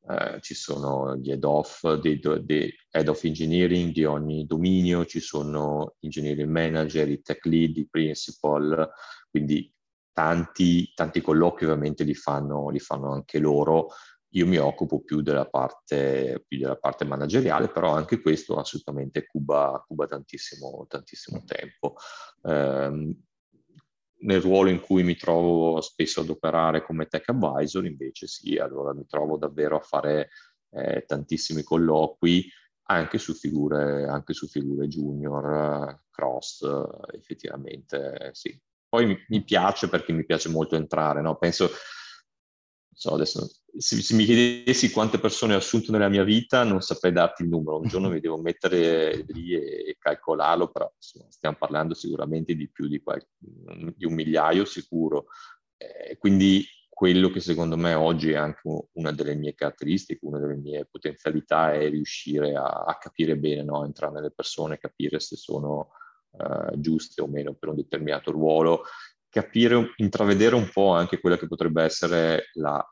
eh, 0.08 0.40
ci 0.42 0.56
sono 0.56 1.16
gli 1.16 1.30
head 1.30 1.44
off, 1.44 1.88
dei, 1.94 2.20
dei 2.20 2.74
head 2.90 3.08
of 3.08 3.24
engineering 3.24 3.92
di 3.92 4.04
ogni 4.04 4.46
dominio, 4.46 5.06
ci 5.06 5.20
sono 5.20 5.96
engineering 6.00 6.50
manager, 6.50 7.08
i 7.10 7.22
tech 7.22 7.46
lead, 7.46 7.78
i 7.78 7.88
principal, 7.88 8.90
quindi 9.30 9.72
tanti, 10.12 10.92
tanti 10.94 11.22
colloqui 11.22 11.66
ovviamente 11.66 12.04
li 12.04 12.16
fanno, 12.16 12.70
li 12.70 12.80
fanno 12.80 13.14
anche 13.14 13.40
loro. 13.40 13.90
Io 14.34 14.48
mi 14.48 14.58
occupo 14.58 15.02
più 15.02 15.22
della 15.22 15.46
parte, 15.46 16.44
più 16.48 16.58
della 16.58 16.78
parte 16.78 17.04
manageriale, 17.06 17.68
però 17.68 17.94
anche 17.94 18.22
questo 18.22 18.58
assolutamente 18.58 19.26
cuba, 19.26 19.84
cuba 19.86 20.08
tantissimo, 20.08 20.86
tantissimo 20.88 21.44
tempo. 21.46 21.96
Eh, 22.44 23.16
nel 24.24 24.42
ruolo 24.42 24.70
in 24.70 24.80
cui 24.80 25.04
mi 25.04 25.16
trovo 25.16 25.82
spesso 25.82 26.22
ad 26.22 26.30
operare 26.30 26.84
come 26.84 27.08
tech 27.08 27.28
advisor, 27.30 27.86
invece 27.86 28.28
sì, 28.28 28.58
allora 28.58 28.94
mi 28.94 29.06
trovo 29.06 29.38
davvero 29.38 29.78
a 29.78 29.82
fare 29.82 30.30
eh, 30.70 31.04
tantissimi 31.06 31.64
colloqui 31.64 32.48
anche 32.84 33.18
su 33.18 33.34
figure, 33.34 34.08
anche 34.08 34.34
su 34.34 34.48
figure 34.48 34.88
junior, 34.88 36.04
cross, 36.10 36.66
effettivamente 37.14 38.32
sì. 38.34 38.58
Poi 38.88 39.06
mi, 39.06 39.18
mi 39.30 39.44
piace 39.44 39.88
perché 39.88 40.12
mi 40.12 40.26
piace 40.26 40.50
molto 40.50 40.76
entrare, 40.76 41.22
no? 41.22 41.38
Penso, 41.38 41.70
so, 42.94 43.14
adesso, 43.14 43.50
se, 43.78 44.02
se, 44.02 44.16
mi 44.16 44.26
chiedessi 44.26 44.92
quante 44.92 45.20
persone 45.20 45.54
ho 45.54 45.58
assunto 45.58 45.92
nella 45.92 46.10
mia 46.10 46.24
vita, 46.24 46.64
non 46.64 46.82
saprei 46.82 47.12
darti 47.12 47.44
il 47.44 47.50
numero. 47.50 47.80
Un 47.80 47.88
giorno 47.88 48.10
mi 48.10 48.20
devo 48.20 48.38
mettere 48.38 49.26
lì 49.30 49.54
e, 49.54 49.96
calcolarlo, 49.98 50.70
però 50.70 50.92
stiamo 50.98 51.56
parlando 51.58 51.94
sicuramente 51.94 52.56
di 52.56 52.70
più 52.70 52.88
di, 52.88 53.02
qualche, 53.02 53.30
di 53.40 54.06
un 54.06 54.14
migliaio 54.14 54.66
sicuro. 54.66 55.28
Eh, 55.78 56.18
quindi 56.18 56.66
quello 56.90 57.30
che 57.30 57.40
secondo 57.40 57.78
me 57.78 57.96
oggi 57.96 58.32
è 58.32 58.36
anche 58.36 58.62
una 58.94 59.12
delle 59.12 59.34
mie 59.34 59.56
caratteristiche, 59.56 60.26
una 60.26 60.38
delle 60.38 60.56
mie 60.56 60.86
potenzialità 60.86 61.74
è 61.74 61.90
riuscire 61.90 62.54
a, 62.54 62.84
a 62.86 62.98
capire 63.00 63.38
bene, 63.38 63.64
no? 63.64 63.84
entrare 63.84 64.14
nelle 64.14 64.30
persone, 64.30 64.78
capire 64.78 65.20
se 65.20 65.36
sono 65.36 65.94
uh, 66.32 66.80
giuste 66.80 67.22
o 67.22 67.28
meno 67.28 67.56
per 67.56 67.70
un 67.70 67.76
determinato 67.76 68.30
ruolo 68.32 68.84
capire, 69.32 69.94
intravedere 69.96 70.56
un 70.56 70.70
po' 70.72 70.92
anche 70.92 71.20
quella 71.20 71.38
che 71.38 71.48
potrebbe 71.48 71.82
essere 71.82 72.50
la, 72.56 72.86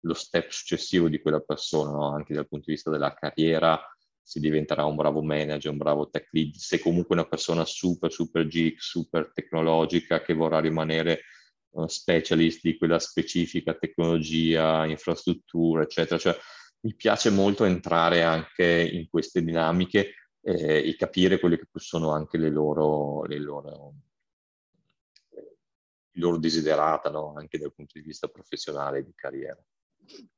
lo 0.00 0.14
step 0.14 0.50
successivo 0.50 1.08
di 1.08 1.20
quella 1.20 1.40
persona, 1.40 1.92
no? 1.92 2.12
anche 2.12 2.34
dal 2.34 2.48
punto 2.48 2.64
di 2.66 2.72
vista 2.72 2.90
della 2.90 3.14
carriera, 3.14 3.80
se 4.20 4.40
diventerà 4.40 4.84
un 4.84 4.96
bravo 4.96 5.22
manager, 5.22 5.70
un 5.70 5.78
bravo 5.78 6.10
tech 6.10 6.28
lead, 6.32 6.54
se 6.54 6.80
comunque 6.80 7.14
una 7.14 7.26
persona 7.26 7.64
super, 7.64 8.10
super 8.10 8.46
geek, 8.46 8.82
super 8.82 9.30
tecnologica 9.32 10.20
che 10.20 10.34
vorrà 10.34 10.58
rimanere 10.58 11.22
uh, 11.70 11.86
specialist 11.86 12.60
di 12.62 12.76
quella 12.76 12.98
specifica 12.98 13.74
tecnologia, 13.74 14.84
infrastruttura, 14.84 15.82
eccetera. 15.82 16.18
Cioè, 16.18 16.36
mi 16.80 16.94
piace 16.96 17.30
molto 17.30 17.64
entrare 17.64 18.24
anche 18.24 18.88
in 18.92 19.08
queste 19.08 19.44
dinamiche 19.44 20.14
eh, 20.42 20.88
e 20.88 20.96
capire 20.96 21.38
quelle 21.38 21.56
che 21.56 21.66
sono 21.74 22.10
anche 22.10 22.36
le 22.36 22.50
loro, 22.50 23.22
le 23.24 23.38
loro 23.38 23.94
loro 26.16 26.38
desiderata 26.38 27.10
no? 27.10 27.34
anche 27.36 27.58
dal 27.58 27.72
punto 27.74 27.98
di 27.98 28.04
vista 28.04 28.28
professionale 28.28 28.98
e 28.98 29.04
di 29.04 29.12
carriera. 29.14 29.60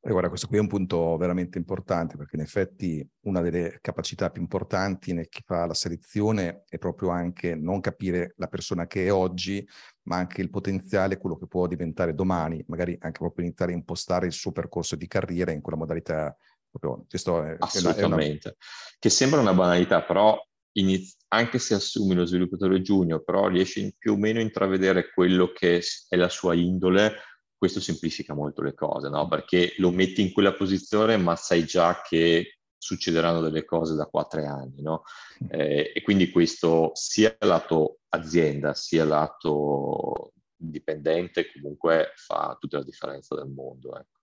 E 0.01 0.11
guarda, 0.11 0.29
questo 0.29 0.47
qui 0.47 0.57
è 0.57 0.61
un 0.61 0.66
punto 0.66 1.16
veramente 1.18 1.59
importante 1.59 2.16
perché 2.16 2.37
in 2.37 2.43
effetti 2.43 3.07
una 3.26 3.43
delle 3.43 3.79
capacità 3.83 4.31
più 4.31 4.41
importanti 4.41 5.12
nel 5.12 5.29
chi 5.29 5.43
fa 5.45 5.66
la 5.66 5.74
selezione 5.74 6.64
è 6.68 6.79
proprio 6.79 7.11
anche 7.11 7.55
non 7.55 7.81
capire 7.81 8.33
la 8.37 8.47
persona 8.47 8.87
che 8.87 9.07
è 9.07 9.12
oggi, 9.12 9.66
ma 10.05 10.16
anche 10.16 10.41
il 10.41 10.49
potenziale, 10.49 11.18
quello 11.18 11.37
che 11.37 11.47
può 11.47 11.66
diventare 11.66 12.14
domani, 12.14 12.64
magari 12.68 12.97
anche 13.01 13.18
proprio 13.18 13.45
iniziare 13.45 13.72
a 13.72 13.76
impostare 13.76 14.26
il 14.26 14.33
suo 14.33 14.53
percorso 14.53 14.97
di 14.97 15.07
carriera 15.07 15.53
in 15.53 15.61
quella 15.61 15.79
modalità 15.79 16.35
proprio. 16.70 17.05
È, 17.07 17.57
Assolutamente. 17.59 18.49
È 18.49 18.53
una... 18.53 18.57
Che 18.99 19.11
sembra 19.11 19.41
una 19.41 19.55
banalità, 19.55 20.03
però 20.03 20.39
inizi- 20.72 21.16
anche 21.29 21.59
se 21.59 21.74
assumi 21.74 22.14
lo 22.14 22.24
sviluppatore 22.24 22.81
junior, 22.81 23.22
però 23.22 23.49
riesci 23.49 23.95
più 23.99 24.12
o 24.12 24.16
meno 24.16 24.39
a 24.39 24.43
intravedere 24.43 25.11
quello 25.12 25.53
che 25.53 25.83
è 26.09 26.16
la 26.16 26.29
sua 26.29 26.55
indole, 26.55 27.16
questo 27.57 27.81
semplifica 27.81 28.35
molto 28.35 28.62
le 28.62 28.74
cose, 28.74 29.09
no? 29.09 29.26
Perché 29.29 29.74
lo 29.79 29.91
metti 29.91 30.22
in 30.22 30.33
quella 30.33 30.55
posizione, 30.55 31.16
ma 31.16 31.35
sai 31.37 31.64
già 31.64 32.03
che 32.03 32.59
succederanno 32.79 33.41
delle 33.41 33.64
cose 33.64 33.95
da 33.95 34.07
quattro 34.07 34.47
anni, 34.47 34.81
no? 34.81 35.03
Eh, 35.51 35.93
e 35.95 36.03
quindi 36.03 36.31
questo 36.31 36.93
sia 36.95 37.37
lato 37.41 37.99
azienda, 38.11 38.74
sia 38.74 39.05
lato 39.05 40.33
dipendente, 40.57 41.51
comunque 41.53 42.12
fa 42.14 42.57
tutta 42.59 42.79
la 42.79 42.85
differenza 42.85 43.35
del 43.35 43.49
mondo. 43.49 43.97
Ecco. 43.99 44.17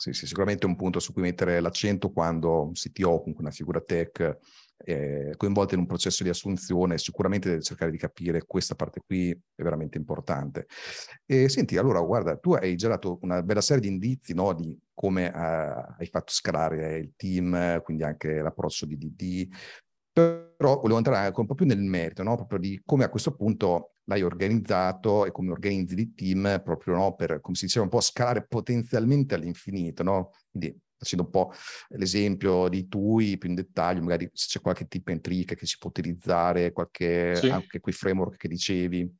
Sì, 0.00 0.14
sì, 0.14 0.26
sicuramente 0.26 0.64
un 0.64 0.76
punto 0.76 0.98
su 0.98 1.12
cui 1.12 1.20
mettere 1.20 1.60
l'accento 1.60 2.10
quando 2.10 2.62
un 2.64 2.72
CTO, 2.72 3.18
comunque 3.18 3.42
una 3.44 3.50
figura 3.50 3.82
tech, 3.82 4.38
eh, 4.78 5.34
coinvolta 5.36 5.74
in 5.74 5.80
un 5.80 5.86
processo 5.86 6.22
di 6.22 6.30
assunzione, 6.30 6.96
sicuramente 6.96 7.50
deve 7.50 7.60
cercare 7.60 7.90
di 7.90 7.98
capire 7.98 8.46
questa 8.46 8.74
parte 8.74 9.02
qui 9.04 9.28
è 9.30 9.62
veramente 9.62 9.98
importante. 9.98 10.66
E 11.26 11.50
senti, 11.50 11.76
allora 11.76 12.00
guarda, 12.00 12.38
tu 12.38 12.54
hai 12.54 12.76
già 12.76 12.88
dato 12.88 13.18
una 13.20 13.42
bella 13.42 13.60
serie 13.60 13.82
di 13.82 13.88
indizi 13.88 14.32
no, 14.32 14.54
di 14.54 14.74
come 14.94 15.26
uh, 15.26 15.94
hai 15.98 16.06
fatto 16.10 16.32
scalare 16.32 16.96
il 16.96 17.12
team, 17.14 17.82
quindi 17.82 18.02
anche 18.02 18.40
l'approccio 18.40 18.86
di 18.86 18.96
DD, 18.96 19.48
però 20.12 20.80
volevo 20.80 20.96
entrare 20.96 21.26
anche 21.26 21.40
un 21.40 21.46
po' 21.46 21.54
più 21.54 21.66
nel 21.66 21.80
merito, 21.80 22.22
no? 22.22 22.36
proprio 22.36 22.58
di 22.58 22.80
come 22.84 23.04
a 23.04 23.08
questo 23.08 23.34
punto 23.34 23.94
l'hai 24.04 24.22
organizzato 24.22 25.24
e 25.24 25.30
come 25.30 25.52
organizzi 25.52 25.94
il 25.94 26.14
team 26.14 26.60
proprio 26.64 26.94
no? 26.96 27.14
per, 27.14 27.40
come 27.40 27.56
si 27.56 27.66
diceva, 27.66 27.84
un 27.84 27.90
po' 27.90 28.00
scalare 28.00 28.46
potenzialmente 28.46 29.34
all'infinito, 29.34 30.02
no? 30.02 30.32
Quindi 30.50 30.76
facendo 31.00 31.24
un 31.24 31.30
po' 31.30 31.52
l'esempio 31.90 32.68
di 32.68 32.86
TUI 32.86 33.38
più 33.38 33.48
in 33.48 33.54
dettaglio, 33.54 34.02
magari 34.02 34.28
se 34.34 34.48
c'è 34.48 34.60
qualche 34.60 34.86
tip 34.86 35.08
and 35.08 35.22
trick 35.22 35.54
che 35.54 35.66
si 35.66 35.76
può 35.78 35.88
utilizzare, 35.88 36.72
qualche, 36.72 37.36
sì. 37.36 37.48
anche 37.48 37.80
quei 37.80 37.94
framework 37.94 38.36
che 38.36 38.48
dicevi. 38.48 39.10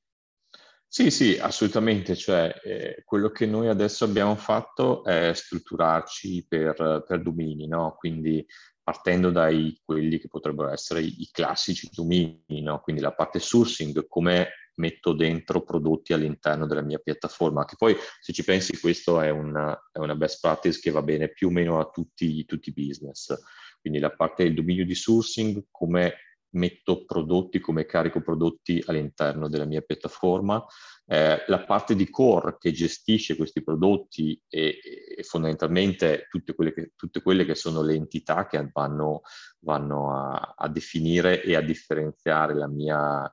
Sì, 0.87 1.11
sì, 1.11 1.39
assolutamente. 1.39 2.17
Cioè, 2.17 2.53
eh, 2.65 3.03
quello 3.05 3.31
che 3.31 3.47
noi 3.47 3.69
adesso 3.69 4.05
abbiamo 4.05 4.35
fatto 4.35 5.05
è 5.05 5.33
strutturarci 5.33 6.47
per, 6.49 7.05
per 7.07 7.23
domini, 7.23 7.67
no? 7.67 7.95
Quindi 7.97 8.45
partendo 8.91 9.31
dai 9.31 9.81
quelli 9.85 10.19
che 10.19 10.27
potrebbero 10.27 10.73
essere 10.73 11.01
i 11.01 11.29
classici 11.31 11.89
domini, 11.93 12.61
no? 12.61 12.81
Quindi 12.81 13.01
la 13.01 13.13
parte 13.13 13.39
sourcing, 13.39 14.09
come 14.09 14.49
metto 14.75 15.13
dentro 15.13 15.63
prodotti 15.63 16.13
all'interno 16.13 16.67
della 16.67 16.83
mia 16.83 16.99
piattaforma, 16.99 17.65
che 17.65 17.77
poi 17.79 17.95
se 18.21 18.33
ci 18.33 18.43
pensi 18.43 18.81
questo 18.81 19.21
è 19.21 19.31
una, 19.31 19.79
è 19.93 19.99
una 19.99 20.17
best 20.17 20.41
practice 20.41 20.81
che 20.81 20.91
va 20.91 21.03
bene 21.03 21.29
più 21.29 21.47
o 21.47 21.51
meno 21.53 21.79
a 21.79 21.89
tutti, 21.89 22.45
tutti 22.47 22.71
i 22.71 22.73
business. 22.73 23.33
Quindi 23.81 24.01
la 24.01 24.11
parte 24.11 24.43
del 24.43 24.55
dominio 24.55 24.85
di 24.85 24.97
sourcing, 24.97 25.67
come 25.71 26.15
metto 26.53 27.05
prodotti, 27.05 27.61
come 27.61 27.87
carico 27.87 28.21
prodotti 28.21 28.83
all'interno 28.87 29.49
della 29.49 29.67
mia 29.67 29.81
piattaforma, 29.81 30.65
eh, 31.07 31.43
la 31.47 31.65
parte 31.65 31.95
di 31.95 32.09
core 32.09 32.57
che 32.59 32.73
gestisce 32.73 33.37
questi 33.37 33.63
prodotti 33.63 34.41
e, 34.49 34.79
fondamentalmente 35.23 36.27
tutte 36.29 36.55
quelle, 36.55 36.73
che, 36.73 36.93
tutte 36.97 37.21
quelle, 37.23 37.45
che, 37.45 37.55
sono 37.55 37.83
le 37.83 37.95
entità 37.95 38.47
che 38.47 38.69
vanno, 38.73 39.23
vanno 39.61 40.15
a, 40.15 40.55
a, 40.57 40.69
definire 40.69 41.43
e 41.43 41.57
a 41.57 41.61
differenziare 41.61 42.55
la 42.55 42.69
mia, 42.69 43.25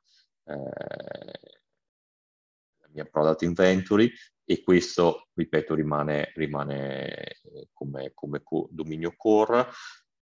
eh, 0.45 0.53
la 2.80 2.89
mia 2.91 3.05
product 3.05 3.43
inventory 3.43 4.11
e 4.43 4.63
questo, 4.63 5.28
ripeto, 5.34 5.76
rimane, 5.76 6.32
rimane 6.36 7.41
come, 7.74 8.11
come 8.13 8.41
co- 8.43 8.70
dominio 8.72 9.13
core. 9.15 9.68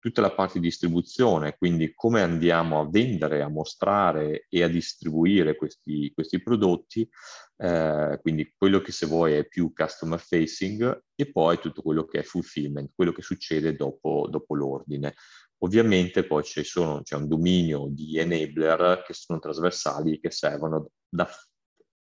Tutta 0.03 0.19
la 0.19 0.33
parte 0.33 0.59
di 0.59 0.65
distribuzione, 0.65 1.55
quindi 1.57 1.93
come 1.93 2.21
andiamo 2.21 2.81
a 2.81 2.89
vendere, 2.89 3.41
a 3.41 3.47
mostrare 3.47 4.47
e 4.49 4.61
a 4.61 4.67
distribuire 4.67 5.55
questi, 5.55 6.11
questi 6.13 6.43
prodotti, 6.43 7.07
eh, 7.55 8.19
quindi 8.21 8.53
quello 8.57 8.81
che 8.81 8.91
se 8.91 9.05
vuoi 9.05 9.35
è 9.35 9.47
più 9.47 9.71
customer 9.73 10.19
facing 10.19 11.03
e 11.15 11.31
poi 11.31 11.57
tutto 11.57 11.81
quello 11.81 12.03
che 12.03 12.19
è 12.19 12.23
fulfillment, 12.23 12.91
quello 12.93 13.13
che 13.13 13.21
succede 13.21 13.77
dopo, 13.77 14.27
dopo 14.29 14.55
l'ordine 14.55 15.13
Ovviamente 15.63 16.25
poi 16.25 16.43
sono, 16.43 17.01
c'è 17.03 17.15
un 17.15 17.27
dominio 17.27 17.87
di 17.89 18.17
enabler 18.19 19.01
che 19.05 19.13
sono 19.13 19.39
trasversali 19.39 20.19
che 20.19 20.29
servono 20.29 20.89
da 21.07 21.27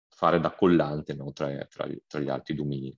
fare 0.10 0.40
da 0.40 0.56
collante 0.56 1.14
no, 1.14 1.32
tra, 1.34 1.50
tra, 1.68 1.88
tra 2.08 2.20
gli 2.20 2.30
altri 2.30 2.56
domini. 2.56 2.96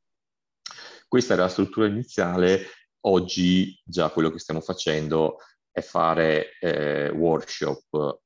Questa 1.10 1.34
era 1.34 1.44
la 1.44 1.50
struttura 1.50 1.88
iniziale, 1.88 2.68
oggi 3.08 3.80
già 3.84 4.10
quello 4.10 4.30
che 4.32 4.40
stiamo 4.40 4.62
facendo 4.62 5.38
è 5.72 5.82
fare 5.82 6.58
eh, 6.60 7.10
workshop, 7.10 8.22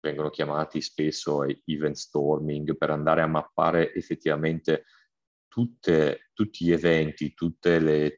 vengono 0.00 0.30
chiamati 0.30 0.80
spesso 0.80 1.44
event 1.64 1.96
storming, 1.96 2.76
per 2.76 2.90
andare 2.90 3.22
a 3.22 3.26
mappare 3.26 3.94
effettivamente 3.94 4.84
tutte, 5.48 6.30
tutti 6.32 6.64
gli 6.64 6.72
eventi, 6.72 7.32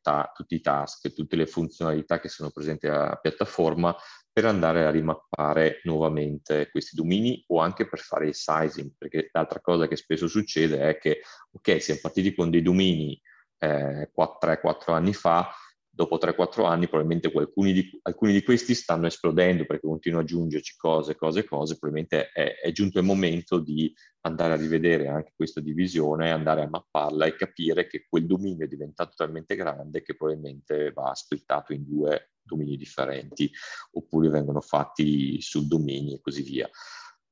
ta- 0.01 0.33
tutti 0.35 0.55
i 0.55 0.61
task, 0.61 1.13
tutte 1.13 1.37
le 1.37 1.47
funzionalità 1.47 2.19
che 2.19 2.29
sono 2.29 2.51
presenti 2.51 2.87
alla 2.87 3.17
piattaforma 3.17 3.95
per 4.33 4.47
andare 4.47 4.85
a 4.87 4.91
rimappare 4.91 5.81
nuovamente 5.85 6.71
questi 6.71 6.97
domini 6.97 7.45
o 7.49 7.61
anche 7.61 7.87
per 7.87 8.01
fare 8.01 8.29
il 8.29 8.35
sizing, 8.35 8.95
perché 8.97 9.29
l'altra 9.33 9.61
cosa 9.61 9.87
che 9.87 9.97
spesso 9.97 10.27
succede 10.27 10.81
è 10.89 10.99
che, 10.99 11.21
ok, 11.53 11.81
siamo 11.81 12.01
partiti 12.03 12.35
con 12.35 12.51
dei 12.51 12.63
domini 12.63 13.21
eh, 13.59 14.11
3-4 14.15 14.93
anni 14.93 15.13
fa, 15.13 15.51
dopo 15.97 16.19
3-4 16.19 16.67
anni 16.67 16.89
probabilmente 16.89 17.33
alcuni 17.35 17.73
di, 17.73 17.99
alcuni 18.03 18.33
di, 18.33 18.43
questi 18.43 18.75
stanno 18.75 19.07
esplodendo 19.07 19.65
perché 19.65 19.87
continuano 19.87 20.27
ad 20.27 20.31
aggiungerci 20.31 20.77
cose, 20.77 21.17
cose, 21.17 21.45
cose, 21.45 21.79
probabilmente 21.79 22.29
è, 22.29 22.61
è, 22.61 22.71
giunto 22.71 22.99
il 22.99 23.07
momento 23.07 23.59
di 23.59 23.91
andare 24.21 24.53
a 24.53 24.57
rivedere 24.57 25.09
anche 25.09 25.33
questa 25.35 25.63
divisione, 25.63 26.31
andare 26.31 26.63
a 26.63 26.69
mapparla 26.69 27.25
e 27.25 27.35
capire 27.35 27.87
che 27.87 28.05
quel 28.07 28.27
dominio 28.27 28.67
è 28.67 28.69
diventato 28.69 29.13
talmente 29.17 29.57
grande 29.57 30.03
che 30.03 30.15
probabilmente 30.15 30.93
va 30.93 31.15
splittato 31.15 31.73
in 31.73 31.87
due 31.87 32.33
domini 32.43 32.77
differenti 32.77 33.51
oppure 33.93 34.29
vengono 34.29 34.61
fatti 34.61 35.41
subdomini 35.41 36.15
e 36.15 36.21
così 36.21 36.43
via. 36.43 36.69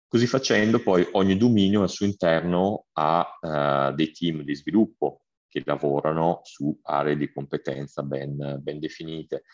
Così 0.08 0.26
facendo 0.26 0.78
poi 0.78 1.06
ogni 1.12 1.36
dominio 1.36 1.82
al 1.82 1.90
suo 1.90 2.06
interno 2.06 2.86
ha 2.92 3.28
uh, 3.40 3.94
dei 3.94 4.10
team 4.12 4.42
di 4.42 4.54
sviluppo 4.54 5.23
che 5.54 5.62
lavorano 5.64 6.40
su 6.42 6.76
aree 6.82 7.16
di 7.16 7.32
competenza 7.32 8.02
ben, 8.02 8.58
ben 8.60 8.80
definite. 8.80 9.44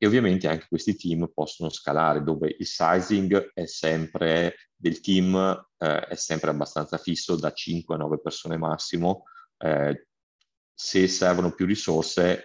E 0.00 0.06
ovviamente 0.06 0.46
anche 0.46 0.66
questi 0.68 0.94
team 0.94 1.28
possono 1.34 1.68
scalare 1.68 2.22
dove 2.22 2.54
il 2.56 2.66
sizing 2.66 3.50
è 3.52 3.66
sempre 3.66 4.54
del 4.76 5.00
team 5.00 5.34
eh, 5.76 6.06
è 6.06 6.14
sempre 6.14 6.50
abbastanza 6.50 6.96
fisso 6.98 7.34
da 7.34 7.52
5 7.52 7.96
a 7.96 7.98
9 7.98 8.20
persone 8.20 8.56
massimo. 8.56 9.24
Eh, 9.58 10.06
se 10.72 11.08
servono 11.08 11.52
più 11.52 11.66
risorse, 11.66 12.44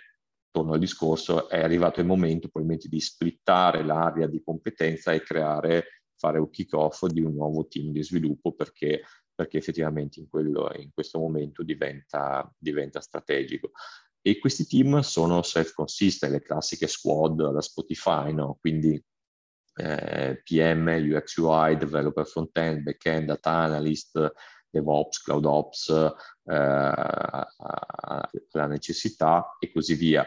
torno 0.50 0.74
al 0.74 0.80
discorso, 0.80 1.48
è 1.48 1.62
arrivato 1.62 2.00
il 2.00 2.08
momento 2.08 2.48
probabilmente 2.48 2.90
di 2.90 3.00
splittare 3.00 3.84
l'area 3.84 4.26
di 4.26 4.42
competenza 4.44 5.12
e 5.12 5.22
creare, 5.22 6.02
fare 6.16 6.40
un 6.40 6.50
kick-off 6.50 7.06
di 7.06 7.22
un 7.22 7.36
nuovo 7.36 7.68
team 7.68 7.92
di 7.92 8.02
sviluppo 8.04 8.54
perché 8.54 9.04
perché 9.44 9.58
effettivamente 9.58 10.20
in, 10.20 10.30
quello, 10.30 10.72
in 10.76 10.92
questo 10.94 11.20
momento 11.20 11.64
diventa, 11.64 12.50
diventa 12.58 13.02
strategico. 13.02 13.72
E 14.22 14.40
questi 14.40 14.66
team 14.66 15.02
sono 15.02 15.42
self-consistent, 15.42 16.32
le 16.32 16.42
classiche 16.42 16.88
squad 16.88 17.52
da 17.52 17.62
Spotify, 17.62 18.32
no? 18.32 18.58
quindi 18.60 19.02
eh, 19.76 20.42
PM, 20.44 20.88
UX 20.88 21.36
UI, 21.38 21.76
developer 21.76 22.26
front-end, 22.26 22.84
back-end, 22.84 23.28
data 23.28 23.52
analyst, 23.52 24.32
DevOps, 24.70 25.22
CloudOps, 25.24 25.90
eh, 25.90 26.94
la 28.52 28.68
necessità 28.68 29.58
e 29.60 29.72
così 29.74 29.96
via 29.96 30.26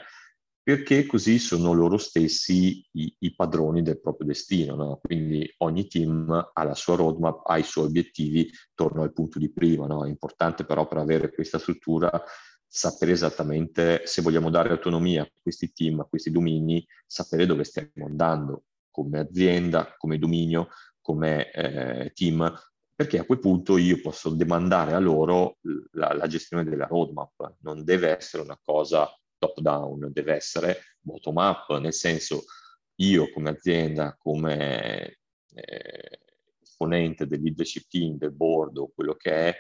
perché 0.66 1.06
così 1.06 1.38
sono 1.38 1.72
loro 1.72 1.96
stessi 1.96 2.84
i, 2.94 3.14
i 3.20 3.34
padroni 3.36 3.82
del 3.82 4.00
proprio 4.00 4.26
destino. 4.26 4.74
No? 4.74 4.98
Quindi 5.00 5.48
ogni 5.58 5.86
team 5.86 6.28
ha 6.52 6.64
la 6.64 6.74
sua 6.74 6.96
roadmap, 6.96 7.42
ha 7.44 7.56
i 7.56 7.62
suoi 7.62 7.84
obiettivi, 7.84 8.50
torno 8.74 9.02
al 9.04 9.12
punto 9.12 9.38
di 9.38 9.48
prima. 9.52 9.86
No? 9.86 10.04
È 10.04 10.08
importante 10.08 10.64
però 10.64 10.88
per 10.88 10.98
avere 10.98 11.32
questa 11.32 11.60
struttura 11.60 12.20
sapere 12.66 13.12
esattamente 13.12 14.02
se 14.06 14.22
vogliamo 14.22 14.50
dare 14.50 14.70
autonomia 14.70 15.22
a 15.22 15.30
questi 15.40 15.72
team, 15.72 16.00
a 16.00 16.04
questi 16.06 16.32
domini, 16.32 16.84
sapere 17.06 17.46
dove 17.46 17.62
stiamo 17.62 18.04
andando 18.04 18.64
come 18.90 19.20
azienda, 19.20 19.94
come 19.96 20.18
dominio, 20.18 20.70
come 21.00 21.48
eh, 21.52 22.10
team, 22.12 22.52
perché 22.92 23.20
a 23.20 23.24
quel 23.24 23.38
punto 23.38 23.76
io 23.76 24.00
posso 24.00 24.30
demandare 24.30 24.94
a 24.94 24.98
loro 24.98 25.58
la, 25.92 26.12
la 26.12 26.26
gestione 26.26 26.64
della 26.64 26.86
roadmap. 26.86 27.54
Non 27.60 27.84
deve 27.84 28.16
essere 28.16 28.42
una 28.42 28.58
cosa 28.60 29.08
top 29.39 29.61
down, 29.61 30.11
deve 30.12 30.34
essere 30.34 30.97
bottom 31.01 31.37
up, 31.37 31.78
nel 31.78 31.93
senso 31.93 32.45
io 32.97 33.30
come 33.32 33.51
azienda, 33.51 34.16
come 34.18 35.18
eh, 35.55 36.20
esponente 36.62 37.26
del 37.26 37.43
leadership 37.43 37.87
team, 37.89 38.16
del 38.16 38.32
board 38.32 38.78
o 38.78 38.93
quello 38.95 39.14
che 39.14 39.30
è, 39.30 39.57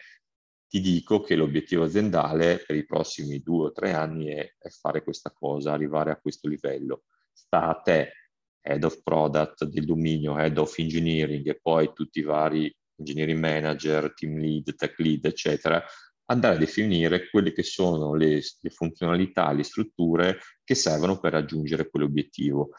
ti 0.68 0.80
dico 0.80 1.20
che 1.20 1.36
l'obiettivo 1.36 1.84
aziendale 1.84 2.62
per 2.66 2.76
i 2.76 2.84
prossimi 2.84 3.40
due 3.40 3.66
o 3.66 3.72
tre 3.72 3.92
anni 3.92 4.26
è, 4.26 4.54
è 4.58 4.68
fare 4.68 5.02
questa 5.02 5.30
cosa, 5.30 5.72
arrivare 5.72 6.10
a 6.10 6.20
questo 6.20 6.48
livello. 6.48 7.04
Sta 7.32 7.68
a 7.68 7.80
te, 7.80 8.12
head 8.60 8.82
of 8.82 9.00
product 9.02 9.64
del 9.64 9.84
dominio, 9.84 10.36
head 10.36 10.58
of 10.58 10.76
engineering 10.78 11.46
e 11.46 11.60
poi 11.60 11.92
tutti 11.92 12.18
i 12.18 12.24
vari 12.24 12.74
engineering 12.96 13.38
manager, 13.38 14.12
team 14.14 14.38
lead, 14.38 14.74
tech 14.74 14.98
lead, 14.98 15.24
eccetera, 15.24 15.82
andare 16.26 16.56
a 16.56 16.58
definire 16.58 17.28
quelle 17.30 17.52
che 17.52 17.62
sono 17.62 18.14
le, 18.14 18.40
le 18.60 18.70
funzionalità, 18.70 19.52
le 19.52 19.62
strutture 19.62 20.38
che 20.64 20.74
servono 20.74 21.18
per 21.18 21.32
raggiungere 21.32 21.88
quell'obiettivo 21.88 22.70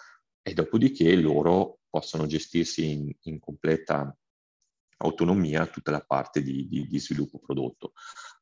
e 0.42 0.54
dopodiché 0.54 1.16
loro 1.16 1.80
possono 1.90 2.26
gestirsi 2.26 2.92
in, 2.92 3.12
in 3.24 3.40
completa 3.40 4.16
autonomia 5.00 5.68
tutta 5.68 5.92
la 5.92 6.02
parte 6.02 6.42
di, 6.42 6.68
di, 6.68 6.88
di 6.88 7.00
sviluppo 7.00 7.40
prodotto. 7.40 7.94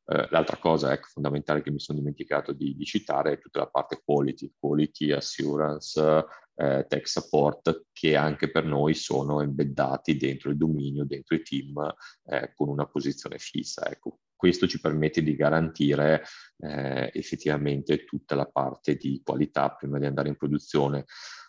Eh, 0.06 0.28
l'altra 0.30 0.56
cosa 0.56 0.92
ecco, 0.92 1.08
fondamentale 1.08 1.62
che 1.62 1.70
mi 1.70 1.80
sono 1.80 1.98
dimenticato 1.98 2.52
di, 2.52 2.76
di, 2.76 2.84
citare 2.84 3.32
è 3.32 3.38
tutta 3.38 3.60
la 3.60 3.66
parte 3.66 4.00
quality, 4.04 4.54
quality 4.58 5.10
assurance, 5.10 6.24
eh, 6.54 6.86
tech 6.88 7.08
support, 7.08 7.86
che 7.92 8.16
anche 8.16 8.50
per 8.50 8.64
noi 8.64 8.94
sono 8.94 9.42
embeddati 9.42 10.16
dentro 10.16 10.50
il 10.50 10.56
dominio, 10.56 11.04
dentro 11.04 11.34
i 11.34 11.42
team, 11.42 11.94
eh, 12.24 12.52
con 12.54 12.68
una 12.68 12.86
posizione 12.86 13.38
fissa. 13.38 13.90
Ecco, 13.90 14.20
questo 14.36 14.68
ci 14.68 14.80
permette 14.80 15.22
di 15.22 15.34
garantire 15.34 16.24
eh, 16.58 17.10
effettivamente 17.12 18.04
tutta 18.04 18.34
la 18.34 18.46
parte 18.46 18.96
di 18.96 19.20
qualità 19.24 19.70
prima 19.70 19.98
di 19.98 20.06
andare 20.06 20.28
in 20.28 20.36
produzione, 20.36 21.06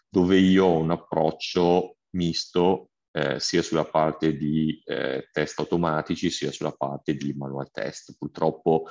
dove 0.09 0.37
io 0.37 0.65
ho 0.65 0.79
un 0.79 0.91
approccio 0.91 1.97
misto 2.11 2.91
eh, 3.11 3.39
sia 3.39 3.61
sulla 3.61 3.85
parte 3.85 4.37
di 4.37 4.81
eh, 4.85 5.29
test 5.31 5.59
automatici 5.59 6.29
sia 6.29 6.51
sulla 6.51 6.71
parte 6.71 7.15
di 7.15 7.33
manual 7.33 7.71
test. 7.71 8.15
Purtroppo 8.17 8.85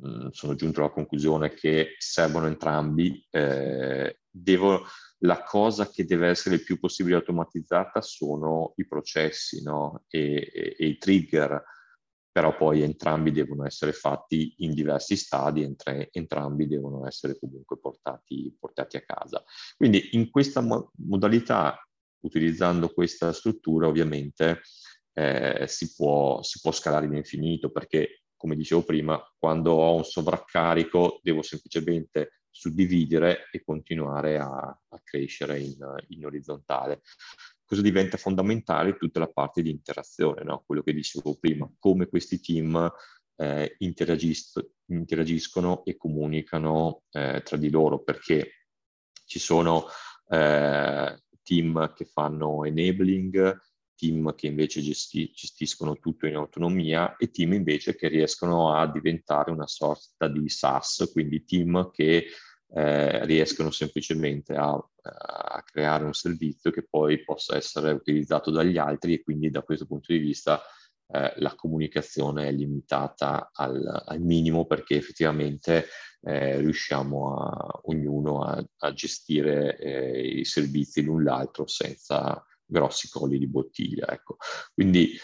mh, 0.00 0.08
mm, 0.08 0.28
sono 0.30 0.54
giunto 0.54 0.80
alla 0.80 0.90
conclusione 0.90 1.52
che 1.52 1.96
servono 1.98 2.46
entrambi. 2.46 3.24
Eh, 3.30 4.20
devo, 4.30 4.84
la 5.18 5.42
cosa 5.42 5.88
che 5.90 6.04
deve 6.04 6.28
essere 6.28 6.56
il 6.56 6.62
più 6.62 6.78
possibile 6.78 7.16
automatizzata 7.16 8.00
sono 8.00 8.72
i 8.76 8.86
processi 8.86 9.62
no? 9.62 10.04
e, 10.08 10.50
e, 10.52 10.76
e 10.78 10.86
i 10.86 10.96
trigger 10.96 11.62
però 12.38 12.56
poi 12.56 12.82
entrambi 12.82 13.32
devono 13.32 13.66
essere 13.66 13.92
fatti 13.92 14.54
in 14.58 14.72
diversi 14.72 15.16
stadi, 15.16 15.64
entre, 15.64 16.08
entrambi 16.12 16.68
devono 16.68 17.04
essere 17.04 17.36
comunque 17.36 17.80
portati, 17.80 18.56
portati 18.56 18.96
a 18.96 19.02
casa. 19.04 19.42
Quindi 19.76 20.10
in 20.12 20.30
questa 20.30 20.60
mo- 20.60 20.92
modalità, 20.98 21.84
utilizzando 22.20 22.90
questa 22.90 23.32
struttura, 23.32 23.88
ovviamente 23.88 24.60
eh, 25.14 25.64
si, 25.66 25.92
può, 25.96 26.40
si 26.44 26.60
può 26.60 26.70
scalare 26.70 27.06
in 27.06 27.14
infinito 27.14 27.72
perché, 27.72 28.22
come 28.36 28.54
dicevo 28.54 28.84
prima, 28.84 29.20
quando 29.36 29.72
ho 29.72 29.96
un 29.96 30.04
sovraccarico 30.04 31.18
devo 31.24 31.42
semplicemente 31.42 32.42
suddividere 32.48 33.48
e 33.50 33.64
continuare 33.64 34.38
a, 34.38 34.48
a 34.48 35.00
crescere 35.02 35.58
in, 35.58 35.76
in 36.10 36.24
orizzontale 36.24 37.02
cosa 37.68 37.82
diventa 37.82 38.16
fondamentale 38.16 38.96
tutta 38.96 39.20
la 39.20 39.28
parte 39.28 39.60
di 39.60 39.68
interazione, 39.68 40.42
no? 40.42 40.64
quello 40.64 40.82
che 40.82 40.94
dicevo 40.94 41.36
prima, 41.38 41.70
come 41.78 42.08
questi 42.08 42.40
team 42.40 42.90
eh, 43.36 43.74
interagis- 43.80 44.58
interagiscono 44.86 45.84
e 45.84 45.98
comunicano 45.98 47.02
eh, 47.10 47.42
tra 47.44 47.58
di 47.58 47.68
loro, 47.68 48.02
perché 48.02 48.68
ci 49.26 49.38
sono 49.38 49.84
eh, 50.30 51.22
team 51.42 51.92
che 51.92 52.06
fanno 52.06 52.64
enabling, 52.64 53.60
team 53.94 54.34
che 54.34 54.46
invece 54.46 54.80
gesti- 54.80 55.30
gestiscono 55.34 55.98
tutto 55.98 56.26
in 56.26 56.36
autonomia 56.36 57.16
e 57.16 57.30
team 57.30 57.52
invece 57.52 57.96
che 57.96 58.08
riescono 58.08 58.72
a 58.72 58.90
diventare 58.90 59.50
una 59.50 59.66
sorta 59.66 60.26
di 60.26 60.48
SaaS, 60.48 61.10
quindi 61.12 61.44
team 61.44 61.90
che 61.90 62.28
eh, 62.70 63.24
riescono 63.26 63.70
semplicemente 63.70 64.54
a, 64.54 64.74
a, 65.08 65.62
creare 65.64 66.04
un 66.04 66.14
servizio 66.14 66.70
che 66.70 66.86
poi 66.88 67.22
possa 67.24 67.56
essere 67.56 67.92
utilizzato 67.92 68.50
dagli 68.50 68.78
altri 68.78 69.14
e 69.14 69.22
quindi 69.22 69.50
da 69.50 69.62
questo 69.62 69.86
punto 69.86 70.12
di 70.12 70.18
vista 70.18 70.60
eh, 71.10 71.32
la 71.36 71.54
comunicazione 71.54 72.48
è 72.48 72.52
limitata 72.52 73.50
al, 73.52 74.02
al, 74.06 74.20
minimo 74.20 74.66
perché 74.66 74.96
effettivamente 74.96 75.86
eh, 76.22 76.58
riusciamo 76.58 77.34
a, 77.34 77.80
ognuno 77.84 78.42
a, 78.42 78.62
a 78.78 78.92
gestire 78.92 79.78
eh, 79.78 80.20
i 80.38 80.44
servizi 80.44 81.02
l'un 81.02 81.24
l'altro 81.24 81.66
senza 81.66 82.44
grossi 82.64 83.08
colli 83.08 83.38
di 83.38 83.48
bottiglia. 83.48 84.06
Ecco. 84.10 84.36
Quindi 84.74 85.16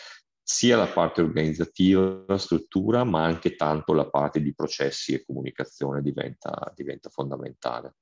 sia 0.42 0.76
la 0.76 0.86
parte 0.86 1.22
organizzativa, 1.22 2.24
la 2.26 2.38
struttura, 2.38 3.04
ma 3.04 3.24
anche 3.24 3.56
tanto 3.56 3.92
la 3.92 4.08
parte 4.08 4.42
di 4.42 4.54
processi 4.54 5.14
e 5.14 5.24
comunicazione 5.24 6.02
diventa, 6.02 6.72
diventa 6.74 7.08
fondamentale. 7.08 7.96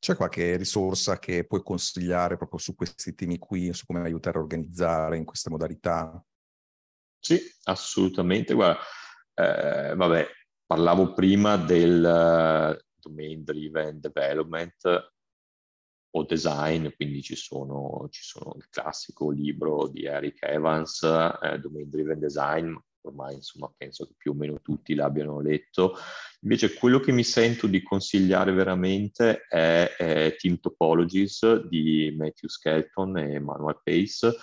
C'è 0.00 0.16
qualche 0.16 0.56
risorsa 0.56 1.18
che 1.18 1.44
puoi 1.46 1.62
consigliare 1.62 2.38
proprio 2.38 2.58
su 2.58 2.74
questi 2.74 3.14
temi 3.14 3.38
qui, 3.38 3.72
su 3.74 3.84
come 3.84 4.00
aiutare 4.00 4.38
a 4.38 4.40
organizzare 4.40 5.18
in 5.18 5.26
questa 5.26 5.50
modalità? 5.50 6.24
Sì, 7.18 7.38
assolutamente. 7.64 8.54
Guarda, 8.54 8.80
eh, 9.34 9.94
vabbè, 9.94 10.26
parlavo 10.64 11.12
prima 11.12 11.58
del 11.58 11.98
uh, 12.02 12.82
domain 12.98 13.44
driven 13.44 14.00
development 14.00 15.12
o 16.12 16.24
design, 16.24 16.88
quindi 16.96 17.22
ci 17.22 17.36
sono, 17.36 18.08
ci 18.10 18.22
sono 18.22 18.54
il 18.56 18.68
classico 18.70 19.30
libro 19.30 19.88
di 19.88 20.06
Eric 20.06 20.42
Evans, 20.42 21.02
eh, 21.02 21.58
Domain 21.58 21.88
Driven 21.88 22.18
Design, 22.18 22.74
ormai 23.02 23.34
insomma 23.34 23.72
penso 23.76 24.06
che 24.06 24.14
più 24.16 24.32
o 24.32 24.34
meno 24.34 24.60
tutti 24.60 24.94
l'abbiano 24.94 25.40
letto. 25.40 25.96
Invece 26.40 26.74
quello 26.74 27.00
che 27.00 27.12
mi 27.12 27.24
sento 27.24 27.66
di 27.66 27.82
consigliare 27.82 28.52
veramente 28.52 29.46
è, 29.48 29.94
è 29.96 30.36
Team 30.38 30.58
Topologies 30.58 31.66
di 31.66 32.14
Matthew 32.16 32.48
Skelton 32.48 33.18
e 33.18 33.38
Manuel 33.38 33.80
Pace, 33.82 34.34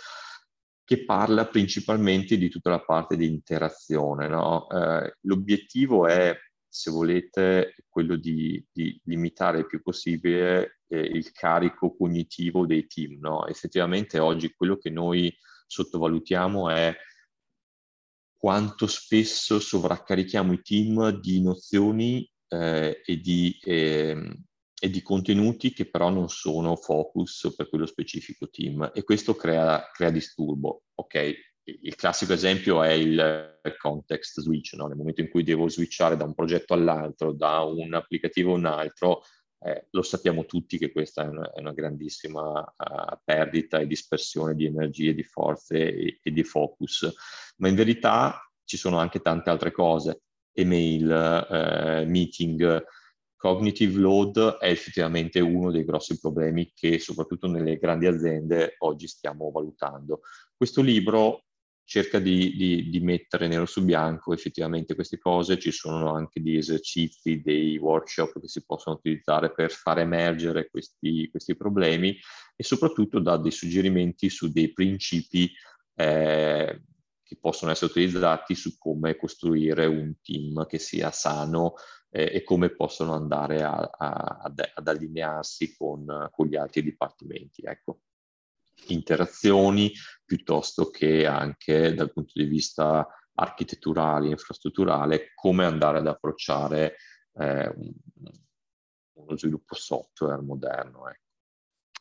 che 0.84 1.04
parla 1.04 1.48
principalmente 1.48 2.38
di 2.38 2.50
tutta 2.50 2.70
la 2.70 2.84
parte 2.84 3.18
di 3.18 3.26
interazione. 3.26 4.28
No? 4.28 4.70
Eh, 4.70 5.18
l'obiettivo 5.22 6.08
è 6.08 6.38
se 6.70 6.92
volete, 6.92 7.76
quello 7.90 8.16
di, 8.16 8.64
di 8.72 9.00
limitare 9.06 9.60
il 9.60 9.68
più 9.68 9.82
possibile 9.82 10.82
eh, 10.88 11.00
il 11.00 11.32
carico 11.32 11.96
cognitivo 11.96 12.66
dei 12.66 12.86
team. 12.86 13.20
No? 13.20 13.48
Effettivamente 13.48 14.20
oggi 14.20 14.54
quello 14.54 14.78
che 14.78 14.90
noi 14.90 15.36
sottovalutiamo 15.66 16.70
è 16.70 16.96
quanto 18.38 18.88
spesso 18.88 19.60
sovraccarichiamo 19.60 20.54
i 20.54 20.62
team 20.62 21.20
di 21.20 21.42
nozioni 21.42 22.30
eh, 22.48 23.02
e, 23.04 23.18
di, 23.18 23.58
eh, 23.64 24.38
e, 24.80 24.90
di, 24.90 25.02
contenuti 25.02 25.74
che 25.74 25.90
però 25.90 26.10
non 26.10 26.30
sono 26.30 26.76
focus 26.76 27.54
per 27.56 27.68
quello 27.68 27.86
specifico 27.86 28.48
team 28.50 28.92
e 28.94 29.04
questo 29.04 29.36
crea, 29.36 29.90
crea 29.92 30.12
disturbo. 30.12 30.84
Ok, 30.96 31.34
il 31.64 31.96
classico 31.96 32.34
esempio 32.34 32.82
è 32.82 32.92
il 32.92 33.60
context 33.78 34.40
switch, 34.40 34.74
no? 34.74 34.88
nel 34.88 34.98
momento 34.98 35.22
in 35.22 35.30
cui 35.30 35.44
devo 35.44 35.68
switchare 35.68 36.16
da 36.16 36.24
un 36.24 36.34
progetto 36.34 36.74
all'altro, 36.74 37.34
da 37.34 37.62
un 37.62 37.94
applicativo 37.94 38.54
a 38.54 38.58
un 38.58 38.66
altro, 38.66 39.24
eh, 39.60 39.88
lo 39.92 40.02
sappiamo 40.02 40.46
tutti 40.46 40.78
che 40.78 40.92
questa 40.92 41.24
è 41.24 41.28
una, 41.28 41.52
è 41.52 41.60
una 41.60 41.74
grandissima 41.74 42.60
uh, 42.60 43.18
perdita 43.24 43.80
e 43.80 43.88
dispersione 43.88 44.56
di 44.56 44.66
energie, 44.66 45.14
di 45.14 45.24
forze 45.24 45.94
e, 45.94 46.20
e, 46.22 46.32
di 46.32 46.44
focus, 46.44 47.12
ma 47.58 47.68
in 47.68 47.76
verità 47.76 48.40
ci 48.64 48.78
sono 48.78 48.98
anche 49.00 49.22
tante 49.22 49.50
altre 49.50 49.72
cose, 49.72 50.22
email, 50.52 51.48
eh, 51.50 52.06
meeting, 52.06 52.86
cognitive 53.38 54.00
load 54.00 54.58
è 54.58 54.70
effettivamente 54.70 55.40
uno 55.40 55.72
dei 55.72 55.86
grossi 55.86 56.20
problemi 56.20 56.72
che 56.74 57.00
soprattutto 57.00 57.48
nelle 57.48 57.78
grandi 57.78 58.08
aziende 58.08 58.76
oggi 58.80 59.08
stiamo 59.08 59.52
valutando. 59.52 60.22
Questo 60.56 60.82
libro 60.82 61.46
cerca 61.88 62.20
di, 62.20 62.54
di, 62.58 62.90
di, 62.90 63.00
mettere 63.00 63.48
nero 63.48 63.66
su 63.66 63.82
bianco 63.86 64.34
effettivamente 64.34 64.94
queste 64.94 65.18
cose, 65.18 65.58
ci 65.58 65.72
sono 65.72 66.14
anche 66.14 66.42
degli 66.42 66.58
esercizi, 66.58 67.42
dei 67.42 67.78
workshop 67.78 68.42
che 68.42 68.50
si 68.50 68.66
possono 68.66 68.98
utilizzare 68.98 69.54
per 69.54 69.72
far 69.72 70.00
emergere 70.00 70.70
questi, 70.70 71.30
questi 71.32 71.56
problemi 71.56 72.14
e 72.58 72.64
soprattutto 72.64 73.22
dà 73.22 73.38
dei 73.38 73.52
suggerimenti 73.52 74.30
su 74.30 74.52
dei 74.52 74.74
principi 74.74 75.50
eh, 75.96 76.82
che 77.24 77.38
possono 77.40 77.72
essere 77.72 77.92
utilizzati 77.92 78.54
su 78.54 78.78
come 78.78 79.16
costruire 79.16 79.86
un 79.86 80.14
team 80.22 80.66
che 80.66 80.80
sia 80.80 81.10
sano 81.12 81.76
eh, 82.10 82.32
e 82.34 82.44
come 82.44 82.70
possono 82.76 83.14
andare 83.14 83.64
a, 83.64 83.72
a, 83.76 84.40
ad, 84.44 84.72
ad, 84.74 84.88
allinearsi 84.90 85.74
con, 85.78 86.28
con, 86.32 86.48
gli 86.48 86.58
altri 86.58 86.84
dipartimenti. 86.84 87.62
Ecco 87.64 88.02
interazioni 88.90 89.92
piuttosto 90.28 90.90
che 90.90 91.26
anche 91.26 91.94
dal 91.94 92.12
punto 92.12 92.34
di 92.36 92.44
vista 92.44 93.08
architetturale, 93.34 94.28
infrastrutturale, 94.28 95.32
come 95.34 95.64
andare 95.64 96.00
ad 96.00 96.08
approcciare 96.08 96.98
eh, 97.34 97.74
uno 99.14 99.38
sviluppo 99.38 99.74
software 99.74 100.42
moderno. 100.42 101.08
Ecco. 101.08 101.22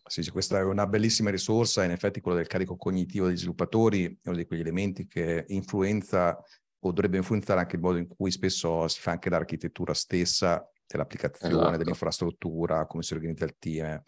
Sì, 0.09 0.23
sì, 0.23 0.31
questa 0.31 0.59
è 0.59 0.63
una 0.63 0.87
bellissima 0.87 1.31
risorsa, 1.31 1.85
in 1.85 1.91
effetti 1.93 2.21
quello 2.21 2.37
del 2.37 2.47
carico 2.47 2.77
cognitivo 2.77 3.27
degli 3.27 3.37
sviluppatori 3.37 4.05
è 4.23 4.29
uno 4.29 4.37
di 4.37 4.45
quegli 4.45 4.61
elementi 4.61 5.07
che 5.07 5.45
influenza 5.49 6.37
o 6.79 6.93
dovrebbe 6.93 7.17
influenzare 7.17 7.61
anche 7.61 7.77
il 7.77 7.83
modo 7.83 7.99
in 7.99 8.09
cui 8.09 8.31
spesso 8.31 8.87
si 8.89 9.01
fa 9.01 9.13
anche 9.13 9.31
l'architettura 9.31 9.95
stessa 9.95 10.69
dell'applicazione, 10.87 11.55
esatto. 11.55 11.77
dell'infrastruttura, 11.77 12.87
come 12.87 13.03
si 13.03 13.15
organizza 13.15 13.45
il 13.45 13.57
team 13.59 14.03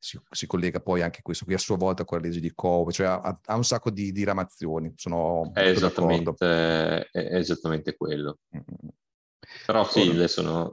si, 0.00 0.18
si, 0.30 0.46
collega 0.46 0.80
poi 0.80 1.02
anche 1.02 1.20
questo 1.22 1.44
qui 1.44 1.54
a 1.54 1.58
sua 1.58 1.76
volta 1.76 2.04
con 2.04 2.18
la 2.18 2.24
legge 2.24 2.40
di 2.40 2.52
Cove, 2.54 2.90
cioè 2.90 3.06
ha, 3.06 3.40
ha 3.44 3.54
un 3.54 3.64
sacco 3.64 3.90
di, 3.90 4.10
di, 4.12 4.24
ramazioni, 4.24 4.92
sono 4.96 5.52
è 5.52 5.68
esattamente, 5.68 6.34
è 7.10 7.36
esattamente 7.36 7.96
quello. 7.96 8.38
Mm-hmm. 8.54 8.90
Però 9.66 9.84
sì, 9.84 10.08
oh, 10.08 10.12
adesso 10.12 10.42
no, 10.42 10.72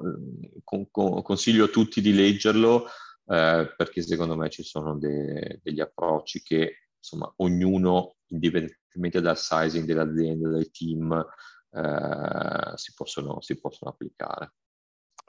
con, 0.64 0.90
con, 0.90 1.22
consiglio 1.22 1.66
a 1.66 1.70
tutti 1.70 2.00
di 2.00 2.14
leggerlo 2.14 2.86
eh, 3.26 3.74
perché 3.76 4.02
secondo 4.02 4.38
me 4.38 4.50
ci 4.50 4.64
sono 4.64 4.98
de, 4.98 5.60
degli 5.62 5.82
approcci 5.82 6.42
che 6.42 6.88
insomma 6.98 7.32
ognuno, 7.38 8.16
indipendentemente 8.28 9.20
dal 9.20 9.38
sizing 9.38 9.86
dell'azienda, 9.86 10.50
del 10.50 10.72
team, 10.72 11.26
eh, 11.72 12.72
si, 12.76 12.94
possono, 12.94 13.42
si 13.42 13.60
possono 13.60 13.92
applicare. 13.92 14.54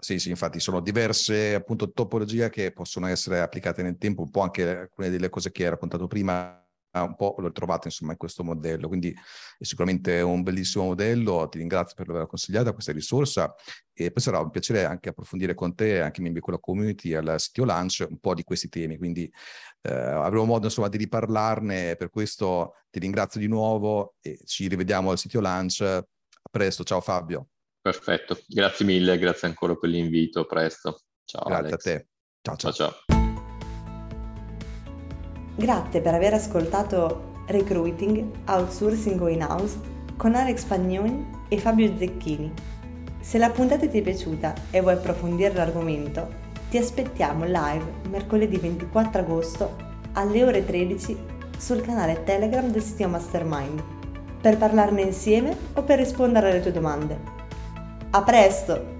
Sì, 0.00 0.18
sì, 0.20 0.30
infatti 0.30 0.60
sono 0.60 0.80
diverse 0.80 1.54
appunto 1.54 1.90
topologie 1.92 2.50
che 2.50 2.70
possono 2.72 3.08
essere 3.08 3.40
applicate 3.40 3.82
nel 3.82 3.98
tempo, 3.98 4.22
un 4.22 4.30
po' 4.30 4.42
anche 4.42 4.62
alcune 4.82 5.10
delle 5.10 5.28
cose 5.28 5.50
che 5.50 5.64
hai 5.64 5.70
raccontato 5.70 6.06
prima, 6.06 6.64
un 6.92 7.16
po' 7.16 7.34
l'ho 7.38 7.50
trovato 7.50 7.88
insomma 7.88 8.12
in 8.12 8.18
questo 8.18 8.44
modello, 8.44 8.86
quindi 8.86 9.10
è 9.12 9.64
sicuramente 9.64 10.20
un 10.20 10.42
bellissimo 10.44 10.84
modello, 10.84 11.48
ti 11.48 11.58
ringrazio 11.58 11.96
per 11.96 12.08
aver 12.10 12.26
consigliato 12.28 12.72
questa 12.72 12.92
risorsa 12.92 13.52
e 13.92 14.12
poi 14.12 14.22
sarà 14.22 14.38
un 14.38 14.50
piacere 14.50 14.84
anche 14.84 15.08
approfondire 15.08 15.54
con 15.54 15.74
te, 15.74 16.00
anche 16.00 16.20
membri 16.20 16.38
di 16.38 16.44
quella 16.44 16.60
community 16.60 17.12
al 17.14 17.34
sito 17.40 17.64
Lunch, 17.64 18.06
un 18.08 18.18
po' 18.20 18.34
di 18.34 18.44
questi 18.44 18.68
temi, 18.68 18.98
quindi 18.98 19.28
eh, 19.82 19.92
avremo 19.92 20.44
modo 20.44 20.66
insomma 20.66 20.88
di 20.88 20.96
riparlarne, 20.96 21.96
per 21.96 22.10
questo 22.10 22.74
ti 22.90 23.00
ringrazio 23.00 23.40
di 23.40 23.48
nuovo 23.48 24.14
e 24.20 24.38
ci 24.44 24.68
rivediamo 24.68 25.10
al 25.10 25.18
sito 25.18 25.40
Lunch, 25.40 25.80
a 25.82 26.04
presto, 26.50 26.84
ciao 26.84 27.00
Fabio. 27.00 27.48
Perfetto, 27.80 28.38
grazie 28.46 28.84
mille, 28.84 29.18
grazie 29.18 29.48
ancora 29.48 29.74
per 29.74 29.90
l'invito, 29.90 30.44
presto. 30.44 31.02
Ciao 31.24 31.44
grazie 31.44 31.66
Alex. 31.66 31.72
a 31.72 31.76
te. 31.76 32.08
Ciao 32.42 32.56
ciao. 32.56 32.72
ciao, 32.72 32.90
ciao. 32.90 33.26
Grazie 35.56 36.00
per 36.00 36.14
aver 36.14 36.34
ascoltato 36.34 37.32
Recruiting, 37.48 38.48
Outsourcing 38.48 39.20
o 39.20 39.28
In-House 39.28 39.78
con 40.16 40.34
Alex 40.34 40.64
Pagnoni 40.64 41.46
e 41.48 41.58
Fabio 41.58 41.96
Zecchini. 41.96 42.52
Se 43.20 43.38
la 43.38 43.50
puntata 43.50 43.86
ti 43.88 43.98
è 43.98 44.02
piaciuta 44.02 44.54
e 44.70 44.80
vuoi 44.80 44.94
approfondire 44.94 45.54
l'argomento, 45.54 46.46
ti 46.70 46.78
aspettiamo 46.78 47.44
live 47.44 47.84
mercoledì 48.10 48.58
24 48.58 49.20
agosto 49.20 49.76
alle 50.12 50.44
ore 50.44 50.64
13 50.64 51.16
sul 51.58 51.80
canale 51.80 52.22
Telegram 52.24 52.70
del 52.70 52.82
sito 52.82 53.08
Mastermind 53.08 53.82
per 54.40 54.56
parlarne 54.58 55.02
insieme 55.02 55.56
o 55.74 55.82
per 55.82 55.98
rispondere 55.98 56.50
alle 56.50 56.60
tue 56.60 56.72
domande. 56.72 57.37
A 58.10 58.22
presto! 58.22 58.97